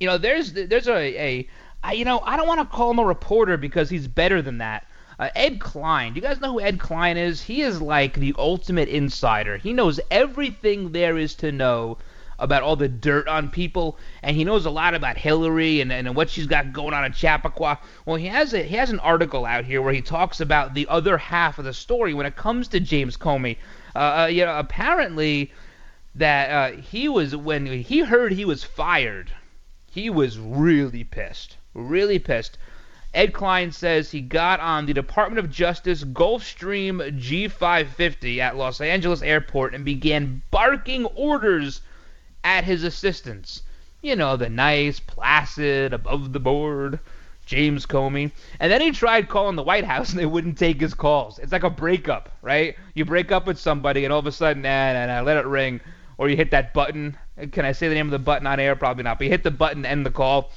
You 0.00 0.06
know, 0.06 0.18
there's 0.18 0.52
there's 0.52 0.88
a, 0.88 1.20
a 1.20 1.48
I, 1.82 1.92
you 1.92 2.04
know 2.04 2.20
I 2.20 2.36
don't 2.36 2.48
want 2.48 2.60
to 2.60 2.76
call 2.76 2.90
him 2.90 2.98
a 2.98 3.04
reporter 3.04 3.56
because 3.56 3.90
he's 3.90 4.08
better 4.08 4.40
than 4.40 4.58
that. 4.58 4.86
Uh, 5.24 5.30
Ed 5.34 5.58
Klein. 5.58 6.12
Do 6.12 6.20
you 6.20 6.26
guys 6.26 6.38
know 6.38 6.52
who 6.52 6.60
Ed 6.60 6.78
Klein 6.78 7.16
is? 7.16 7.40
He 7.40 7.62
is 7.62 7.80
like 7.80 8.12
the 8.12 8.34
ultimate 8.36 8.90
insider. 8.90 9.56
He 9.56 9.72
knows 9.72 9.98
everything 10.10 10.92
there 10.92 11.16
is 11.16 11.34
to 11.36 11.50
know 11.50 11.96
about 12.38 12.62
all 12.62 12.76
the 12.76 12.90
dirt 12.90 13.26
on 13.26 13.48
people, 13.48 13.96
and 14.22 14.36
he 14.36 14.44
knows 14.44 14.66
a 14.66 14.70
lot 14.70 14.92
about 14.92 15.16
Hillary 15.16 15.80
and, 15.80 15.90
and 15.90 16.14
what 16.14 16.28
she's 16.28 16.46
got 16.46 16.74
going 16.74 16.92
on 16.92 17.04
at 17.04 17.14
Chappaqua. 17.14 17.78
Well, 18.04 18.16
he 18.16 18.26
has 18.26 18.52
a 18.52 18.62
he 18.62 18.76
has 18.76 18.90
an 18.90 19.00
article 19.00 19.46
out 19.46 19.64
here 19.64 19.80
where 19.80 19.94
he 19.94 20.02
talks 20.02 20.40
about 20.40 20.74
the 20.74 20.86
other 20.88 21.16
half 21.16 21.58
of 21.58 21.64
the 21.64 21.72
story 21.72 22.12
when 22.12 22.26
it 22.26 22.36
comes 22.36 22.68
to 22.68 22.78
James 22.80 23.16
Comey. 23.16 23.56
Uh, 23.96 23.98
uh, 23.98 24.26
you 24.26 24.44
know, 24.44 24.58
apparently 24.58 25.50
that 26.16 26.50
uh, 26.50 26.76
he 26.76 27.08
was 27.08 27.34
when 27.34 27.64
he 27.64 28.00
heard 28.00 28.32
he 28.32 28.44
was 28.44 28.62
fired 28.62 29.32
he 29.94 30.10
was 30.10 30.40
really 30.40 31.04
pissed. 31.04 31.56
Really 31.72 32.18
pissed. 32.18 32.58
Ed 33.14 33.32
Klein 33.32 33.70
says 33.70 34.10
he 34.10 34.20
got 34.20 34.58
on 34.58 34.86
the 34.86 34.92
Department 34.92 35.38
of 35.38 35.50
Justice 35.50 36.02
Gulfstream 36.02 36.98
G550 37.20 38.38
at 38.38 38.56
Los 38.56 38.80
Angeles 38.80 39.22
Airport 39.22 39.72
and 39.72 39.84
began 39.84 40.42
barking 40.50 41.04
orders 41.06 41.80
at 42.42 42.64
his 42.64 42.82
assistants. 42.82 43.62
You 44.02 44.16
know, 44.16 44.36
the 44.36 44.48
nice, 44.48 44.98
placid, 44.98 45.92
above 45.92 46.32
the 46.32 46.40
board 46.40 46.98
James 47.46 47.86
Comey. 47.86 48.32
And 48.58 48.72
then 48.72 48.80
he 48.80 48.90
tried 48.90 49.28
calling 49.28 49.54
the 49.54 49.62
White 49.62 49.84
House 49.84 50.10
and 50.10 50.18
they 50.18 50.26
wouldn't 50.26 50.58
take 50.58 50.80
his 50.80 50.94
calls. 50.94 51.38
It's 51.38 51.52
like 51.52 51.62
a 51.62 51.70
breakup, 51.70 52.30
right? 52.42 52.76
You 52.94 53.04
break 53.04 53.30
up 53.30 53.46
with 53.46 53.60
somebody 53.60 54.04
and 54.04 54.12
all 54.12 54.18
of 54.18 54.26
a 54.26 54.32
sudden, 54.32 54.62
nah, 54.62 54.92
nah, 54.92 55.06
nah, 55.06 55.20
let 55.20 55.36
it 55.36 55.46
ring. 55.46 55.80
Or 56.18 56.28
you 56.28 56.36
hit 56.36 56.50
that 56.50 56.74
button. 56.74 57.16
Can 57.52 57.64
I 57.64 57.72
say 57.72 57.88
the 57.88 57.94
name 57.94 58.06
of 58.06 58.12
the 58.12 58.18
button 58.18 58.46
on 58.46 58.58
air? 58.58 58.74
Probably 58.76 59.04
not. 59.04 59.18
But 59.18 59.24
you 59.24 59.30
hit 59.30 59.42
the 59.42 59.50
button, 59.50 59.78
and 59.78 59.86
end 59.86 60.06
the 60.06 60.10
call. 60.10 60.52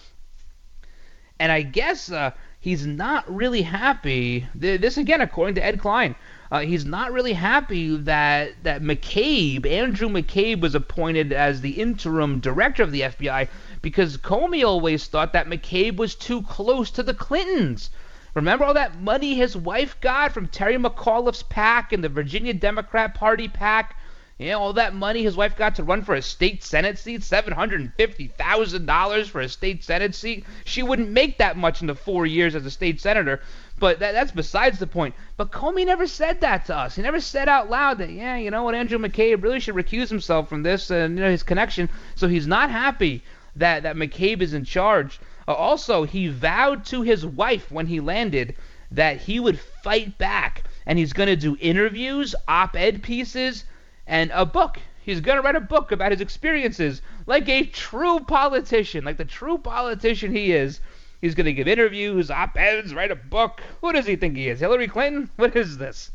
And 1.40 1.52
I 1.52 1.62
guess 1.62 2.12
uh, 2.12 2.32
he's 2.68 2.86
not 2.86 3.24
really 3.34 3.62
happy. 3.62 4.46
This 4.54 4.98
again, 4.98 5.22
according 5.22 5.56
to 5.56 5.64
Ed 5.64 5.80
Klein, 5.80 6.16
uh, 6.52 6.60
he's 6.60 6.84
not 6.84 7.14
really 7.14 7.32
happy 7.32 7.96
that 7.96 8.62
that 8.64 8.82
McCabe, 8.82 9.66
Andrew 9.66 10.10
McCabe, 10.10 10.60
was 10.60 10.76
appointed 10.76 11.32
as 11.32 11.62
the 11.62 11.80
interim 11.80 12.42
director 12.42 12.84
of 12.84 12.92
the 12.92 13.02
FBI 13.02 13.48
because 13.82 14.18
Comey 14.18 14.68
always 14.68 15.08
thought 15.08 15.32
that 15.32 15.48
McCabe 15.48 15.96
was 15.96 16.14
too 16.14 16.42
close 16.42 16.92
to 16.92 17.04
the 17.04 17.14
Clintons. 17.14 17.90
Remember 18.34 18.66
all 18.66 18.74
that 18.74 19.00
money 19.00 19.36
his 19.36 19.56
wife 19.56 19.98
got 20.02 20.34
from 20.34 20.50
Terry 20.50 20.76
McAuliffe's 20.76 21.44
PAC 21.44 21.94
and 21.94 22.04
the 22.04 22.10
Virginia 22.10 22.54
Democrat 22.54 23.14
Party 23.14 23.48
PAC? 23.48 23.96
You 24.40 24.52
know, 24.52 24.60
all 24.60 24.74
that 24.74 24.94
money 24.94 25.24
his 25.24 25.36
wife 25.36 25.56
got 25.56 25.78
to 25.78 25.84
run 25.84 26.04
for 26.04 26.14
a 26.14 26.22
state 26.22 26.64
senate 26.64 27.00
seat, 27.00 27.22
$750,000 27.22 29.30
for 29.30 29.42
a 29.42 29.50
state 29.50 29.84
senate 29.84 30.14
seat. 30.14 30.46
She 30.64 30.84
wouldn't 30.84 31.10
make 31.10 31.40
that 31.40 31.58
much 31.58 31.82
in 31.82 31.88
the 31.88 31.96
four 31.96 32.28
years 32.28 32.54
as 32.54 32.64
a 32.64 32.70
state 32.70 33.02
senator, 33.02 33.42
but 33.80 33.98
that, 34.00 34.12
that's 34.12 34.32
besides 34.32 34.78
the 34.78 34.86
point. 34.86 35.16
But 35.38 35.52
Comey 35.52 35.88
never 35.88 36.06
said 36.06 36.42
that 36.42 36.68
to 36.68 36.76
us. 36.76 36.96
He 36.96 37.02
never 37.02 37.20
said 37.20 37.50
out 37.50 37.72
loud 37.72 37.98
that, 37.98 38.12
yeah, 38.12 38.38
you 38.38 38.52
know 38.52 38.62
what, 38.62 38.76
Andrew 38.76 39.00
McCabe 39.00 39.42
really 39.42 39.60
should 39.60 39.74
recuse 39.74 40.10
himself 40.10 40.50
from 40.50 40.62
this 40.62 40.92
and 40.92 41.18
you 41.18 41.24
know, 41.24 41.32
his 41.32 41.42
connection. 41.42 41.90
So 42.14 42.28
he's 42.28 42.46
not 42.46 42.70
happy 42.70 43.24
that, 43.56 43.82
that 43.84 43.96
McCabe 43.96 44.42
is 44.42 44.54
in 44.54 44.66
charge. 44.66 45.20
Uh, 45.48 45.54
also, 45.54 46.04
he 46.04 46.28
vowed 46.28 46.86
to 46.86 47.02
his 47.02 47.26
wife 47.26 47.72
when 47.72 47.88
he 47.88 48.00
landed 48.00 48.54
that 48.92 49.18
he 49.18 49.40
would 49.40 49.60
fight 49.60 50.20
back 50.20 50.66
and 50.86 51.00
he's 51.00 51.14
going 51.14 51.28
to 51.28 51.36
do 51.36 51.58
interviews, 51.60 52.36
op 52.48 52.76
ed 52.76 53.02
pieces, 53.02 53.66
and 54.08 54.32
a 54.34 54.46
book. 54.46 54.80
He's 55.02 55.22
going 55.22 55.38
to 55.38 55.42
write 55.42 55.56
a 55.56 55.62
book 55.62 55.92
about 55.92 56.12
his 56.12 56.22
experiences 56.22 57.02
like 57.26 57.48
a 57.48 57.66
true 57.66 58.20
politician, 58.22 59.06
like 59.06 59.18
the 59.18 59.26
true 59.26 59.58
politician 59.58 60.36
he 60.36 60.52
is. 60.52 60.80
He's 61.22 61.36
going 61.36 61.46
to 61.46 61.54
give 61.54 61.68
interviews, 61.68 62.30
op 62.32 62.58
eds, 62.58 62.94
write 62.94 63.12
a 63.12 63.16
book. 63.16 63.62
Who 63.82 63.92
does 63.94 64.06
he 64.06 64.16
think 64.16 64.36
he 64.36 64.50
is? 64.50 64.60
Hillary 64.60 64.88
Clinton? 64.88 65.30
What 65.36 65.56
is 65.56 65.78
this? 65.78 66.12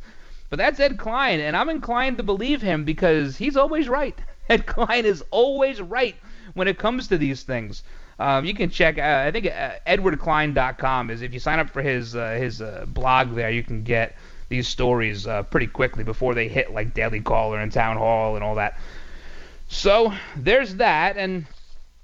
But 0.49 0.59
that's 0.59 0.81
Ed 0.81 0.99
Klein, 0.99 1.41
and 1.41 1.57
I'm 1.57 1.71
inclined 1.71 2.19
to 2.19 2.23
believe 2.23 2.61
him 2.61 2.85
because 2.85 3.39
he's 3.39 3.57
always 3.57 3.89
right. 3.89 4.19
Ed 4.51 4.67
Klein 4.67 5.07
is 5.07 5.25
always 5.31 5.81
right 5.81 6.17
when 6.55 6.69
it 6.69 6.79
comes 6.79 7.09
to 7.09 7.19
these 7.19 7.43
things. 7.43 7.83
Um, 8.19 8.45
you 8.45 8.55
can 8.55 8.69
check. 8.69 8.99
Uh, 8.99 9.25
I 9.27 9.31
think 9.31 9.47
uh, 9.47 9.73
EdwardKlein.com 9.87 11.11
is 11.11 11.23
if 11.23 11.33
you 11.33 11.41
sign 11.41 11.59
up 11.59 11.71
for 11.71 11.83
his 11.83 12.15
uh, 12.15 12.33
his 12.33 12.61
uh, 12.61 12.85
blog 12.87 13.35
there, 13.35 13.51
you 13.51 13.63
can 13.63 13.83
get 13.83 14.15
these 14.53 14.69
stories 14.69 15.27
uh, 15.27 15.43
pretty 15.45 15.67
quickly 15.67 16.05
before 16.05 16.35
they 16.35 16.47
hit 16.47 16.73
like 16.73 16.93
Daily 16.93 17.21
Caller 17.21 17.59
and 17.59 17.73
Town 17.73 17.97
Hall 17.97 18.37
and 18.37 18.45
all 18.45 18.57
that. 18.57 18.79
So 19.69 20.13
there's 20.37 20.77
that, 20.77 21.17
and 21.17 21.47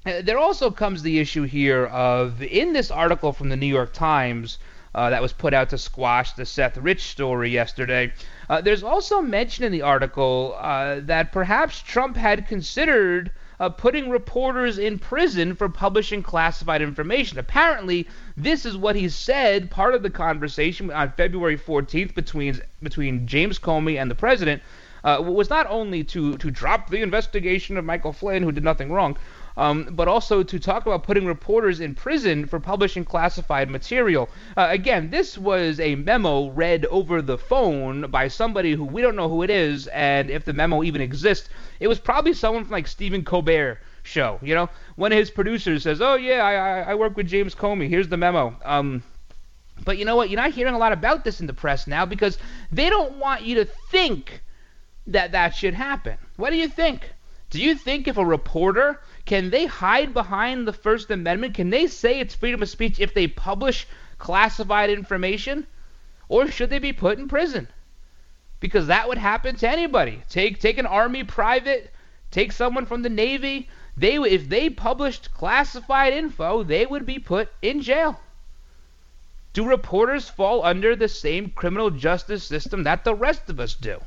uh, 0.06 0.22
there 0.22 0.38
also 0.38 0.70
comes 0.70 1.02
the 1.02 1.18
issue 1.18 1.42
here 1.42 1.84
of 1.86 2.42
in 2.42 2.72
this 2.72 2.90
article 2.90 3.34
from 3.34 3.50
the 3.50 3.56
New 3.56 3.66
York 3.66 3.92
Times. 3.92 4.58
Uh, 4.94 5.10
that 5.10 5.20
was 5.20 5.34
put 5.34 5.52
out 5.52 5.68
to 5.68 5.76
squash 5.76 6.32
the 6.32 6.46
Seth 6.46 6.78
Rich 6.78 7.02
story 7.02 7.50
yesterday. 7.50 8.10
Uh, 8.48 8.62
there's 8.62 8.82
also 8.82 9.20
mention 9.20 9.64
in 9.64 9.70
the 9.70 9.82
article 9.82 10.56
uh, 10.58 11.00
that 11.00 11.30
perhaps 11.30 11.82
Trump 11.82 12.16
had 12.16 12.48
considered 12.48 13.30
uh, 13.60 13.68
putting 13.68 14.08
reporters 14.08 14.78
in 14.78 14.98
prison 14.98 15.54
for 15.54 15.68
publishing 15.68 16.22
classified 16.22 16.82
information. 16.82 17.38
Apparently, 17.38 18.06
this 18.36 18.64
is 18.64 18.76
what 18.76 18.96
he 18.96 19.08
said, 19.08 19.70
part 19.70 19.94
of 19.94 20.02
the 20.02 20.10
conversation 20.10 20.90
on 20.90 21.12
February 21.12 21.58
14th 21.58 22.14
between 22.14 22.60
between 22.82 23.26
James 23.26 23.58
Comey 23.58 24.00
and 24.00 24.10
the 24.10 24.14
president. 24.14 24.62
Uh, 25.04 25.22
was 25.22 25.48
not 25.48 25.66
only 25.68 26.02
to 26.02 26.36
to 26.38 26.50
drop 26.50 26.90
the 26.90 27.00
investigation 27.02 27.76
of 27.76 27.84
Michael 27.84 28.12
Flynn, 28.12 28.42
who 28.42 28.50
did 28.50 28.64
nothing 28.64 28.90
wrong, 28.90 29.16
um, 29.58 29.88
but 29.90 30.06
also 30.06 30.42
to 30.44 30.58
talk 30.58 30.86
about 30.86 31.02
putting 31.02 31.26
reporters 31.26 31.80
in 31.80 31.94
prison 31.94 32.46
for 32.46 32.60
publishing 32.60 33.04
classified 33.04 33.68
material. 33.68 34.28
Uh, 34.56 34.68
again, 34.70 35.10
this 35.10 35.36
was 35.36 35.80
a 35.80 35.96
memo 35.96 36.48
read 36.50 36.86
over 36.86 37.20
the 37.20 37.36
phone 37.36 38.08
by 38.10 38.28
somebody 38.28 38.72
who 38.72 38.84
we 38.84 39.02
don't 39.02 39.16
know 39.16 39.28
who 39.28 39.42
it 39.42 39.50
is, 39.50 39.88
and 39.88 40.30
if 40.30 40.44
the 40.44 40.52
memo 40.52 40.84
even 40.84 41.00
exists, 41.00 41.48
it 41.80 41.88
was 41.88 41.98
probably 41.98 42.32
someone 42.32 42.64
from 42.64 42.72
like 42.72 42.86
Stephen 42.86 43.24
Colbert 43.24 43.80
show. 44.04 44.38
You 44.40 44.54
know, 44.54 44.70
one 44.94 45.10
of 45.10 45.18
his 45.18 45.30
producers 45.30 45.82
says, 45.82 46.00
"Oh 46.00 46.14
yeah, 46.14 46.44
I, 46.44 46.92
I 46.92 46.94
work 46.94 47.16
with 47.16 47.26
James 47.26 47.54
Comey. 47.54 47.88
Here's 47.88 48.08
the 48.08 48.16
memo." 48.16 48.56
Um, 48.64 49.02
but 49.84 49.98
you 49.98 50.04
know 50.04 50.16
what? 50.16 50.30
You're 50.30 50.40
not 50.40 50.52
hearing 50.52 50.74
a 50.74 50.78
lot 50.78 50.92
about 50.92 51.24
this 51.24 51.40
in 51.40 51.48
the 51.48 51.52
press 51.52 51.86
now 51.86 52.06
because 52.06 52.38
they 52.70 52.88
don't 52.88 53.16
want 53.18 53.42
you 53.42 53.56
to 53.56 53.64
think 53.90 54.42
that 55.08 55.32
that 55.32 55.54
should 55.54 55.74
happen. 55.74 56.16
What 56.36 56.50
do 56.50 56.56
you 56.56 56.68
think? 56.68 57.12
Do 57.50 57.62
you 57.62 57.74
think 57.74 58.06
if 58.06 58.18
a 58.18 58.24
reporter 58.24 59.00
can 59.28 59.50
they 59.50 59.66
hide 59.66 60.14
behind 60.14 60.66
the 60.66 60.72
First 60.72 61.10
Amendment? 61.10 61.52
Can 61.52 61.68
they 61.68 61.86
say 61.86 62.18
it's 62.18 62.34
freedom 62.34 62.62
of 62.62 62.68
speech 62.70 62.98
if 62.98 63.12
they 63.12 63.26
publish 63.26 63.86
classified 64.16 64.88
information? 64.88 65.66
Or 66.30 66.50
should 66.50 66.70
they 66.70 66.78
be 66.78 66.94
put 66.94 67.18
in 67.18 67.28
prison? 67.28 67.68
Because 68.58 68.86
that 68.86 69.06
would 69.06 69.18
happen 69.18 69.54
to 69.56 69.68
anybody. 69.68 70.22
Take 70.30 70.60
take 70.60 70.78
an 70.78 70.86
army 70.86 71.24
private, 71.24 71.92
take 72.30 72.52
someone 72.52 72.86
from 72.86 73.02
the 73.02 73.10
navy, 73.10 73.68
they 73.98 74.16
if 74.16 74.48
they 74.48 74.70
published 74.70 75.34
classified 75.34 76.14
info, 76.14 76.62
they 76.62 76.86
would 76.86 77.04
be 77.04 77.18
put 77.18 77.50
in 77.60 77.82
jail. 77.82 78.18
Do 79.52 79.66
reporters 79.66 80.30
fall 80.30 80.64
under 80.64 80.96
the 80.96 81.06
same 81.06 81.50
criminal 81.50 81.90
justice 81.90 82.44
system 82.44 82.84
that 82.84 83.04
the 83.04 83.14
rest 83.14 83.50
of 83.50 83.60
us 83.60 83.74
do? 83.74 84.00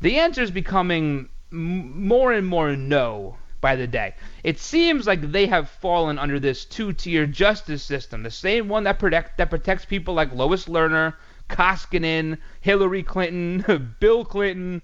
The 0.00 0.18
answer 0.18 0.42
is 0.42 0.50
becoming 0.50 1.28
more 1.52 2.32
and 2.32 2.48
more 2.48 2.74
no 2.74 3.36
by 3.60 3.76
the 3.76 3.86
day. 3.86 4.14
It 4.42 4.58
seems 4.58 5.06
like 5.06 5.20
they 5.20 5.46
have 5.46 5.68
fallen 5.68 6.18
under 6.18 6.40
this 6.40 6.64
two-tier 6.64 7.26
justice 7.26 7.82
system, 7.82 8.22
the 8.22 8.30
same 8.30 8.68
one 8.68 8.84
that 8.84 8.98
protect 8.98 9.38
that 9.38 9.50
protects 9.50 9.84
people 9.84 10.14
like 10.14 10.34
Lois 10.34 10.66
Lerner, 10.66 11.14
Koskinen, 11.48 12.38
Hillary 12.60 13.02
Clinton, 13.02 13.96
Bill 14.00 14.24
Clinton. 14.24 14.82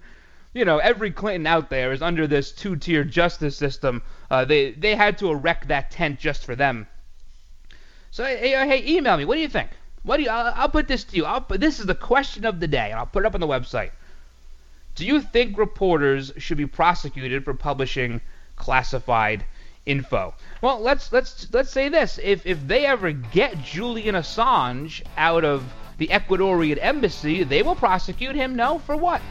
You 0.53 0.65
know, 0.65 0.77
every 0.77 1.11
Clinton 1.11 1.47
out 1.47 1.69
there 1.69 1.91
is 1.91 2.01
under 2.01 2.27
this 2.27 2.51
two-tier 2.51 3.03
justice 3.03 3.57
system. 3.57 4.01
Uh, 4.29 4.45
they 4.45 4.71
they 4.71 4.95
had 4.95 5.17
to 5.19 5.29
erect 5.29 5.67
that 5.67 5.91
tent 5.91 6.19
just 6.19 6.45
for 6.45 6.55
them. 6.55 6.87
So 8.11 8.23
hey, 8.23 8.51
hey, 8.51 8.83
email 8.95 9.17
me. 9.17 9.25
What 9.25 9.35
do 9.35 9.41
you 9.41 9.49
think? 9.49 9.69
What 10.03 10.17
do 10.17 10.23
you? 10.23 10.29
I'll, 10.29 10.53
I'll 10.55 10.69
put 10.69 10.87
this 10.87 11.03
to 11.05 11.15
you. 11.15 11.25
I'll, 11.25 11.41
put, 11.41 11.59
this 11.59 11.79
is 11.79 11.85
the 11.85 11.95
question 11.95 12.45
of 12.45 12.59
the 12.59 12.67
day, 12.67 12.91
and 12.91 12.99
I'll 12.99 13.05
put 13.05 13.23
it 13.23 13.27
up 13.27 13.35
on 13.35 13.41
the 13.41 13.47
website. 13.47 13.91
Do 14.95 15.05
you 15.05 15.21
think 15.21 15.57
reporters 15.57 16.31
should 16.37 16.57
be 16.57 16.65
prosecuted 16.65 17.43
for 17.43 17.53
publishing 17.53 18.21
classified 18.57 19.45
info. 19.85 20.33
Well, 20.61 20.81
let's 20.81 21.11
let's 21.13 21.47
let's 21.53 21.71
say 21.71 21.89
this: 21.89 22.19
if 22.21 22.45
if 22.45 22.67
they 22.67 22.85
ever 22.85 23.11
get 23.11 23.63
Julian 23.63 24.15
Assange 24.15 25.01
out 25.15 25.45
of 25.45 25.63
the 25.97 26.07
Ecuadorian 26.07 26.77
embassy, 26.81 27.43
they 27.43 27.63
will 27.63 27.75
prosecute 27.75 28.35
him. 28.35 28.55
No, 28.55 28.79
for 28.79 28.97
what? 28.97 29.21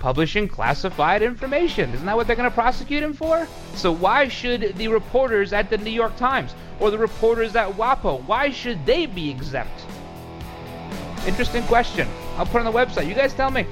Publishing 0.00 0.48
classified 0.48 1.22
information. 1.22 1.90
Isn't 1.90 2.06
that 2.06 2.16
what 2.16 2.26
they're 2.26 2.36
going 2.36 2.50
to 2.50 2.54
prosecute 2.54 3.02
him 3.02 3.12
for? 3.12 3.46
So 3.74 3.92
why 3.92 4.28
should 4.28 4.76
the 4.76 4.88
reporters 4.88 5.52
at 5.52 5.70
the 5.70 5.78
New 5.78 5.90
York 5.90 6.16
Times 6.16 6.54
or 6.80 6.90
the 6.90 6.98
reporters 6.98 7.56
at 7.56 7.70
WAPO, 7.76 8.24
why 8.24 8.50
should 8.50 8.84
they 8.84 9.06
be 9.06 9.30
exempt? 9.30 9.84
Interesting 11.26 11.62
question. 11.64 12.08
I'll 12.36 12.46
put 12.46 12.60
on 12.60 12.64
the 12.64 12.72
website. 12.72 13.06
You 13.06 13.14
guys 13.14 13.32
tell 13.32 13.50
me. 13.50 13.66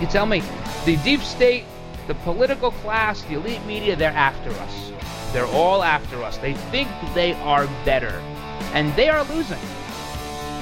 You 0.00 0.06
tell 0.06 0.26
me. 0.26 0.42
The 0.84 0.96
deep 0.98 1.20
state 1.20 1.64
the 2.12 2.18
political 2.24 2.72
class, 2.72 3.22
the 3.22 3.34
elite 3.34 3.64
media, 3.64 3.96
they're 3.96 4.10
after 4.10 4.50
us. 4.50 4.92
They're 5.32 5.46
all 5.46 5.82
after 5.82 6.22
us. 6.22 6.36
They 6.36 6.52
think 6.52 6.90
they 7.14 7.32
are 7.34 7.66
better. 7.86 8.20
And 8.74 8.94
they 8.96 9.08
are 9.08 9.24
losing. 9.24 9.58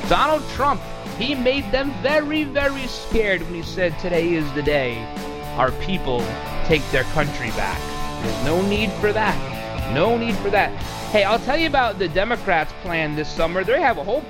Donald 0.09 0.49
Trump, 0.51 0.81
he 1.19 1.35
made 1.35 1.71
them 1.73 1.93
very, 2.03 2.45
very 2.45 2.87
scared 2.87 3.43
when 3.43 3.55
he 3.55 3.63
said, 3.65 3.99
Today 3.99 4.35
is 4.35 4.51
the 4.53 4.63
day 4.63 5.05
our 5.57 5.73
people 5.73 6.25
take 6.67 6.89
their 6.93 7.05
country 7.05 7.49
back. 7.51 7.81
There's 8.23 8.45
no 8.45 8.63
need 8.69 8.93
for 8.93 9.13
that. 9.13 9.93
No 9.93 10.17
need 10.17 10.37
for 10.37 10.51
that. 10.51 10.71
Hey, 11.11 11.25
I'll 11.25 11.41
tell 11.41 11.57
you 11.57 11.67
about 11.67 11.99
the 11.99 12.07
Democrats' 12.09 12.73
plan 12.83 13.17
this 13.17 13.29
summer. 13.29 13.65
They 13.65 13.81
have 13.81 13.99
a 13.99 14.05
whole 14.05 14.25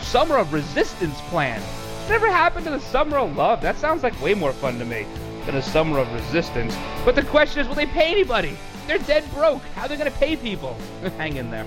summer 0.00 0.36
of 0.36 0.52
resistance 0.52 1.20
plan. 1.22 1.60
Whatever 2.04 2.30
happened 2.30 2.66
to 2.66 2.70
the 2.70 2.80
summer 2.80 3.18
of 3.18 3.36
love? 3.36 3.60
That 3.62 3.78
sounds 3.78 4.04
like 4.04 4.20
way 4.22 4.34
more 4.34 4.52
fun 4.52 4.78
to 4.78 4.84
me 4.84 5.06
than 5.46 5.56
a 5.56 5.62
summer 5.62 5.98
of 5.98 6.12
resistance. 6.12 6.76
But 7.04 7.14
the 7.14 7.22
question 7.22 7.60
is, 7.60 7.68
will 7.68 7.74
they 7.74 7.86
pay 7.86 8.10
anybody? 8.10 8.56
they're 8.86 8.98
dead 8.98 9.24
broke. 9.32 9.62
How 9.74 9.82
are 9.82 9.88
they 9.88 9.96
going 9.96 10.10
to 10.10 10.18
pay 10.18 10.36
people? 10.36 10.76
Hang 11.16 11.36
in 11.36 11.50
there. 11.50 11.66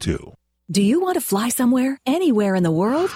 Do 0.71 0.81
you 0.81 0.99
want 1.01 1.15
to 1.15 1.21
fly 1.21 1.49
somewhere, 1.49 1.99
anywhere 2.05 2.55
in 2.55 2.63
the 2.63 2.71
world? 2.71 3.11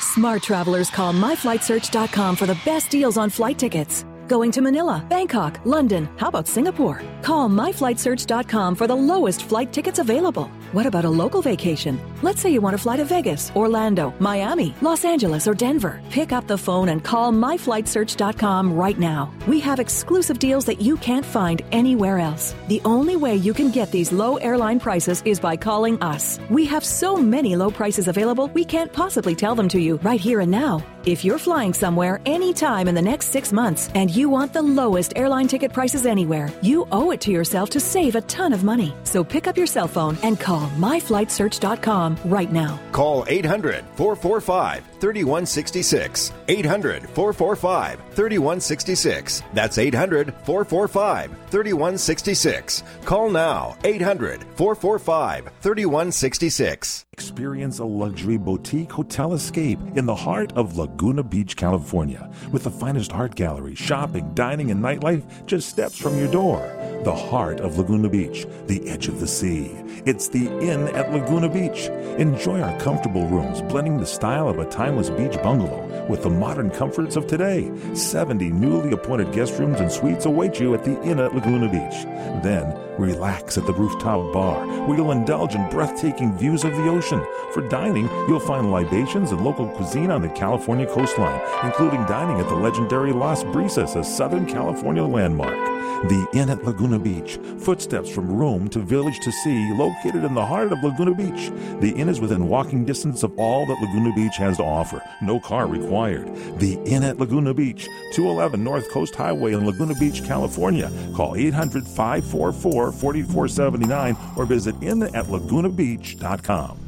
Smart 0.00 0.42
travelers 0.42 0.90
call 0.90 1.12
myflightsearch.com 1.12 2.36
for 2.36 2.46
the 2.46 2.58
best 2.64 2.90
deals 2.90 3.16
on 3.16 3.30
flight 3.30 3.58
tickets. 3.58 4.04
Going 4.26 4.50
to 4.52 4.62
Manila, 4.62 5.04
Bangkok, 5.10 5.60
London, 5.66 6.08
how 6.16 6.28
about 6.28 6.48
Singapore? 6.48 7.02
Call 7.20 7.46
myflightsearch.com 7.46 8.74
for 8.74 8.86
the 8.86 8.96
lowest 8.96 9.42
flight 9.42 9.70
tickets 9.70 9.98
available. 9.98 10.46
What 10.72 10.86
about 10.86 11.04
a 11.04 11.10
local 11.10 11.42
vacation? 11.42 12.00
Let's 12.22 12.40
say 12.40 12.50
you 12.50 12.62
want 12.62 12.74
to 12.74 12.82
fly 12.82 12.96
to 12.96 13.04
Vegas, 13.04 13.52
Orlando, 13.54 14.14
Miami, 14.20 14.74
Los 14.80 15.04
Angeles, 15.04 15.46
or 15.46 15.52
Denver. 15.52 16.00
Pick 16.08 16.32
up 16.32 16.46
the 16.46 16.56
phone 16.56 16.88
and 16.88 17.04
call 17.04 17.32
myflightsearch.com 17.32 18.72
right 18.72 18.98
now. 18.98 19.30
We 19.46 19.60
have 19.60 19.78
exclusive 19.78 20.38
deals 20.38 20.64
that 20.64 20.80
you 20.80 20.96
can't 20.96 21.26
find 21.26 21.60
anywhere 21.70 22.18
else. 22.18 22.54
The 22.68 22.80
only 22.86 23.16
way 23.16 23.36
you 23.36 23.52
can 23.52 23.70
get 23.70 23.92
these 23.92 24.10
low 24.10 24.36
airline 24.36 24.80
prices 24.80 25.20
is 25.26 25.38
by 25.38 25.56
calling 25.56 26.02
us. 26.02 26.40
We 26.48 26.64
have 26.64 26.84
so 26.84 27.16
many 27.16 27.56
low 27.56 27.70
prices 27.70 28.08
available, 28.08 28.48
we 28.48 28.64
can't 28.64 28.92
possibly 28.92 29.34
tell 29.34 29.54
them 29.54 29.68
to 29.68 29.78
you 29.78 29.96
right 29.96 30.20
here 30.20 30.40
and 30.40 30.50
now. 30.50 30.82
If 31.06 31.22
you're 31.22 31.38
flying 31.38 31.74
somewhere 31.74 32.18
anytime 32.24 32.88
in 32.88 32.94
the 32.94 33.02
next 33.02 33.26
six 33.26 33.52
months 33.52 33.90
and 33.94 34.10
you 34.10 34.30
want 34.30 34.54
the 34.54 34.62
lowest 34.62 35.12
airline 35.16 35.46
ticket 35.46 35.70
prices 35.70 36.06
anywhere, 36.06 36.48
you 36.62 36.88
owe 36.92 37.10
it 37.10 37.20
to 37.22 37.30
yourself 37.30 37.68
to 37.70 37.80
save 37.80 38.14
a 38.14 38.22
ton 38.22 38.54
of 38.54 38.64
money. 38.64 38.94
So 39.04 39.22
pick 39.22 39.46
up 39.46 39.54
your 39.54 39.66
cell 39.66 39.86
phone 39.86 40.16
and 40.22 40.40
call 40.40 40.70
myflightsearch.com 40.78 42.16
right 42.24 42.50
now. 42.50 42.80
Call 42.92 43.26
800 43.28 43.84
445 43.96 44.93
3166. 45.04 46.32
800 46.48 47.10
445 47.10 48.00
3166. 48.12 49.42
That's 49.52 49.76
800 49.76 50.32
445 50.44 51.30
3166. 51.50 52.82
Call 53.04 53.28
now 53.28 53.76
800 53.84 54.44
445 54.56 55.50
3166. 55.60 57.04
Experience 57.12 57.78
a 57.80 57.84
luxury 57.84 58.38
boutique 58.38 58.90
hotel 58.90 59.34
escape 59.34 59.78
in 59.94 60.06
the 60.06 60.14
heart 60.14 60.52
of 60.54 60.78
Laguna 60.78 61.22
Beach, 61.22 61.54
California, 61.54 62.28
with 62.50 62.64
the 62.64 62.70
finest 62.70 63.12
art 63.12 63.34
gallery, 63.36 63.74
shopping, 63.74 64.32
dining, 64.34 64.70
and 64.70 64.82
nightlife 64.82 65.22
just 65.46 65.68
steps 65.68 65.96
from 65.96 66.18
your 66.18 66.30
door. 66.32 66.58
The 67.04 67.14
heart 67.14 67.60
of 67.60 67.78
Laguna 67.78 68.08
Beach, 68.08 68.46
the 68.66 68.88
edge 68.88 69.06
of 69.06 69.20
the 69.20 69.28
sea. 69.28 69.70
It's 70.06 70.28
the 70.28 70.46
Inn 70.58 70.88
at 70.88 71.12
Laguna 71.12 71.48
Beach. 71.48 71.86
Enjoy 72.18 72.60
our 72.60 72.78
comfortable 72.80 73.28
rooms, 73.28 73.62
blending 73.62 73.98
the 73.98 74.06
style 74.06 74.48
of 74.48 74.58
a 74.58 74.64
timeless 74.94 75.10
beach 75.10 75.42
bungalow 75.42 76.06
with 76.08 76.22
the 76.22 76.30
modern 76.30 76.70
comforts 76.70 77.16
of 77.16 77.26
today. 77.26 77.72
70 77.94 78.50
newly 78.50 78.92
appointed 78.92 79.32
guest 79.32 79.58
rooms 79.58 79.80
and 79.80 79.90
suites 79.90 80.24
await 80.24 80.60
you 80.60 80.72
at 80.72 80.84
the 80.84 81.00
Inn 81.02 81.18
at 81.18 81.34
Laguna 81.34 81.68
Beach. 81.68 82.04
Then, 82.44 82.78
relax 82.96 83.58
at 83.58 83.66
the 83.66 83.72
rooftop 83.72 84.32
bar, 84.32 84.64
where 84.86 84.96
you'll 84.96 85.10
indulge 85.10 85.56
in 85.56 85.68
breathtaking 85.68 86.38
views 86.38 86.62
of 86.62 86.76
the 86.76 86.88
ocean. 86.88 87.20
For 87.52 87.68
dining, 87.68 88.08
you'll 88.28 88.38
find 88.38 88.70
libations 88.70 89.32
and 89.32 89.44
local 89.44 89.66
cuisine 89.66 90.12
on 90.12 90.22
the 90.22 90.28
California 90.28 90.86
coastline, 90.86 91.40
including 91.64 92.04
dining 92.04 92.38
at 92.38 92.48
the 92.48 92.54
legendary 92.54 93.12
Las 93.12 93.42
Brisas, 93.42 93.96
a 93.96 94.04
Southern 94.04 94.46
California 94.46 95.02
landmark. 95.02 95.73
The 96.04 96.26
Inn 96.34 96.50
at 96.50 96.64
Laguna 96.64 96.98
Beach, 96.98 97.38
footsteps 97.58 98.10
from 98.10 98.30
room 98.30 98.68
to 98.70 98.80
village 98.80 99.20
to 99.20 99.32
sea, 99.32 99.72
located 99.72 100.24
in 100.24 100.34
the 100.34 100.44
heart 100.44 100.72
of 100.72 100.82
Laguna 100.82 101.14
Beach. 101.14 101.50
The 101.80 101.94
inn 101.96 102.08
is 102.08 102.20
within 102.20 102.48
walking 102.48 102.84
distance 102.84 103.22
of 103.22 103.32
all 103.38 103.64
that 103.66 103.80
Laguna 103.80 104.12
Beach 104.14 104.36
has 104.36 104.56
to 104.58 104.64
offer. 104.64 105.00
No 105.22 105.40
car 105.40 105.66
required. 105.66 106.34
The 106.58 106.74
Inn 106.84 107.02
at 107.02 107.18
Laguna 107.18 107.54
Beach, 107.54 107.88
211 108.12 108.62
North 108.62 108.90
Coast 108.90 109.14
Highway 109.14 109.54
in 109.54 109.66
Laguna 109.66 109.94
Beach, 109.94 110.22
California. 110.24 110.92
Call 111.14 111.36
800 111.36 111.86
544 111.86 112.92
4479 112.92 114.16
or 114.36 114.44
visit 114.44 114.78
innatlagunabeach.com. 114.80 116.83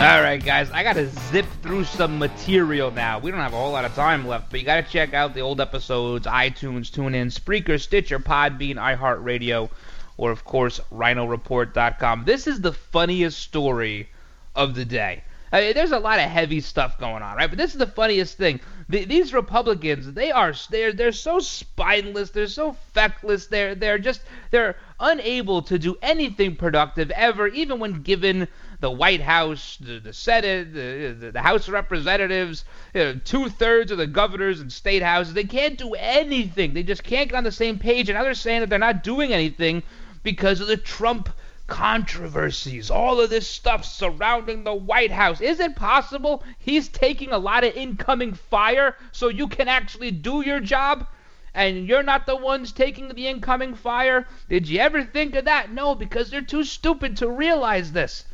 All 0.00 0.22
right, 0.22 0.42
guys, 0.42 0.70
I 0.70 0.82
got 0.82 0.94
to 0.94 1.10
zip 1.30 1.44
through 1.60 1.84
some 1.84 2.18
material 2.18 2.90
now. 2.90 3.18
We 3.18 3.30
don't 3.30 3.40
have 3.40 3.52
a 3.52 3.56
whole 3.56 3.72
lot 3.72 3.84
of 3.84 3.94
time 3.94 4.26
left, 4.26 4.50
but 4.50 4.58
you 4.58 4.64
got 4.64 4.82
to 4.82 4.90
check 4.90 5.12
out 5.12 5.34
the 5.34 5.42
old 5.42 5.60
episodes, 5.60 6.26
iTunes, 6.26 6.90
TuneIn, 6.90 7.26
Spreaker, 7.26 7.78
Stitcher, 7.78 8.18
Podbean, 8.18 8.76
iHeartRadio, 8.76 9.68
or, 10.16 10.30
of 10.30 10.42
course, 10.42 10.80
RhinoReport.com. 10.90 12.24
This 12.24 12.46
is 12.46 12.62
the 12.62 12.72
funniest 12.72 13.40
story 13.40 14.08
of 14.56 14.74
the 14.74 14.86
day. 14.86 15.22
I 15.52 15.60
mean, 15.60 15.74
there's 15.74 15.92
a 15.92 15.98
lot 15.98 16.18
of 16.18 16.30
heavy 16.30 16.62
stuff 16.62 16.98
going 16.98 17.22
on, 17.22 17.36
right? 17.36 17.50
But 17.50 17.58
this 17.58 17.72
is 17.72 17.78
the 17.78 17.86
funniest 17.86 18.38
thing. 18.38 18.60
The, 18.88 19.04
these 19.04 19.34
Republicans, 19.34 20.12
they 20.14 20.30
are 20.32 20.54
they're 20.70 20.92
they're 20.94 21.12
so 21.12 21.40
spineless, 21.40 22.30
they're 22.30 22.46
so 22.46 22.74
feckless, 22.94 23.48
they're 23.48 23.74
they're 23.74 23.98
just 23.98 24.22
they're 24.50 24.76
unable 25.00 25.62
to 25.62 25.78
do 25.78 25.96
anything 26.02 26.54
productive 26.54 27.10
ever, 27.12 27.48
even 27.48 27.80
when 27.80 28.02
given 28.02 28.46
the 28.80 28.90
White 28.90 29.20
House, 29.20 29.76
the, 29.80 29.98
the 29.98 30.12
Senate, 30.12 30.72
the, 30.72 31.30
the, 31.32 31.42
House 31.42 31.66
of 31.66 31.74
Representatives, 31.74 32.64
you 32.94 33.00
know, 33.00 33.14
two 33.24 33.48
thirds 33.48 33.90
of 33.90 33.98
the 33.98 34.06
governors 34.06 34.60
and 34.60 34.72
state 34.72 35.02
houses. 35.02 35.34
They 35.34 35.44
can't 35.44 35.78
do 35.78 35.94
anything. 35.94 36.74
They 36.74 36.82
just 36.82 37.02
can't 37.02 37.30
get 37.30 37.36
on 37.36 37.44
the 37.44 37.52
same 37.52 37.78
page. 37.78 38.08
And 38.08 38.16
now 38.16 38.22
they're 38.22 38.34
saying 38.34 38.60
that 38.60 38.70
they're 38.70 38.78
not 38.78 39.02
doing 39.02 39.32
anything 39.32 39.82
because 40.22 40.60
of 40.60 40.68
the 40.68 40.76
Trump 40.76 41.30
controversies, 41.66 42.90
all 42.90 43.20
of 43.20 43.30
this 43.30 43.46
stuff 43.46 43.84
surrounding 43.84 44.64
the 44.64 44.74
White 44.74 45.12
House. 45.12 45.40
Is 45.40 45.60
it 45.60 45.76
possible 45.76 46.42
he's 46.58 46.88
taking 46.88 47.32
a 47.32 47.38
lot 47.38 47.64
of 47.64 47.74
incoming 47.74 48.34
fire 48.34 48.96
so 49.12 49.28
you 49.28 49.48
can 49.48 49.68
actually 49.68 50.10
do 50.10 50.42
your 50.42 50.60
job? 50.60 51.06
And 51.54 51.88
you're 51.88 52.02
not 52.02 52.26
the 52.26 52.36
ones 52.36 52.70
taking 52.70 53.08
the 53.08 53.26
incoming 53.26 53.74
fire? 53.74 54.26
Did 54.48 54.68
you 54.68 54.78
ever 54.78 55.02
think 55.02 55.34
of 55.34 55.46
that? 55.46 55.72
No, 55.72 55.94
because 55.94 56.30
they're 56.30 56.40
too 56.40 56.62
stupid 56.62 57.16
to 57.16 57.28
realize 57.28 57.92
this. 57.92 58.24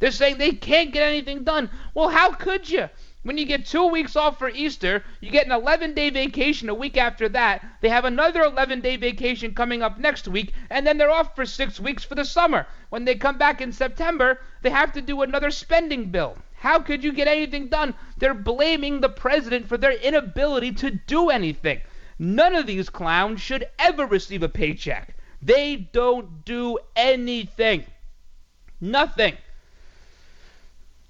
They're 0.00 0.10
saying 0.10 0.38
they 0.38 0.52
can't 0.52 0.92
get 0.92 1.06
anything 1.06 1.44
done. 1.44 1.70
Well, 1.94 2.08
how 2.08 2.32
could 2.32 2.68
you? 2.68 2.90
When 3.22 3.38
you 3.38 3.44
get 3.44 3.66
two 3.66 3.86
weeks 3.86 4.16
off 4.16 4.36
for 4.36 4.48
Easter, 4.48 5.04
you 5.20 5.30
get 5.30 5.46
an 5.46 5.52
11 5.52 5.94
day 5.94 6.10
vacation 6.10 6.68
a 6.68 6.74
week 6.74 6.96
after 6.96 7.28
that. 7.28 7.64
They 7.80 7.88
have 7.88 8.04
another 8.04 8.42
11 8.42 8.80
day 8.80 8.96
vacation 8.96 9.54
coming 9.54 9.80
up 9.80 9.96
next 9.96 10.26
week, 10.26 10.52
and 10.68 10.84
then 10.84 10.98
they're 10.98 11.08
off 11.08 11.36
for 11.36 11.46
six 11.46 11.78
weeks 11.78 12.02
for 12.02 12.16
the 12.16 12.24
summer. 12.24 12.66
When 12.88 13.04
they 13.04 13.14
come 13.14 13.38
back 13.38 13.60
in 13.60 13.72
September, 13.72 14.40
they 14.62 14.70
have 14.70 14.92
to 14.94 15.00
do 15.00 15.22
another 15.22 15.52
spending 15.52 16.10
bill. 16.10 16.36
How 16.54 16.80
could 16.80 17.04
you 17.04 17.12
get 17.12 17.28
anything 17.28 17.68
done? 17.68 17.94
They're 18.18 18.34
blaming 18.34 19.00
the 19.00 19.08
president 19.08 19.68
for 19.68 19.76
their 19.76 19.92
inability 19.92 20.72
to 20.72 20.90
do 20.90 21.30
anything. 21.30 21.80
None 22.18 22.54
of 22.54 22.66
these 22.66 22.88
clowns 22.88 23.40
should 23.40 23.68
ever 23.78 24.06
receive 24.06 24.42
a 24.42 24.48
paycheck. 24.48 25.16
They 25.40 25.76
don't 25.76 26.44
do 26.44 26.78
anything. 26.94 27.84
Nothing. 28.80 29.36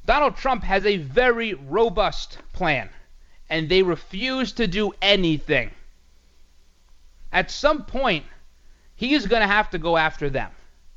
Donald 0.05 0.36
Trump 0.36 0.64
has 0.64 0.84
a 0.84 0.96
very 0.96 1.55
robust 1.55 2.38
plan, 2.53 2.88
and 3.48 3.68
they 3.68 3.82
refuse 3.82 4.53
to 4.53 4.66
do 4.66 4.92
anything. 5.00 5.70
At 7.32 7.50
some 7.50 7.84
point, 7.84 8.24
he 8.94 9.14
is 9.14 9.26
going 9.26 9.42
to 9.42 9.48
have 9.48 9.70
to 9.70 9.78
go 9.78 9.96
after 9.96 10.28
them. 10.28 10.50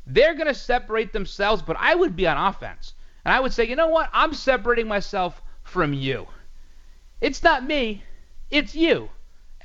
They're 0.08 0.34
going 0.36 0.48
to 0.48 0.54
separate 0.54 1.14
themselves, 1.14 1.62
but 1.62 1.78
I 1.80 1.96
would 1.96 2.16
be 2.16 2.28
on 2.28 2.38
offense. 2.38 2.94
And 3.24 3.34
I 3.34 3.40
would 3.40 3.54
say, 3.54 3.68
you 3.68 3.76
know 3.76 3.88
what? 3.88 4.10
I'm 4.14 4.34
separating 4.34 4.88
myself 4.88 5.42
from 5.64 5.94
you. 5.94 6.28
It's 7.22 7.42
not 7.42 7.66
me, 7.66 8.04
it's 8.52 8.76
you. 8.76 9.10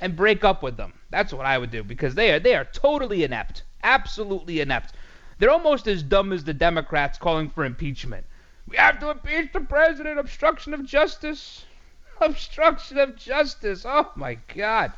And 0.01 0.15
break 0.15 0.43
up 0.43 0.63
with 0.63 0.75
them. 0.75 0.93
That's 1.11 1.31
what 1.31 1.45
I 1.45 1.57
would 1.57 1.71
do 1.71 1.83
because 1.83 2.15
they 2.15 2.33
are 2.33 2.39
they 2.39 2.55
are 2.55 2.65
totally 2.65 3.23
inept, 3.23 3.63
absolutely 3.83 4.59
inept. 4.59 4.95
They're 5.37 5.51
almost 5.51 5.87
as 5.87 6.03
dumb 6.03 6.33
as 6.33 6.43
the 6.43 6.53
Democrats 6.53 7.17
calling 7.17 7.49
for 7.49 7.63
impeachment. 7.63 8.25
We 8.67 8.77
have 8.77 8.99
to 8.99 9.11
impeach 9.11 9.53
the 9.53 9.61
president. 9.61 10.19
Obstruction 10.19 10.73
of 10.73 10.85
justice. 10.85 11.65
Obstruction 12.21 12.97
of 12.97 13.15
justice. 13.15 13.85
Oh 13.87 14.11
my 14.15 14.37
God. 14.55 14.91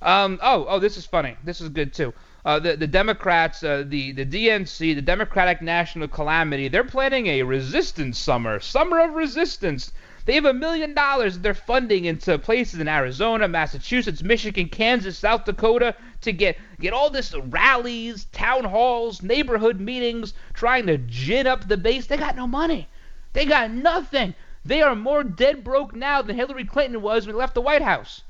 Um, 0.00 0.38
oh, 0.42 0.66
oh, 0.68 0.78
this 0.78 0.96
is 0.96 1.06
funny. 1.06 1.36
This 1.44 1.60
is 1.60 1.68
good 1.68 1.92
too. 1.92 2.12
Uh, 2.44 2.58
the 2.58 2.76
the 2.76 2.86
Democrats, 2.86 3.62
uh, 3.64 3.84
the 3.86 4.12
the 4.12 4.26
DNC, 4.26 4.94
the 4.94 5.02
Democratic 5.02 5.62
National 5.62 6.08
Calamity, 6.08 6.68
they're 6.68 6.84
planning 6.84 7.26
a 7.26 7.42
resistance 7.42 8.18
summer, 8.18 8.60
summer 8.60 9.00
of 9.00 9.14
resistance. 9.14 9.92
They 10.26 10.34
have 10.36 10.46
a 10.46 10.54
million 10.54 10.94
dollars 10.94 11.38
they're 11.38 11.52
funding 11.52 12.06
into 12.06 12.38
places 12.38 12.80
in 12.80 12.88
Arizona, 12.88 13.46
Massachusetts, 13.46 14.22
Michigan, 14.22 14.68
Kansas, 14.70 15.18
South 15.18 15.44
Dakota 15.44 15.94
to 16.22 16.32
get 16.32 16.56
get 16.80 16.94
all 16.94 17.10
this 17.10 17.34
rallies, 17.34 18.24
town 18.26 18.64
halls, 18.64 19.22
neighborhood 19.22 19.80
meetings, 19.80 20.32
trying 20.54 20.86
to 20.86 20.96
gin 20.96 21.46
up 21.46 21.68
the 21.68 21.76
base. 21.76 22.06
They 22.06 22.16
got 22.16 22.36
no 22.36 22.46
money. 22.46 22.88
They 23.34 23.44
got 23.44 23.70
nothing. 23.70 24.34
They 24.64 24.80
are 24.80 24.94
more 24.94 25.24
dead 25.24 25.62
broke 25.62 25.94
now 25.94 26.22
than 26.22 26.36
Hillary 26.36 26.64
Clinton 26.64 27.02
was 27.02 27.26
when 27.26 27.34
he 27.34 27.38
left 27.38 27.54
the 27.54 27.60
White 27.60 27.82
House. 27.82 28.22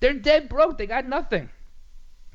They're 0.00 0.14
dead 0.14 0.48
broke. 0.48 0.78
They 0.78 0.86
got 0.86 1.06
nothing. 1.06 1.50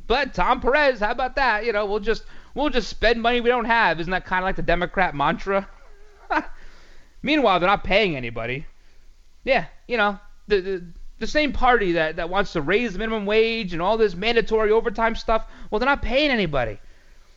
But 0.05 0.35
Tom 0.35 0.61
Perez, 0.61 0.99
how 0.99 1.11
about 1.11 1.35
that? 1.35 1.65
You 1.65 1.73
know, 1.73 1.87
we'll 1.87 1.99
just 1.99 2.25
we'll 2.53 2.69
just 2.69 2.89
spend 2.89 3.23
money 3.23 3.41
we 3.41 3.49
don't 3.49 3.65
have. 3.65 3.99
Isn't 3.99 4.11
that 4.11 4.25
kind 4.25 4.43
of 4.43 4.45
like 4.45 4.55
the 4.55 4.61
Democrat 4.61 5.15
mantra? 5.15 5.67
Meanwhile, 7.23 7.59
they're 7.59 7.69
not 7.69 7.83
paying 7.83 8.15
anybody. 8.15 8.67
Yeah, 9.43 9.65
you 9.87 9.97
know, 9.97 10.19
the, 10.47 10.61
the 10.61 10.83
the 11.19 11.27
same 11.27 11.51
party 11.51 11.93
that, 11.93 12.15
that 12.15 12.29
wants 12.29 12.53
to 12.53 12.61
raise 12.61 12.93
the 12.93 12.99
minimum 12.99 13.25
wage 13.25 13.73
and 13.73 13.81
all 13.81 13.97
this 13.97 14.15
mandatory 14.15 14.71
overtime 14.71 15.15
stuff, 15.15 15.45
well, 15.69 15.79
they're 15.79 15.89
not 15.89 16.01
paying 16.01 16.31
anybody. 16.31 16.79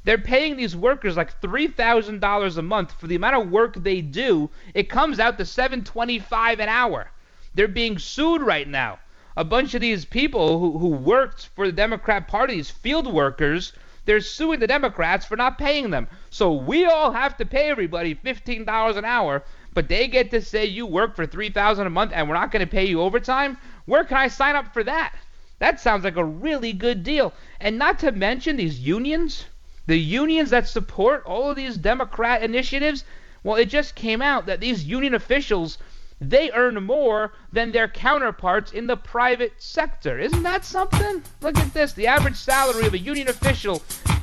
They're 0.05 0.19
paying 0.19 0.57
these 0.57 0.77
workers 0.77 1.17
like 1.17 1.41
three 1.41 1.67
thousand 1.67 2.21
dollars 2.21 2.57
a 2.57 2.63
month 2.63 2.93
for 2.93 3.07
the 3.07 3.17
amount 3.17 3.37
of 3.37 3.51
work 3.51 3.75
they 3.75 4.01
do. 4.01 4.51
It 4.75 4.89
comes 4.89 5.19
out 5.21 5.39
to 5.39 5.45
seven 5.45 5.85
twenty-five 5.85 6.61
an 6.61 6.69
hour. 6.69 7.11
They're 7.55 7.69
being 7.69 7.99
sued 7.99 8.43
right 8.43 8.69
now 8.69 8.99
a 9.37 9.45
bunch 9.45 9.75
of 9.75 9.81
these 9.81 10.05
people 10.05 10.59
who, 10.59 10.79
who 10.79 10.89
worked 10.89 11.49
for 11.55 11.67
the 11.67 11.73
Democrat 11.73 12.29
Party, 12.29 12.55
these 12.55 12.71
field 12.71 13.11
workers, 13.13 13.73
they're 14.05 14.21
suing 14.21 14.61
the 14.61 14.67
Democrats 14.67 15.25
for 15.25 15.37
not 15.37 15.59
paying 15.59 15.91
them. 15.91 16.09
So 16.31 16.53
we 16.53 16.85
all 16.85 17.13
have 17.13 17.37
to 17.39 17.47
pay 17.47 17.71
everybody 17.71 18.15
$15 18.15 18.97
an 18.97 19.05
hour, 19.05 19.43
but 19.75 19.89
they 19.89 20.09
get 20.09 20.31
to 20.31 20.43
say 20.43 20.65
you 20.67 20.87
work 20.87 21.17
for 21.17 21.27
3000 21.27 21.87
a 21.87 21.91
month 21.91 22.13
and 22.15 22.29
we're 22.29 22.35
not 22.35 22.51
going 22.51 22.65
to 22.65 22.71
pay 22.71 22.85
you 22.85 23.01
overtime? 23.01 23.59
Where 23.87 24.05
can 24.05 24.17
I 24.17 24.29
sign 24.29 24.57
up 24.57 24.73
for 24.73 24.85
that? 24.85 25.15
That 25.59 25.81
sounds 25.81 26.05
like 26.05 26.17
a 26.17 26.25
really 26.25 26.73
good 26.73 27.05
deal. 27.05 27.33
And 27.61 27.79
not 27.79 27.99
to 28.01 28.13
mention 28.13 28.57
these 28.57 28.81
unions, 28.81 29.47
the 29.87 29.99
unions 29.99 30.51
that 30.51 30.69
support 30.69 31.25
all 31.25 31.51
of 31.51 31.57
these 31.57 31.77
Democrat 31.77 32.43
initiatives. 32.43 33.05
Well, 33.45 33.57
it 33.57 33.67
just 33.67 33.95
came 33.95 34.23
out 34.23 34.47
that 34.47 34.61
these 34.61 34.85
union 34.85 35.15
officials 35.15 35.79
they 36.21 36.53
earn 36.53 36.81
more 36.85 37.33
than 37.53 37.73
their 37.73 37.89
counterparts 37.89 38.71
in 38.71 38.87
the 38.87 38.97
private 38.97 39.61
sector. 39.61 40.21
Isn't 40.21 40.45
that 40.45 40.65
something? 40.65 41.23
Look 41.41 41.59
at 41.59 41.75
this. 41.75 41.93
The 41.95 42.07
average 42.07 42.37
salary 42.37 42.87
of 42.87 42.95
a 42.95 42.99
union 42.99 43.29
official 43.29 43.83